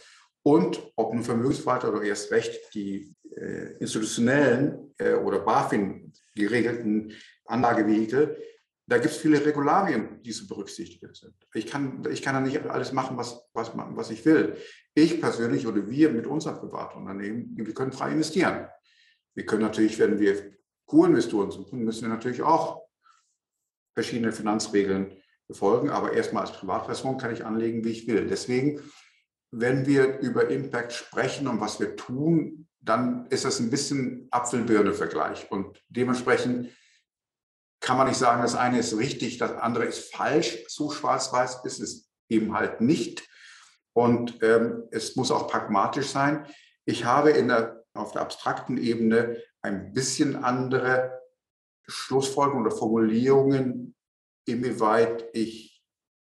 Und 0.46 0.92
ob 0.96 1.12
ein 1.12 1.24
Vermögensverwalter 1.24 1.92
oder 1.92 2.04
erst 2.04 2.32
recht 2.32 2.74
die 2.74 3.16
äh, 3.36 3.78
institutionellen 3.80 4.94
äh, 4.98 5.14
oder 5.14 5.40
BaFin 5.40 6.14
geregelten 6.36 7.14
Anlagevehikel 7.46 8.38
da 8.88 8.98
gibt 8.98 9.14
es 9.14 9.18
viele 9.18 9.44
Regularien, 9.44 10.22
die 10.22 10.32
zu 10.32 10.48
berücksichtigen 10.48 11.14
sind. 11.14 11.34
Ich 11.54 11.66
kann, 11.66 12.04
ich 12.12 12.22
kann 12.22 12.36
da 12.36 12.42
nicht 12.42 12.66
alles 12.68 12.92
machen, 12.92 13.18
was, 13.18 13.44
was, 13.54 13.72
was 13.74 14.12
ich 14.12 14.24
will. 14.26 14.58
Ich 14.94 15.20
persönlich 15.20 15.66
oder 15.66 15.90
wir 15.90 16.10
mit 16.12 16.28
unserem 16.28 16.60
Privatunternehmen, 16.60 17.58
wir 17.58 17.74
können 17.74 17.92
frei 17.92 18.12
investieren. 18.12 18.68
Wir 19.34 19.46
können 19.46 19.64
natürlich, 19.64 19.98
wenn 19.98 20.20
wir 20.20 20.56
Co-Investoren 20.86 21.50
suchen, 21.50 21.84
müssen 21.84 22.04
wir 22.04 22.10
natürlich 22.10 22.44
auch 22.44 22.84
verschiedene 23.96 24.32
Finanzregeln 24.32 25.18
befolgen. 25.48 25.90
Aber 25.90 26.14
erstmal 26.14 26.44
als 26.44 26.54
Privatperson 26.54 27.18
kann 27.18 27.34
ich 27.34 27.44
anlegen, 27.44 27.84
wie 27.84 27.92
ich 27.92 28.08
will. 28.08 28.28
Deswegen, 28.28 28.82
wenn 29.58 29.86
wir 29.86 30.20
über 30.20 30.50
Impact 30.50 30.92
sprechen 30.92 31.48
und 31.48 31.62
was 31.62 31.80
wir 31.80 31.96
tun, 31.96 32.68
dann 32.82 33.26
ist 33.28 33.46
das 33.46 33.60
ein 33.60 33.70
bisschen 33.70 34.28
Apfel-Birne-Vergleich. 34.32 35.50
Und 35.50 35.82
dementsprechend 35.88 36.72
kann 37.80 37.98
man 37.98 38.08
nicht 38.08 38.18
sagen, 38.18 38.42
das 38.42 38.56
eine 38.56 38.80
ist 38.80 38.98
richtig, 38.98 39.38
das 39.38 39.54
andere 39.54 39.86
ist 39.86 40.14
falsch. 40.14 40.66
So 40.68 40.92
schwarz-weiß 40.92 41.64
ist 41.64 41.80
es 41.80 42.12
eben 42.30 42.54
halt 42.54 42.82
nicht. 42.82 43.28
Und 43.94 44.44
ähm, 44.44 44.84
es 44.92 45.16
muss 45.16 45.32
auch 45.32 45.48
pragmatisch 45.48 46.08
sein. 46.08 46.46
Ich 46.84 47.06
habe 47.06 47.32
der, 47.32 47.86
auf 47.94 48.12
der 48.12 48.24
abstrakten 48.24 48.78
Ebene 48.78 49.42
ein 49.62 49.94
bisschen 49.94 50.44
andere 50.44 51.18
Schlussfolgerungen 51.88 52.66
oder 52.66 52.76
Formulierungen, 52.76 53.96
inwieweit 54.46 55.30
ich 55.34 55.82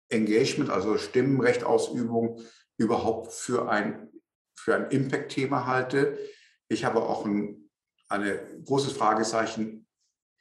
Engagement, 0.08 0.70
also 0.70 0.96
Stimmenrechtausübung, 0.96 2.40
überhaupt 2.78 3.32
für 3.32 3.68
ein, 3.68 4.08
für 4.56 4.74
ein 4.74 4.90
Impact-Thema 4.90 5.66
halte. 5.66 6.18
Ich 6.68 6.84
habe 6.84 7.02
auch 7.02 7.26
ein, 7.26 7.70
ein 8.08 8.64
großes 8.64 8.92
Fragezeichen 8.92 9.86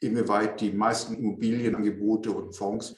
inwieweit 0.00 0.60
die 0.60 0.72
meisten 0.72 1.14
Immobilienangebote 1.16 2.30
und 2.30 2.52
Fonds, 2.52 2.96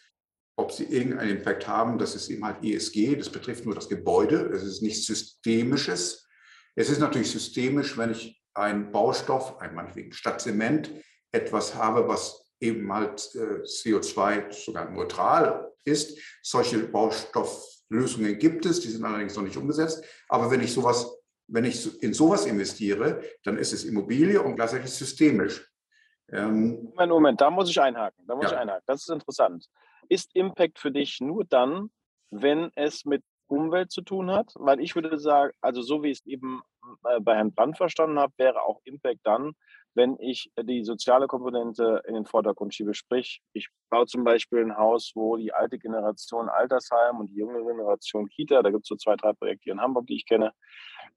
ob 0.56 0.70
sie 0.70 0.84
irgendeinen 0.84 1.38
Impact 1.38 1.66
haben. 1.66 1.98
Das 1.98 2.14
ist 2.14 2.28
eben 2.28 2.44
halt 2.44 2.62
ESG, 2.62 3.16
das 3.16 3.30
betrifft 3.30 3.64
nur 3.64 3.74
das 3.74 3.88
Gebäude, 3.88 4.50
es 4.52 4.62
ist 4.62 4.82
nichts 4.82 5.06
Systemisches. 5.06 6.28
Es 6.76 6.90
ist 6.90 7.00
natürlich 7.00 7.30
systemisch, 7.30 7.96
wenn 7.96 8.12
ich 8.12 8.40
einen 8.54 8.92
Baustoff, 8.92 9.58
ein 9.60 9.74
meinetwegen 9.74 10.12
statt 10.12 10.40
Zement, 10.40 10.90
etwas 11.32 11.74
habe, 11.74 12.06
was 12.08 12.52
eben 12.60 12.92
halt 12.92 13.34
äh, 13.34 13.62
CO2 13.62 14.52
sogar 14.52 14.90
neutral 14.90 15.69
ist. 15.84 16.18
Solche 16.42 16.78
Baustofflösungen 16.78 18.38
gibt 18.38 18.66
es, 18.66 18.80
die 18.80 18.88
sind 18.88 19.04
allerdings 19.04 19.36
noch 19.36 19.42
nicht 19.42 19.56
umgesetzt. 19.56 20.04
Aber 20.28 20.50
wenn 20.50 20.62
ich 20.62 20.72
sowas, 20.72 21.10
wenn 21.48 21.64
ich 21.64 22.02
in 22.02 22.14
sowas 22.14 22.46
investiere, 22.46 23.22
dann 23.42 23.58
ist 23.58 23.72
es 23.72 23.84
Immobilie 23.84 24.40
und 24.40 24.56
gleichzeitig 24.56 24.90
systemisch. 24.90 25.66
Ähm, 26.32 26.84
Moment, 26.84 27.10
Moment, 27.10 27.40
da 27.40 27.50
muss 27.50 27.68
ich 27.68 27.80
einhaken. 27.80 28.24
Da 28.26 28.36
muss 28.36 28.44
ja. 28.44 28.52
ich 28.52 28.58
einhaken. 28.58 28.84
Das 28.86 29.02
ist 29.02 29.10
interessant. 29.10 29.66
Ist 30.08 30.34
Impact 30.34 30.78
für 30.78 30.90
dich 30.90 31.20
nur 31.20 31.44
dann, 31.44 31.90
wenn 32.30 32.70
es 32.74 33.04
mit 33.04 33.22
Umwelt 33.48 33.90
zu 33.90 34.02
tun 34.02 34.30
hat? 34.30 34.52
Weil 34.56 34.80
ich 34.80 34.94
würde 34.94 35.18
sagen, 35.18 35.52
also 35.60 35.82
so 35.82 36.02
wie 36.02 36.10
ich 36.10 36.18
es 36.18 36.26
eben 36.26 36.62
äh, 37.08 37.20
bei 37.20 37.34
Herrn 37.34 37.52
Brandt 37.52 37.76
verstanden 37.76 38.18
habe, 38.18 38.32
wäre 38.36 38.62
auch 38.62 38.80
Impact 38.84 39.20
dann, 39.24 39.54
wenn 39.94 40.16
ich 40.20 40.52
die 40.62 40.84
soziale 40.84 41.26
Komponente 41.26 42.02
in 42.06 42.14
den 42.14 42.26
Vordergrund 42.26 42.74
schiebe. 42.74 42.94
Sprich, 42.94 43.42
ich 43.52 43.68
baue 43.90 44.06
zum 44.06 44.24
Beispiel 44.24 44.60
ein 44.60 44.76
Haus, 44.76 45.12
wo 45.14 45.36
die 45.36 45.52
alte 45.52 45.78
Generation 45.78 46.48
Altersheim 46.48 47.18
und 47.18 47.30
die 47.30 47.36
junge 47.36 47.64
Generation 47.64 48.28
Kita, 48.28 48.62
da 48.62 48.70
gibt 48.70 48.84
es 48.84 48.88
so 48.88 48.96
zwei, 48.96 49.16
drei 49.16 49.32
Projekte 49.32 49.64
hier 49.64 49.72
in 49.72 49.80
Hamburg, 49.80 50.06
die 50.06 50.16
ich 50.16 50.26
kenne, 50.26 50.52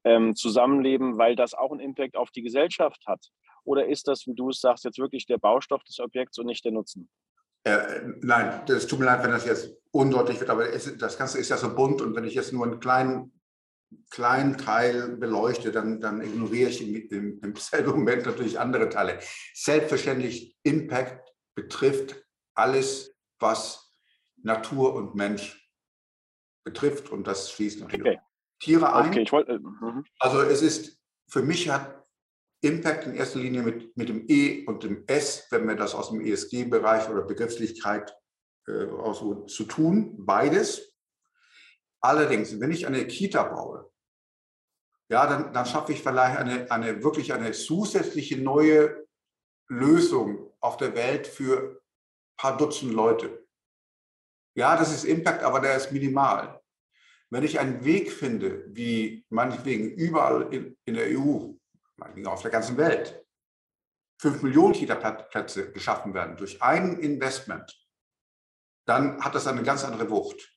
ähm, 0.04 0.34
zusammenleben, 0.34 1.18
weil 1.18 1.36
das 1.36 1.54
auch 1.54 1.70
einen 1.70 1.80
Impact 1.80 2.16
auf 2.16 2.30
die 2.30 2.42
Gesellschaft 2.42 3.02
hat. 3.06 3.30
Oder 3.64 3.86
ist 3.86 4.08
das, 4.08 4.26
wie 4.26 4.34
du 4.34 4.50
es 4.50 4.60
sagst, 4.60 4.84
jetzt 4.84 4.98
wirklich 4.98 5.26
der 5.26 5.38
Baustoff 5.38 5.82
des 5.84 5.98
Objekts 6.00 6.38
und 6.38 6.46
nicht 6.46 6.64
der 6.64 6.72
Nutzen? 6.72 7.08
Äh, 7.64 8.02
nein, 8.20 8.62
es 8.68 8.86
tut 8.86 8.98
mir 8.98 9.06
leid, 9.06 9.24
wenn 9.24 9.30
das 9.30 9.46
jetzt 9.46 9.74
undeutlich 9.90 10.38
wird, 10.38 10.50
aber 10.50 10.66
das 10.66 11.16
Ganze 11.16 11.38
ist 11.38 11.48
ja 11.48 11.56
so 11.56 11.74
bunt 11.74 12.02
und 12.02 12.14
wenn 12.14 12.24
ich 12.24 12.34
jetzt 12.34 12.52
nur 12.52 12.66
einen 12.66 12.78
kleinen, 12.78 13.32
kleinen 14.10 14.58
Teil 14.58 15.16
beleuchte, 15.16 15.72
dann, 15.72 16.00
dann 16.00 16.20
ignoriere 16.20 16.70
ich 16.70 16.82
im, 16.82 17.08
im, 17.10 17.40
im 17.42 17.56
selben 17.56 17.90
Moment 17.90 18.26
natürlich 18.26 18.58
andere 18.58 18.88
Teile. 18.88 19.18
Selbstverständlich, 19.54 20.56
Impact 20.62 21.32
betrifft 21.54 22.24
alles, 22.54 23.16
was 23.38 23.92
Natur 24.42 24.94
und 24.94 25.14
Mensch 25.14 25.70
betrifft 26.64 27.10
und 27.10 27.26
das 27.26 27.50
schließt 27.52 27.80
natürlich 27.80 28.02
okay. 28.02 28.20
Tiere 28.60 28.94
ein. 28.94 29.08
Okay, 29.08 29.26
wollte, 29.30 29.60
uh 29.60 30.02
Also 30.18 30.40
es 30.42 30.62
ist, 30.62 30.98
für 31.28 31.42
mich 31.42 31.68
hat 31.68 32.02
Impact 32.62 33.06
in 33.06 33.14
erster 33.14 33.38
Linie 33.38 33.62
mit, 33.62 33.96
mit 33.96 34.08
dem 34.08 34.24
E 34.28 34.64
und 34.64 34.82
dem 34.84 35.04
S, 35.06 35.46
wenn 35.50 35.68
wir 35.68 35.76
das 35.76 35.94
aus 35.94 36.10
dem 36.10 36.20
ESG-Bereich 36.20 37.10
oder 37.10 37.22
Begrifflichkeit 37.22 38.16
äh, 38.66 38.86
aus, 38.86 39.22
zu 39.52 39.64
tun, 39.64 40.14
beides. 40.24 40.93
Allerdings, 42.04 42.60
wenn 42.60 42.70
ich 42.70 42.86
eine 42.86 43.06
Kita 43.06 43.44
baue, 43.44 43.90
ja, 45.08 45.26
dann, 45.26 45.54
dann 45.54 45.64
schaffe 45.64 45.92
ich 45.92 46.02
vielleicht 46.02 46.36
eine, 46.36 46.70
eine 46.70 47.02
wirklich 47.02 47.32
eine 47.32 47.52
zusätzliche 47.52 48.36
neue 48.36 49.06
Lösung 49.68 50.52
auf 50.60 50.76
der 50.76 50.94
Welt 50.94 51.26
für 51.26 51.56
ein 51.62 52.36
paar 52.36 52.56
Dutzend 52.58 52.92
Leute. 52.92 53.46
Ja, 54.54 54.76
das 54.76 54.92
ist 54.92 55.04
Impact, 55.04 55.42
aber 55.42 55.60
der 55.60 55.78
ist 55.78 55.92
minimal. 55.92 56.60
Wenn 57.30 57.42
ich 57.42 57.58
einen 57.58 57.82
Weg 57.86 58.12
finde, 58.12 58.66
wie 58.68 59.24
meinetwegen 59.30 59.90
überall 59.92 60.52
in, 60.52 60.76
in 60.84 60.96
der 60.96 61.18
EU 61.18 61.54
auf 62.26 62.42
der 62.42 62.50
ganzen 62.50 62.76
Welt, 62.76 63.24
fünf 64.20 64.42
Millionen 64.42 64.74
Kita-Plätze 64.74 65.72
geschaffen 65.72 66.12
werden 66.12 66.36
durch 66.36 66.60
ein 66.60 66.98
Investment, 66.98 67.82
dann 68.84 69.24
hat 69.24 69.34
das 69.34 69.46
eine 69.46 69.62
ganz 69.62 69.84
andere 69.84 70.10
Wucht. 70.10 70.53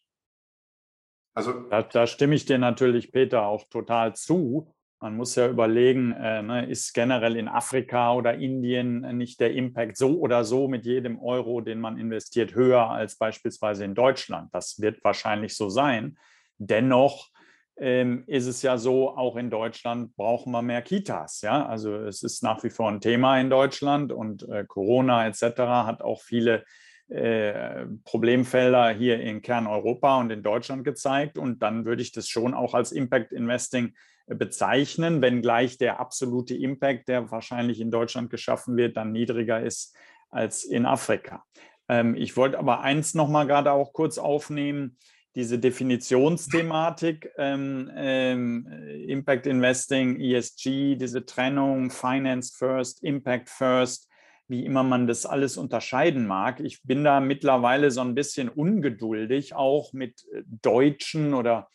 Also 1.38 1.52
da, 1.70 1.84
da 1.84 2.08
stimme 2.08 2.34
ich 2.34 2.46
dir 2.46 2.58
natürlich, 2.58 3.12
Peter, 3.12 3.46
auch 3.46 3.70
total 3.70 4.16
zu. 4.16 4.74
Man 5.00 5.16
muss 5.16 5.36
ja 5.36 5.48
überlegen, 5.48 6.12
äh, 6.14 6.42
ne, 6.42 6.66
ist 6.68 6.96
generell 6.96 7.36
in 7.36 7.48
Afrika 7.48 8.16
oder 8.16 8.34
Indien 8.34 9.02
nicht 9.16 9.40
der 9.40 9.54
Impact 9.54 9.98
so 9.98 10.18
oder 10.20 10.44
so 10.44 10.68
mit 10.68 10.84
jedem 10.88 11.20
Euro, 11.20 11.62
den 11.62 11.80
man 11.80 12.00
investiert, 12.00 12.56
höher 12.56 12.90
als 12.90 13.20
beispielsweise 13.20 13.86
in 13.86 13.94
Deutschland? 13.94 14.50
Das 14.52 14.82
wird 14.82 15.04
wahrscheinlich 15.04 15.56
so 15.56 15.70
sein. 15.70 16.18
Dennoch 16.58 17.30
ähm, 17.78 18.24
ist 18.26 18.48
es 18.48 18.64
ja 18.64 18.80
so, 18.80 19.16
auch 19.16 19.36
in 19.36 19.52
Deutschland 19.52 20.16
brauchen 20.16 20.52
wir 20.52 20.64
mehr 20.64 20.82
Kitas. 20.82 21.42
Ja? 21.42 21.68
Also 21.68 21.98
es 21.98 22.24
ist 22.24 22.42
nach 22.42 22.64
wie 22.64 22.72
vor 22.72 22.90
ein 22.90 23.00
Thema 23.00 23.40
in 23.40 23.52
Deutschland 23.52 24.12
und 24.12 24.50
äh, 24.50 24.66
Corona 24.66 25.28
etc. 25.28 25.44
hat 25.86 26.02
auch 26.02 26.20
viele 26.20 26.66
äh, 27.10 27.86
Problemfelder 28.04 28.90
hier 28.90 29.20
in 29.20 29.42
Kerneuropa 29.42 30.20
und 30.20 30.30
in 30.30 30.44
Deutschland 30.44 30.84
gezeigt. 30.84 31.38
Und 31.38 31.64
dann 31.64 31.86
würde 31.86 32.02
ich 32.02 32.12
das 32.12 32.28
schon 32.28 32.54
auch 32.54 32.74
als 32.74 32.92
Impact 32.92 33.32
Investing 33.32 33.94
äh, 34.28 34.36
bezeichnen, 34.36 35.22
wenngleich 35.22 35.78
der 35.78 36.00
absolute 36.00 36.56
Impact, 36.56 37.08
der 37.08 37.32
wahrscheinlich 37.32 37.80
in 37.80 37.92
Deutschland 37.92 38.30
geschaffen 38.30 38.76
wird, 38.78 38.98
dann 38.98 39.12
niedriger 39.12 39.62
ist 39.62 39.96
als 40.30 40.64
in 40.64 40.86
Afrika. 40.86 41.46
Ähm, 41.88 42.16
ich 42.16 42.36
wollte 42.36 42.60
aber 42.60 42.82
eins 42.82 43.14
noch 43.14 43.30
mal 43.30 43.48
gerade 43.48 43.72
auch 43.72 43.94
kurz 43.94 44.18
aufnehmen 44.18 44.98
diese 45.38 45.60
Definitionsthematik, 45.60 47.30
ähm, 47.38 47.92
ähm, 47.96 48.68
Impact 49.08 49.46
Investing, 49.46 50.20
ESG, 50.20 50.96
diese 50.96 51.28
Trennung, 51.28 51.92
Finance 51.92 52.56
First, 52.58 53.04
Impact 53.04 53.48
First, 53.48 54.10
wie 54.48 54.66
immer 54.66 54.84
man 54.84 55.08
das 55.08 55.26
alles 55.26 55.58
unterscheiden 55.58 56.26
mag. 56.26 56.60
Ich 56.60 56.82
bin 56.84 57.04
da 57.04 57.20
mittlerweile 57.20 57.92
so 57.92 58.02
ein 58.02 58.16
bisschen 58.16 58.50
ungeduldig, 58.50 59.56
auch 59.56 59.94
mit 59.94 60.26
äh, 60.34 60.44
deutschen 60.46 61.34
oder 61.34 61.70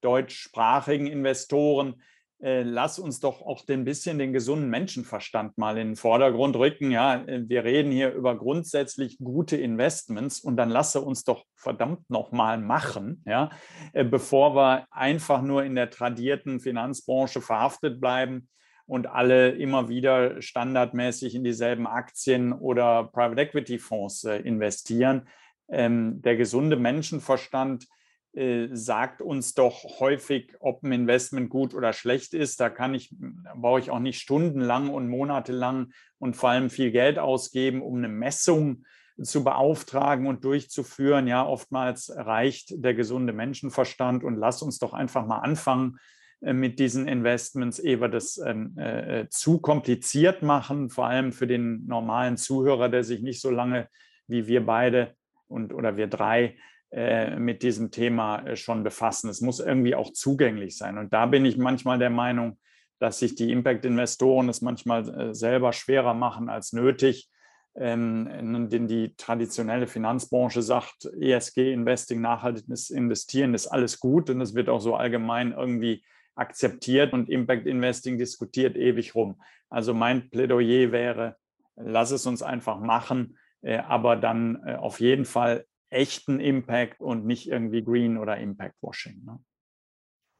deutschsprachigen 0.00 1.06
Investoren, 1.06 2.00
äh, 2.40 2.62
lass 2.62 3.00
uns 3.00 3.18
doch 3.18 3.42
auch 3.42 3.66
ein 3.68 3.84
bisschen 3.84 4.18
den 4.18 4.32
gesunden 4.32 4.70
Menschenverstand 4.70 5.58
mal 5.58 5.76
in 5.76 5.88
den 5.88 5.96
Vordergrund 5.96 6.54
rücken. 6.54 6.92
Ja, 6.92 7.16
äh, 7.24 7.48
wir 7.48 7.64
reden 7.64 7.90
hier 7.90 8.12
über 8.12 8.36
grundsätzlich 8.36 9.18
gute 9.18 9.56
Investments 9.56 10.40
und 10.40 10.56
dann 10.56 10.70
lasse 10.70 11.00
uns 11.00 11.24
doch 11.24 11.44
verdammt 11.56 12.08
nochmal 12.08 12.58
machen, 12.58 13.24
ja, 13.26 13.50
bevor 13.92 14.54
wir 14.54 14.86
einfach 14.92 15.42
nur 15.42 15.64
in 15.64 15.74
der 15.74 15.90
tradierten 15.90 16.60
Finanzbranche 16.60 17.40
verhaftet 17.40 18.00
bleiben 18.00 18.48
und 18.88 19.06
alle 19.06 19.50
immer 19.50 19.90
wieder 19.90 20.40
standardmäßig 20.40 21.34
in 21.34 21.44
dieselben 21.44 21.86
Aktien 21.86 22.54
oder 22.54 23.04
Private 23.04 23.42
Equity 23.42 23.78
Fonds 23.78 24.24
investieren. 24.24 25.28
Ähm, 25.68 26.22
der 26.22 26.36
gesunde 26.36 26.76
Menschenverstand 26.76 27.86
äh, 28.32 28.68
sagt 28.72 29.20
uns 29.20 29.52
doch 29.52 30.00
häufig, 30.00 30.54
ob 30.60 30.82
ein 30.82 30.92
Investment 30.92 31.50
gut 31.50 31.74
oder 31.74 31.92
schlecht 31.92 32.32
ist. 32.32 32.60
Da 32.60 32.70
kann 32.70 32.94
ich, 32.94 33.14
da 33.44 33.54
brauche 33.56 33.80
ich 33.80 33.90
auch 33.90 33.98
nicht 33.98 34.20
stundenlang 34.20 34.88
und 34.88 35.08
monatelang 35.08 35.92
und 36.18 36.34
vor 36.34 36.48
allem 36.48 36.70
viel 36.70 36.90
Geld 36.90 37.18
ausgeben, 37.18 37.82
um 37.82 37.98
eine 37.98 38.08
Messung 38.08 38.86
zu 39.20 39.44
beauftragen 39.44 40.26
und 40.26 40.44
durchzuführen. 40.44 41.26
Ja, 41.26 41.46
oftmals 41.46 42.10
reicht 42.16 42.82
der 42.82 42.94
gesunde 42.94 43.34
Menschenverstand 43.34 44.24
und 44.24 44.36
lass 44.36 44.62
uns 44.62 44.78
doch 44.78 44.94
einfach 44.94 45.26
mal 45.26 45.40
anfangen 45.40 45.96
äh, 45.96 46.17
mit 46.40 46.78
diesen 46.78 47.08
Investments, 47.08 47.78
ehe 47.78 48.00
wir 48.00 48.08
das 48.08 48.38
ähm, 48.38 48.76
äh, 48.78 49.26
zu 49.28 49.60
kompliziert 49.60 50.42
machen, 50.42 50.88
vor 50.88 51.06
allem 51.06 51.32
für 51.32 51.46
den 51.46 51.86
normalen 51.86 52.36
Zuhörer, 52.36 52.88
der 52.88 53.02
sich 53.02 53.22
nicht 53.22 53.40
so 53.40 53.50
lange 53.50 53.88
wie 54.28 54.46
wir 54.46 54.64
beide 54.64 55.14
und 55.48 55.72
oder 55.72 55.96
wir 55.96 56.06
drei 56.06 56.56
äh, 56.90 57.36
mit 57.38 57.62
diesem 57.62 57.90
Thema 57.90 58.46
äh, 58.46 58.56
schon 58.56 58.84
befassen. 58.84 59.28
Es 59.28 59.40
muss 59.40 59.60
irgendwie 59.60 59.94
auch 59.94 60.12
zugänglich 60.12 60.76
sein. 60.76 60.96
Und 60.96 61.12
da 61.12 61.26
bin 61.26 61.44
ich 61.44 61.58
manchmal 61.58 61.98
der 61.98 62.10
Meinung, 62.10 62.58
dass 62.98 63.18
sich 63.18 63.34
die 63.34 63.50
Impact-Investoren 63.50 64.48
es 64.48 64.62
manchmal 64.62 65.08
äh, 65.08 65.34
selber 65.34 65.72
schwerer 65.72 66.14
machen 66.14 66.48
als 66.48 66.72
nötig. 66.72 67.30
Ähm, 67.76 68.68
denn 68.70 68.88
die 68.88 69.14
traditionelle 69.16 69.86
Finanzbranche 69.86 70.62
sagt, 70.62 71.04
ESG-Investing, 71.20 72.20
nachhaltiges 72.20 72.90
Investieren 72.90 73.54
ist 73.54 73.66
alles 73.66 74.00
gut 74.00 74.30
und 74.30 74.40
es 74.40 74.54
wird 74.54 74.68
auch 74.68 74.80
so 74.80 74.96
allgemein 74.96 75.52
irgendwie 75.52 76.02
akzeptiert 76.38 77.12
und 77.12 77.28
Impact 77.28 77.66
Investing 77.66 78.18
diskutiert 78.18 78.76
ewig 78.76 79.14
rum. 79.14 79.40
Also 79.68 79.94
mein 79.94 80.30
Plädoyer 80.30 80.92
wäre, 80.92 81.36
lass 81.76 82.10
es 82.10 82.26
uns 82.26 82.42
einfach 82.42 82.80
machen, 82.80 83.38
aber 83.62 84.16
dann 84.16 84.62
auf 84.64 85.00
jeden 85.00 85.24
Fall 85.24 85.66
echten 85.90 86.40
Impact 86.40 87.00
und 87.00 87.26
nicht 87.26 87.48
irgendwie 87.48 87.82
Green 87.82 88.18
oder 88.18 88.38
Impact 88.38 88.76
Washing. 88.82 89.24
Ne? 89.24 89.38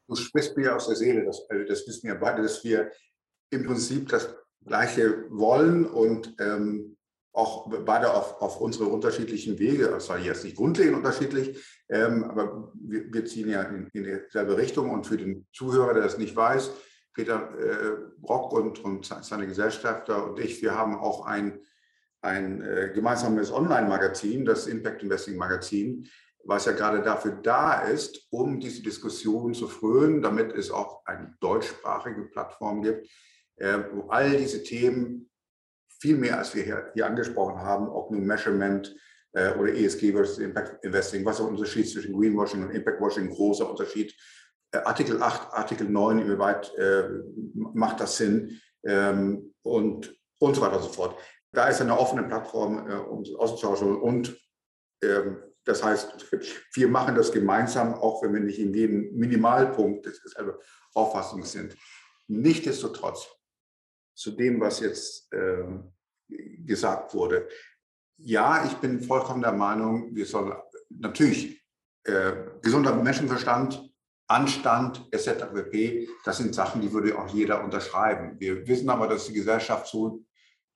Du 0.09 0.16
sprichst 0.16 0.57
mir 0.57 0.74
aus 0.74 0.86
der 0.86 0.96
Seele, 0.96 1.24
das, 1.24 1.46
äh, 1.51 1.64
das 1.66 1.86
wissen 1.86 2.09
wir 2.09 2.14
beide, 2.14 2.42
dass 2.42 2.64
wir 2.64 2.90
im 3.51 3.64
Prinzip 3.64 4.09
das 4.09 4.34
Gleiche 4.64 5.24
wollen 5.30 5.86
und 5.86 6.34
ähm, 6.38 6.97
auch 7.39 7.70
beide 7.84 8.12
auf, 8.12 8.41
auf 8.43 8.61
unsere 8.61 8.86
unterschiedlichen 8.86 9.59
Wege, 9.59 9.89
das 9.89 10.09
war 10.09 10.18
jetzt 10.18 10.45
nicht 10.45 10.57
grundlegend 10.57 10.97
unterschiedlich, 10.97 11.64
ähm, 11.89 12.24
aber 12.24 12.72
wir, 12.74 13.12
wir, 13.12 13.24
ziehen 13.24 13.49
ja 13.49 13.62
in, 13.62 13.86
in 13.93 14.05
dieselbe 14.05 14.57
Richtung 14.57 14.91
und 14.91 15.07
für 15.07 15.16
den 15.16 15.47
Zuhörer, 15.53 15.95
der 15.95 16.03
das 16.03 16.18
nicht 16.18 16.34
weiß, 16.34 16.72
Peter 17.14 17.51
äh, 17.59 17.97
Brock 18.18 18.53
und, 18.53 18.84
und 18.84 19.07
seine 19.07 19.47
Gesellschafter 19.47 20.30
und 20.30 20.39
ich, 20.41 20.61
wir 20.62 20.74
haben 20.74 20.97
auch 20.97 21.26
ein 21.26 21.61
ein 22.20 22.62
äh, 22.62 22.91
gemeinsames 22.95 23.53
Online-Magazin, 23.53 24.45
das 24.45 24.66
Impact 24.66 25.03
Investing 25.03 25.36
Magazin, 25.36 26.09
was 26.45 26.64
ja 26.64 26.72
gerade 26.72 27.03
dafür 27.03 27.32
da 27.32 27.82
ist, 27.82 28.26
um 28.30 28.59
diese 28.59 28.82
Diskussion 28.82 29.55
zu 29.55 29.68
frönen, 29.68 30.22
damit 30.22 30.53
es 30.53 30.70
auch 30.70 31.05
eine 31.07 31.34
deutschsprachige 31.41 32.22
Plattform 32.24 32.82
gibt, 32.82 33.09
äh, 33.57 33.78
wo 33.93 34.09
all 34.09 34.36
diese 34.36 34.62
Themen 34.62 35.30
viel 35.99 36.16
mehr, 36.16 36.38
als 36.38 36.55
wir 36.55 36.62
hier, 36.62 36.90
hier 36.94 37.07
angesprochen 37.07 37.61
haben, 37.61 37.88
ob 37.88 38.11
nun 38.11 38.24
Measurement 38.24 38.94
äh, 39.32 39.53
oder 39.53 39.74
ESG 39.74 40.12
versus 40.12 40.38
Impact 40.38 40.84
Investing, 40.84 41.24
was 41.24 41.36
ist 41.36 41.40
der 41.40 41.49
Unterschied 41.49 41.90
zwischen 41.90 42.18
Greenwashing 42.18 42.62
und 42.62 42.70
Impact 42.70 43.01
Washing, 43.01 43.30
großer 43.30 43.68
Unterschied. 43.68 44.14
Äh, 44.72 44.78
Artikel 44.78 45.22
8, 45.22 45.53
Artikel 45.53 45.88
9, 45.88 46.20
inwieweit 46.20 46.72
äh, 46.76 47.09
macht 47.55 48.01
das 48.01 48.16
Sinn 48.16 48.61
ähm, 48.84 49.55
und, 49.62 50.14
und 50.38 50.55
so 50.55 50.62
weiter 50.62 50.76
und 50.76 50.82
so 50.82 50.90
fort. 50.90 51.18
Da 51.53 51.68
ist 51.68 51.80
eine 51.80 51.99
offene 51.99 52.24
Plattform, 52.24 52.88
äh, 52.88 52.94
um 52.94 53.24
auszutauschen 53.36 53.96
und 53.96 54.38
ähm, 55.03 55.42
das 55.64 55.82
heißt, 55.82 56.26
wir 56.74 56.88
machen 56.88 57.14
das 57.14 57.30
gemeinsam, 57.30 57.92
auch 57.92 58.22
wenn 58.22 58.32
wir 58.32 58.40
nicht 58.40 58.59
in 58.59 58.72
jedem 58.72 59.12
Minimalpunkt 59.14 60.07
derselbe 60.07 60.59
Auffassung 60.94 61.44
sind. 61.44 61.76
Nichtsdestotrotz, 62.26 63.28
zu 64.19 64.33
dem, 64.33 64.61
was 64.61 64.81
jetzt 64.81 65.33
äh, 65.33 65.64
gesagt 66.66 67.14
wurde. 67.14 67.49
Ja, 68.16 68.66
ich 68.66 68.73
bin 68.79 69.01
vollkommen 69.01 69.43
der 69.43 69.53
Meinung, 69.53 70.14
wir 70.14 70.27
sollen 70.27 70.53
natürlich 70.91 71.64
äh, 72.03 72.33
gesunder 72.61 72.97
Menschenverstand, 72.97 73.81
Anstand 74.27 75.07
etc. 75.12 75.47
pp. 75.55 76.09
Das 76.25 76.39
sind 76.39 76.53
Sachen, 76.53 76.83
die 76.83 76.93
würde 76.93 77.16
auch 77.16 77.29
jeder 77.29 77.62
unterschreiben. 77.62 78.39
Wir 78.41 78.66
wissen 78.66 78.91
aber, 78.91 79.07
dass 79.07 79.27
die 79.27 79.35
Gesellschaft 79.35 79.87
so 79.87 80.25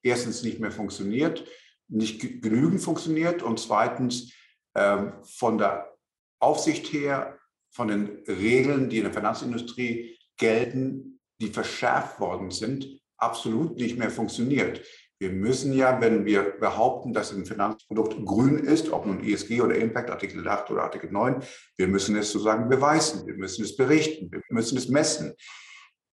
erstens 0.01 0.41
nicht 0.43 0.59
mehr 0.59 0.71
funktioniert, 0.71 1.45
nicht 1.89 2.21
genügend 2.41 2.81
funktioniert 2.81 3.43
und 3.43 3.59
zweitens 3.59 4.31
äh, 4.73 5.11
von 5.37 5.57
der 5.57 5.93
Aufsicht 6.39 6.93
her, 6.93 7.37
von 7.71 7.89
den 7.89 8.23
Regeln, 8.25 8.89
die 8.89 8.99
in 8.99 9.03
der 9.03 9.13
Finanzindustrie 9.13 10.17
gelten, 10.37 11.19
die 11.41 11.49
verschärft 11.49 12.21
worden 12.21 12.49
sind, 12.49 13.02
absolut 13.23 13.77
nicht 13.77 13.97
mehr 13.97 14.09
funktioniert. 14.09 14.81
Wir 15.19 15.31
müssen 15.31 15.71
ja, 15.73 16.01
wenn 16.01 16.25
wir 16.25 16.57
behaupten, 16.59 17.13
dass 17.13 17.31
ein 17.31 17.45
Finanzprodukt 17.45 18.25
grün 18.25 18.59
ist, 18.59 18.91
ob 18.91 19.05
nun 19.05 19.23
ESG 19.23 19.61
oder 19.61 19.75
Impact, 19.75 20.09
Artikel 20.09 20.45
8 20.45 20.69
oder 20.71 20.83
Artikel 20.83 21.11
9, 21.11 21.41
wir 21.77 21.87
müssen 21.87 22.17
es 22.17 22.31
sozusagen 22.31 22.67
beweisen, 22.67 23.25
wir 23.25 23.35
müssen 23.35 23.63
es 23.63 23.77
berichten, 23.77 24.29
wir 24.31 24.41
müssen 24.49 24.77
es 24.77 24.89
messen. 24.89 25.33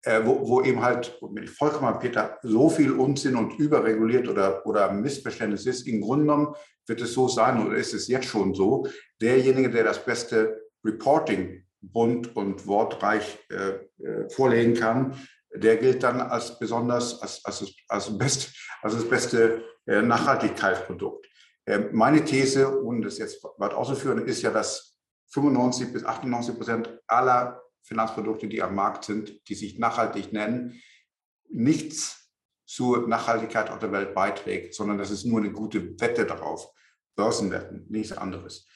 Äh, 0.03 0.25
wo, 0.25 0.47
wo, 0.47 0.61
eben 0.61 0.81
halt, 0.81 1.19
ich 1.41 1.49
vollkommen 1.49 1.99
Peter, 1.99 2.37
so 2.43 2.69
viel 2.69 2.91
Unsinn 2.91 3.35
und 3.35 3.57
überreguliert 3.59 4.27
oder, 4.27 4.65
oder 4.65 4.91
Missverständnis 4.91 5.65
ist. 5.65 5.87
Im 5.87 6.01
Grunde 6.01 6.25
genommen 6.25 6.55
wird 6.85 7.01
es 7.01 7.13
so 7.13 7.27
sein, 7.27 7.65
oder 7.65 7.75
ist 7.77 7.93
es 7.93 8.07
jetzt 8.07 8.27
schon 8.27 8.53
so, 8.53 8.87
derjenige, 9.21 9.69
der 9.69 9.83
das 9.83 10.03
beste 10.03 10.61
Reporting 10.85 11.63
bunt 11.81 12.35
und 12.35 12.67
wortreich 12.67 13.37
äh, 13.49 14.03
äh 14.03 14.29
vorlegen 14.29 14.73
kann, 14.73 15.17
der 15.59 15.77
gilt 15.77 16.03
dann 16.03 16.21
als 16.21 16.57
besonders, 16.59 17.21
als, 17.21 17.43
als, 17.45 17.73
als, 17.87 18.17
best, 18.17 18.55
als 18.81 18.93
das 18.93 19.09
beste 19.09 19.63
äh, 19.85 20.01
Nachhaltigkeitsprodukt. 20.01 21.27
Äh, 21.65 21.79
meine 21.91 22.23
These, 22.23 22.83
ohne 22.83 23.01
das 23.01 23.17
jetzt 23.17 23.43
weit 23.57 23.73
auszuführen, 23.73 24.25
ist 24.25 24.41
ja, 24.41 24.51
dass 24.51 24.97
95 25.29 25.93
bis 25.93 26.05
98 26.05 26.55
Prozent 26.55 26.99
aller 27.07 27.61
Finanzprodukte, 27.83 28.47
die 28.47 28.61
am 28.61 28.75
Markt 28.75 29.05
sind, 29.05 29.47
die 29.47 29.55
sich 29.55 29.77
nachhaltig 29.79 30.33
nennen, 30.33 30.81
nichts 31.49 32.31
zur 32.65 33.07
Nachhaltigkeit 33.07 33.69
auf 33.69 33.79
der 33.79 33.91
Welt 33.91 34.13
beiträgt, 34.13 34.73
sondern 34.73 34.97
das 34.97 35.11
ist 35.11 35.25
nur 35.25 35.39
eine 35.39 35.51
gute 35.51 35.99
Wette 35.99 36.25
darauf. 36.25 36.69
Börsenwetten, 37.15 37.85
nichts 37.89 38.15
anderes. 38.15 38.67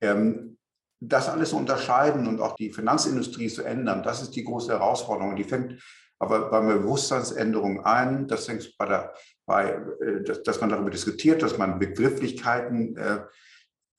Ähm, 0.00 0.58
das 1.00 1.28
alles 1.28 1.50
zu 1.50 1.56
unterscheiden 1.56 2.26
und 2.26 2.40
auch 2.40 2.56
die 2.56 2.72
Finanzindustrie 2.72 3.48
zu 3.48 3.62
ändern, 3.62 4.02
das 4.02 4.22
ist 4.22 4.32
die 4.32 4.44
große 4.44 4.72
Herausforderung. 4.72 5.36
Die 5.36 5.44
fängt 5.44 5.80
aber 6.18 6.50
bei 6.50 6.60
Bewusstseinsänderung 6.60 7.84
ein. 7.84 8.26
Das 8.26 8.46
fängt 8.46 8.76
bei 8.76 8.86
der, 8.86 9.14
bei, 9.46 9.80
äh, 10.00 10.22
dass, 10.24 10.42
dass 10.42 10.60
man 10.60 10.70
darüber 10.70 10.90
diskutiert, 10.90 11.42
dass 11.42 11.58
man 11.58 11.78
Begrifflichkeiten 11.78 12.96
äh, 12.96 13.20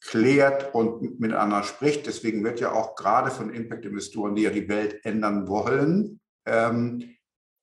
klärt 0.01 0.73
und 0.73 1.19
miteinander 1.19 1.63
spricht. 1.63 2.07
Deswegen 2.07 2.43
wird 2.43 2.59
ja 2.59 2.71
auch 2.71 2.95
gerade 2.95 3.31
von 3.31 3.53
Impact-Investoren, 3.53 4.35
die 4.35 4.43
ja 4.43 4.49
die 4.49 4.69
Welt 4.69 5.03
ändern 5.03 5.47
wollen, 5.47 6.19
ähm, 6.45 7.15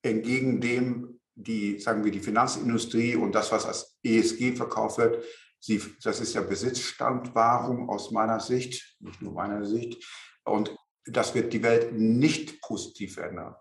entgegen 0.03 0.61
dem 0.61 1.21
die, 1.35 1.79
sagen 1.79 2.05
wir, 2.05 2.11
die 2.11 2.21
Finanzindustrie 2.21 3.15
und 3.15 3.35
das, 3.35 3.53
was 3.53 3.67
als 3.67 3.99
ESG 4.03 4.57
verkauft 4.57 4.99
wird, 4.99 5.23
sie, 5.61 5.83
das 6.03 6.21
ist 6.21 6.35
ja 6.35 6.41
Besitzstandwahrung 6.41 7.89
aus 7.91 8.11
meiner 8.11 8.41
Sicht, 8.41 8.97
nicht 9.01 9.21
nur 9.21 9.35
meiner 9.35 9.65
Sicht. 9.67 10.03
Und 10.45 10.75
das 11.05 11.35
wird 11.35 11.53
die 11.53 11.63
Welt 11.63 11.93
nicht 11.93 12.61
positiv 12.63 13.19
ändern. 13.19 13.55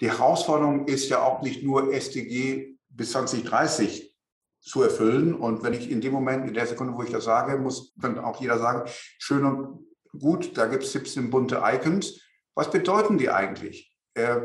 Die 0.00 0.10
Herausforderung 0.10 0.86
ist 0.86 1.08
ja 1.08 1.22
auch 1.22 1.42
nicht 1.42 1.62
nur 1.62 1.92
SDG 1.92 2.76
bis 2.88 3.12
2030 3.12 4.14
zu 4.60 4.82
erfüllen. 4.82 5.34
Und 5.34 5.62
wenn 5.62 5.72
ich 5.72 5.90
in 5.90 6.00
dem 6.00 6.12
Moment, 6.12 6.46
in 6.46 6.54
der 6.54 6.66
Sekunde, 6.66 6.94
wo 6.94 7.02
ich 7.02 7.10
das 7.10 7.24
sage, 7.24 7.58
muss 7.58 7.92
dann 7.96 8.18
auch 8.18 8.40
jeder 8.40 8.58
sagen, 8.58 8.88
schön 9.18 9.44
und 9.44 9.86
gut, 10.18 10.56
da 10.56 10.66
gibt 10.66 10.84
es 10.84 10.92
17 10.92 11.30
bunte 11.30 11.62
Icons. 11.64 12.20
Was 12.54 12.70
bedeuten 12.70 13.18
die 13.18 13.30
eigentlich? 13.30 13.96
Äh, 14.14 14.40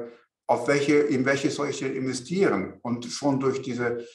auf 0.48 0.68
welche, 0.68 0.96
in 0.96 1.26
welche 1.26 1.50
solche 1.50 1.88
investieren? 1.88 2.80
Und 2.82 3.06
schon 3.06 3.40
durch 3.40 3.62
diese 3.62 4.06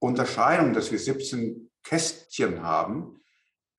Unterscheidung, 0.00 0.72
dass 0.72 0.90
wir 0.90 0.98
17 0.98 1.70
Kästchen 1.82 2.62
haben, 2.62 3.20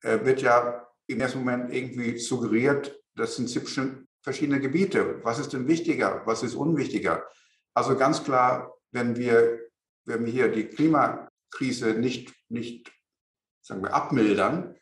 äh, 0.02 0.24
wird 0.24 0.42
ja 0.42 0.88
im 1.08 1.20
ersten 1.20 1.40
Moment 1.40 1.74
irgendwie 1.74 2.18
suggeriert, 2.18 3.00
das 3.16 3.36
sind 3.36 3.50
17 3.50 4.08
verschiedene 4.26 4.60
Gebiete. 4.60 5.24
Was 5.24 5.38
ist 5.38 5.54
denn 5.54 5.68
wichtiger? 5.68 6.24
Was 6.26 6.42
ist 6.42 6.56
unwichtiger? 6.56 7.24
Also 7.76 7.96
ganz 7.96 8.24
klar, 8.24 8.74
wenn 8.92 9.16
wir, 9.16 9.60
wenn 10.06 10.26
wir 10.26 10.34
hier 10.34 10.52
die 10.52 10.66
Klimakrise 10.66 11.94
nicht, 11.94 12.34
nicht 12.50 12.92
sagen 13.62 13.84
wir, 13.84 13.94
abmildern, 13.94 14.76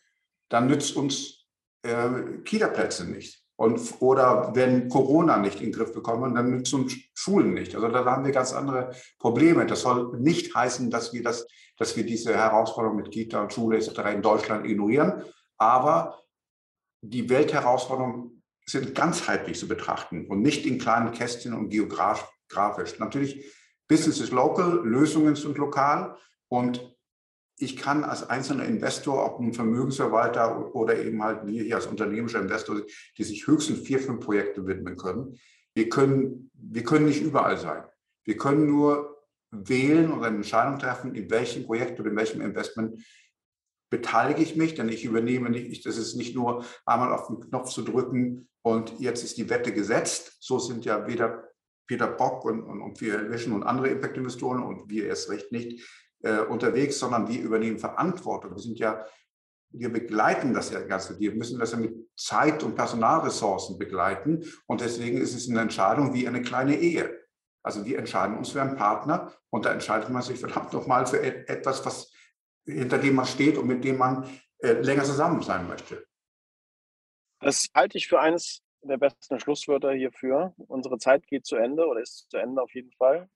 dann 0.50 0.68
nützt 0.68 0.96
uns 0.96 1.46
äh, 1.82 2.40
Kita-Plätze 2.46 3.06
nicht. 3.06 3.44
Und, 3.58 3.80
oder 4.00 4.56
wenn 4.56 4.88
Corona 4.88 5.38
nicht 5.38 5.60
in 5.60 5.72
den 5.72 5.74
Griff 5.74 5.94
bekommen, 5.94 6.36
dann 6.36 6.50
nützen 6.50 6.84
uns 6.84 6.96
Schulen 7.14 7.54
nicht. 7.54 7.76
Also 7.76 7.90
da 7.90 8.06
haben 8.06 8.26
wir 8.26 8.32
ganz 8.32 8.54
andere 8.54 8.96
Probleme. 9.20 9.66
Das 9.66 9.82
soll 9.82 10.18
nicht 10.20 10.56
heißen, 10.56 10.90
dass 10.90 11.12
wir, 11.12 11.22
das, 11.22 11.46
dass 11.78 11.98
wir 11.98 12.06
diese 12.06 12.34
Herausforderung 12.34 12.96
mit 12.96 13.12
Kita 13.12 13.42
und 13.42 13.52
Schule 13.52 13.78
etc. 13.78 14.14
in 14.14 14.22
Deutschland 14.22 14.66
ignorieren. 14.66 15.24
Aber 15.58 16.18
die 17.02 17.30
Weltherausforderungen 17.30 18.33
sind 18.66 18.96
ganzheitlich 18.96 19.60
zu 19.60 19.68
betrachten 19.68 20.26
und 20.28 20.42
nicht 20.42 20.66
in 20.66 20.80
kleinen 20.80 21.12
Kästchen 21.12 21.54
und 21.54 21.70
geografisch. 21.70 23.00
Natürlich, 23.00 23.46
Business 23.88 24.20
ist 24.20 24.32
local, 24.32 24.82
Lösungen 24.86 25.36
sind 25.36 25.58
lokal 25.58 26.18
und 26.48 26.96
ich 27.58 27.78
kann 27.78 28.04
als 28.04 28.30
einzelner 28.30 28.66
Investor, 28.66 29.26
ob 29.26 29.40
ein 29.40 29.54
Vermögensverwalter 29.54 30.74
oder 30.76 30.98
eben 30.98 31.22
halt 31.24 31.46
wir 31.46 31.64
hier 31.64 31.76
als 31.76 31.86
unternehmischer 31.86 32.42
Investor, 32.42 32.82
die 33.18 33.24
sich 33.24 33.46
höchstens 33.46 33.80
vier, 33.82 34.00
fünf 34.00 34.26
Projekte 34.26 34.66
widmen 34.66 34.98
können, 34.98 35.38
wir 35.76 35.90
können, 35.90 36.52
wir 36.54 36.84
können 36.84 37.06
nicht 37.06 37.22
überall 37.22 37.58
sein. 37.58 37.84
Wir 38.26 38.38
können 38.38 38.68
nur 38.68 39.14
wählen 39.52 40.12
und 40.12 40.24
eine 40.24 40.38
Entscheidung 40.38 40.80
treffen, 40.80 41.14
in 41.16 41.30
welchem 41.30 41.66
Projekt 41.66 42.00
oder 42.00 42.10
in 42.10 42.16
welchem 42.16 42.42
Investment 42.42 43.04
beteilige 43.94 44.42
ich 44.42 44.56
mich, 44.56 44.74
denn 44.74 44.90
ich 44.90 45.06
übernehme 45.06 45.52
nicht, 45.52 45.86
das 45.86 45.98
ist 45.98 46.16
nicht 46.16 46.36
nur 46.36 46.66
einmal 46.84 47.14
auf 47.14 47.28
den 47.28 47.40
Knopf 47.42 47.70
zu 47.70 47.84
drücken 47.84 48.50
und 48.64 49.00
jetzt 49.00 49.24
ist 49.24 49.38
die 49.38 49.52
Wette 49.52 49.72
gesetzt. 49.72 50.38
So 50.40 50.58
sind 50.58 50.84
ja 50.84 51.06
weder 51.06 51.44
Peter 51.88 52.08
Bock 52.08 52.44
und, 52.44 52.64
und, 52.64 52.82
und 52.82 53.00
wir 53.02 53.30
Vision 53.30 53.54
und 53.54 53.62
andere 53.62 53.90
Impact-Investoren 53.90 54.64
und 54.64 54.90
wir 54.90 55.06
erst 55.06 55.30
recht 55.30 55.52
nicht 55.52 55.88
äh, 56.24 56.40
unterwegs, 56.40 56.98
sondern 56.98 57.28
wir 57.28 57.40
übernehmen 57.40 57.78
Verantwortung. 57.78 58.56
Wir 58.56 58.64
sind 58.64 58.80
ja, 58.80 59.06
wir 59.70 59.94
begleiten 59.94 60.56
das 60.56 60.72
ja 60.72 60.80
Ganze. 60.80 61.20
Wir 61.20 61.36
müssen 61.36 61.60
das 61.60 61.74
ja 61.74 61.78
mit 61.78 61.94
Zeit 62.18 62.64
und 62.64 62.74
Personalressourcen 62.74 63.78
begleiten 63.78 64.44
und 64.66 64.82
deswegen 64.82 65.20
ist 65.20 65.36
es 65.36 65.48
eine 65.48 65.62
Entscheidung 65.62 66.16
wie 66.16 66.28
eine 66.28 66.42
kleine 66.42 66.80
Ehe. 66.80 67.16
Also 67.62 67.86
wir 67.86 68.00
entscheiden 68.00 68.40
uns 68.40 68.50
für 68.50 68.62
einen 68.64 68.76
Partner 68.76 69.32
und 69.52 69.66
da 69.66 69.72
entscheidet 69.72 70.10
man 70.10 70.24
sich 70.24 70.40
verdammt 70.40 70.74
nochmal 70.74 71.06
für 71.06 71.22
etwas, 71.22 71.86
was 71.86 72.12
hinter 72.66 72.98
dem 72.98 73.16
man 73.16 73.26
steht 73.26 73.58
und 73.58 73.68
mit 73.68 73.84
dem 73.84 73.98
man 73.98 74.28
äh, 74.60 74.74
länger 74.74 75.04
zusammen 75.04 75.42
sein 75.42 75.68
möchte. 75.68 76.06
Das 77.40 77.68
halte 77.76 77.98
ich 77.98 78.08
für 78.08 78.20
eines 78.20 78.62
der 78.82 78.98
besten 78.98 79.40
Schlusswörter 79.40 79.92
hierfür. 79.92 80.54
Unsere 80.68 80.98
Zeit 80.98 81.28
geht 81.28 81.46
zu 81.46 81.56
Ende 81.56 81.86
oder 81.88 82.02
ist 82.02 82.30
zu 82.30 82.38
Ende 82.38 82.62
auf 82.62 82.74
jeden 82.74 82.92
Fall. 82.94 83.30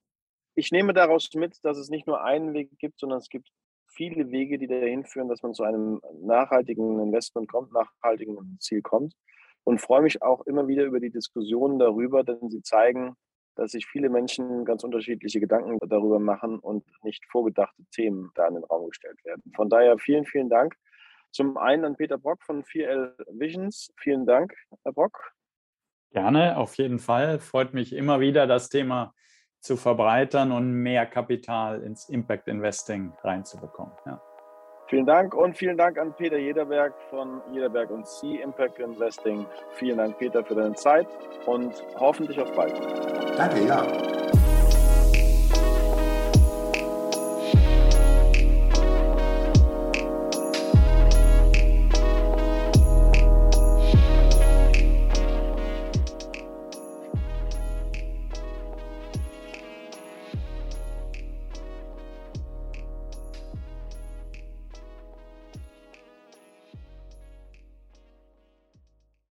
Ich 0.55 0.71
nehme 0.71 0.93
daraus 0.93 1.30
mit, 1.36 1.63
dass 1.63 1.78
es 1.78 1.89
nicht 1.89 2.07
nur 2.07 2.23
einen 2.23 2.53
Weg 2.53 2.78
gibt, 2.80 2.99
sondern 2.99 3.19
es 3.19 3.30
gibt 3.30 3.49
viele 3.88 4.32
Wege, 4.32 4.57
die 4.57 4.67
dahin 4.67 5.05
führen, 5.05 5.30
dass 5.30 5.41
man 5.43 5.53
zu 5.53 5.63
einem 5.63 6.01
nachhaltigen 6.21 6.99
Investment 6.99 7.49
kommt, 7.49 7.71
nachhaltigen 7.73 8.57
Ziel 8.59 8.82
kommt. 8.82 9.13
Und 9.63 9.82
freue 9.82 10.01
mich 10.01 10.21
auch 10.21 10.41
immer 10.45 10.67
wieder 10.67 10.86
über 10.86 10.99
die 10.99 11.09
Diskussionen 11.09 11.78
darüber, 11.78 12.23
denn 12.23 12.49
sie 12.49 12.61
zeigen, 12.61 13.15
dass 13.58 13.72
sich 13.72 13.86
viele 13.88 14.10
Menschen 14.10 14.64
ganz 14.66 14.84
unterschiedliche 14.84 15.39
Gedanken 15.39 15.78
darüber 15.89 16.20
machen 16.20 16.60
und 16.60 16.86
nicht 17.03 17.26
vorgedachte 17.30 17.84
Themen 17.91 18.32
da 18.36 18.47
in 18.47 18.55
den 18.55 18.64
Raum 18.64 18.88
gestellt 18.89 19.24
werden. 19.26 19.41
Von 19.55 19.70
daher 19.70 19.97
vielen, 19.97 20.26
vielen 20.26 20.49
Dank. 20.49 20.76
Zum 21.32 21.58
einen 21.58 21.84
an 21.84 21.95
Peter 21.95 22.18
Brock 22.18 22.43
von 22.43 22.64
4L 22.64 23.14
Visions. 23.39 23.91
Vielen 23.97 24.26
Dank, 24.26 24.53
Herr 24.84 24.93
Brock. 24.93 25.34
Gerne, 26.12 26.58
auf 26.58 26.76
jeden 26.76 26.99
Fall. 26.99 27.39
Freut 27.39 27.74
mich 27.74 27.93
immer 27.93 28.20
wieder, 28.20 28.47
das 28.47 28.70
Thema 28.70 29.14
zu 29.60 29.76
verbreitern 29.76 30.51
und 30.51 30.72
mehr 30.72 31.05
Kapital 31.05 31.82
ins 31.82 32.08
Impact 32.10 32.47
Investing 32.47 33.14
reinzubekommen. 33.24 33.93
Ja. 34.05 34.22
Vielen 34.88 35.05
Dank 35.05 35.33
und 35.33 35.57
vielen 35.57 35.77
Dank 35.77 35.97
an 35.97 36.13
Peter 36.13 36.38
Jederberg 36.38 36.93
von 37.09 37.41
Jederberg 37.51 37.89
und 37.89 38.07
C 38.07 38.38
Impact 38.41 38.79
Investing. 38.79 39.45
Vielen 39.73 39.97
Dank, 39.97 40.17
Peter, 40.17 40.43
für 40.43 40.55
deine 40.55 40.75
Zeit 40.75 41.07
und 41.45 41.73
hoffentlich 41.99 42.39
auf 42.39 42.53
bald. 42.53 42.73
Danke, 43.38 43.65
ja. 43.65 43.85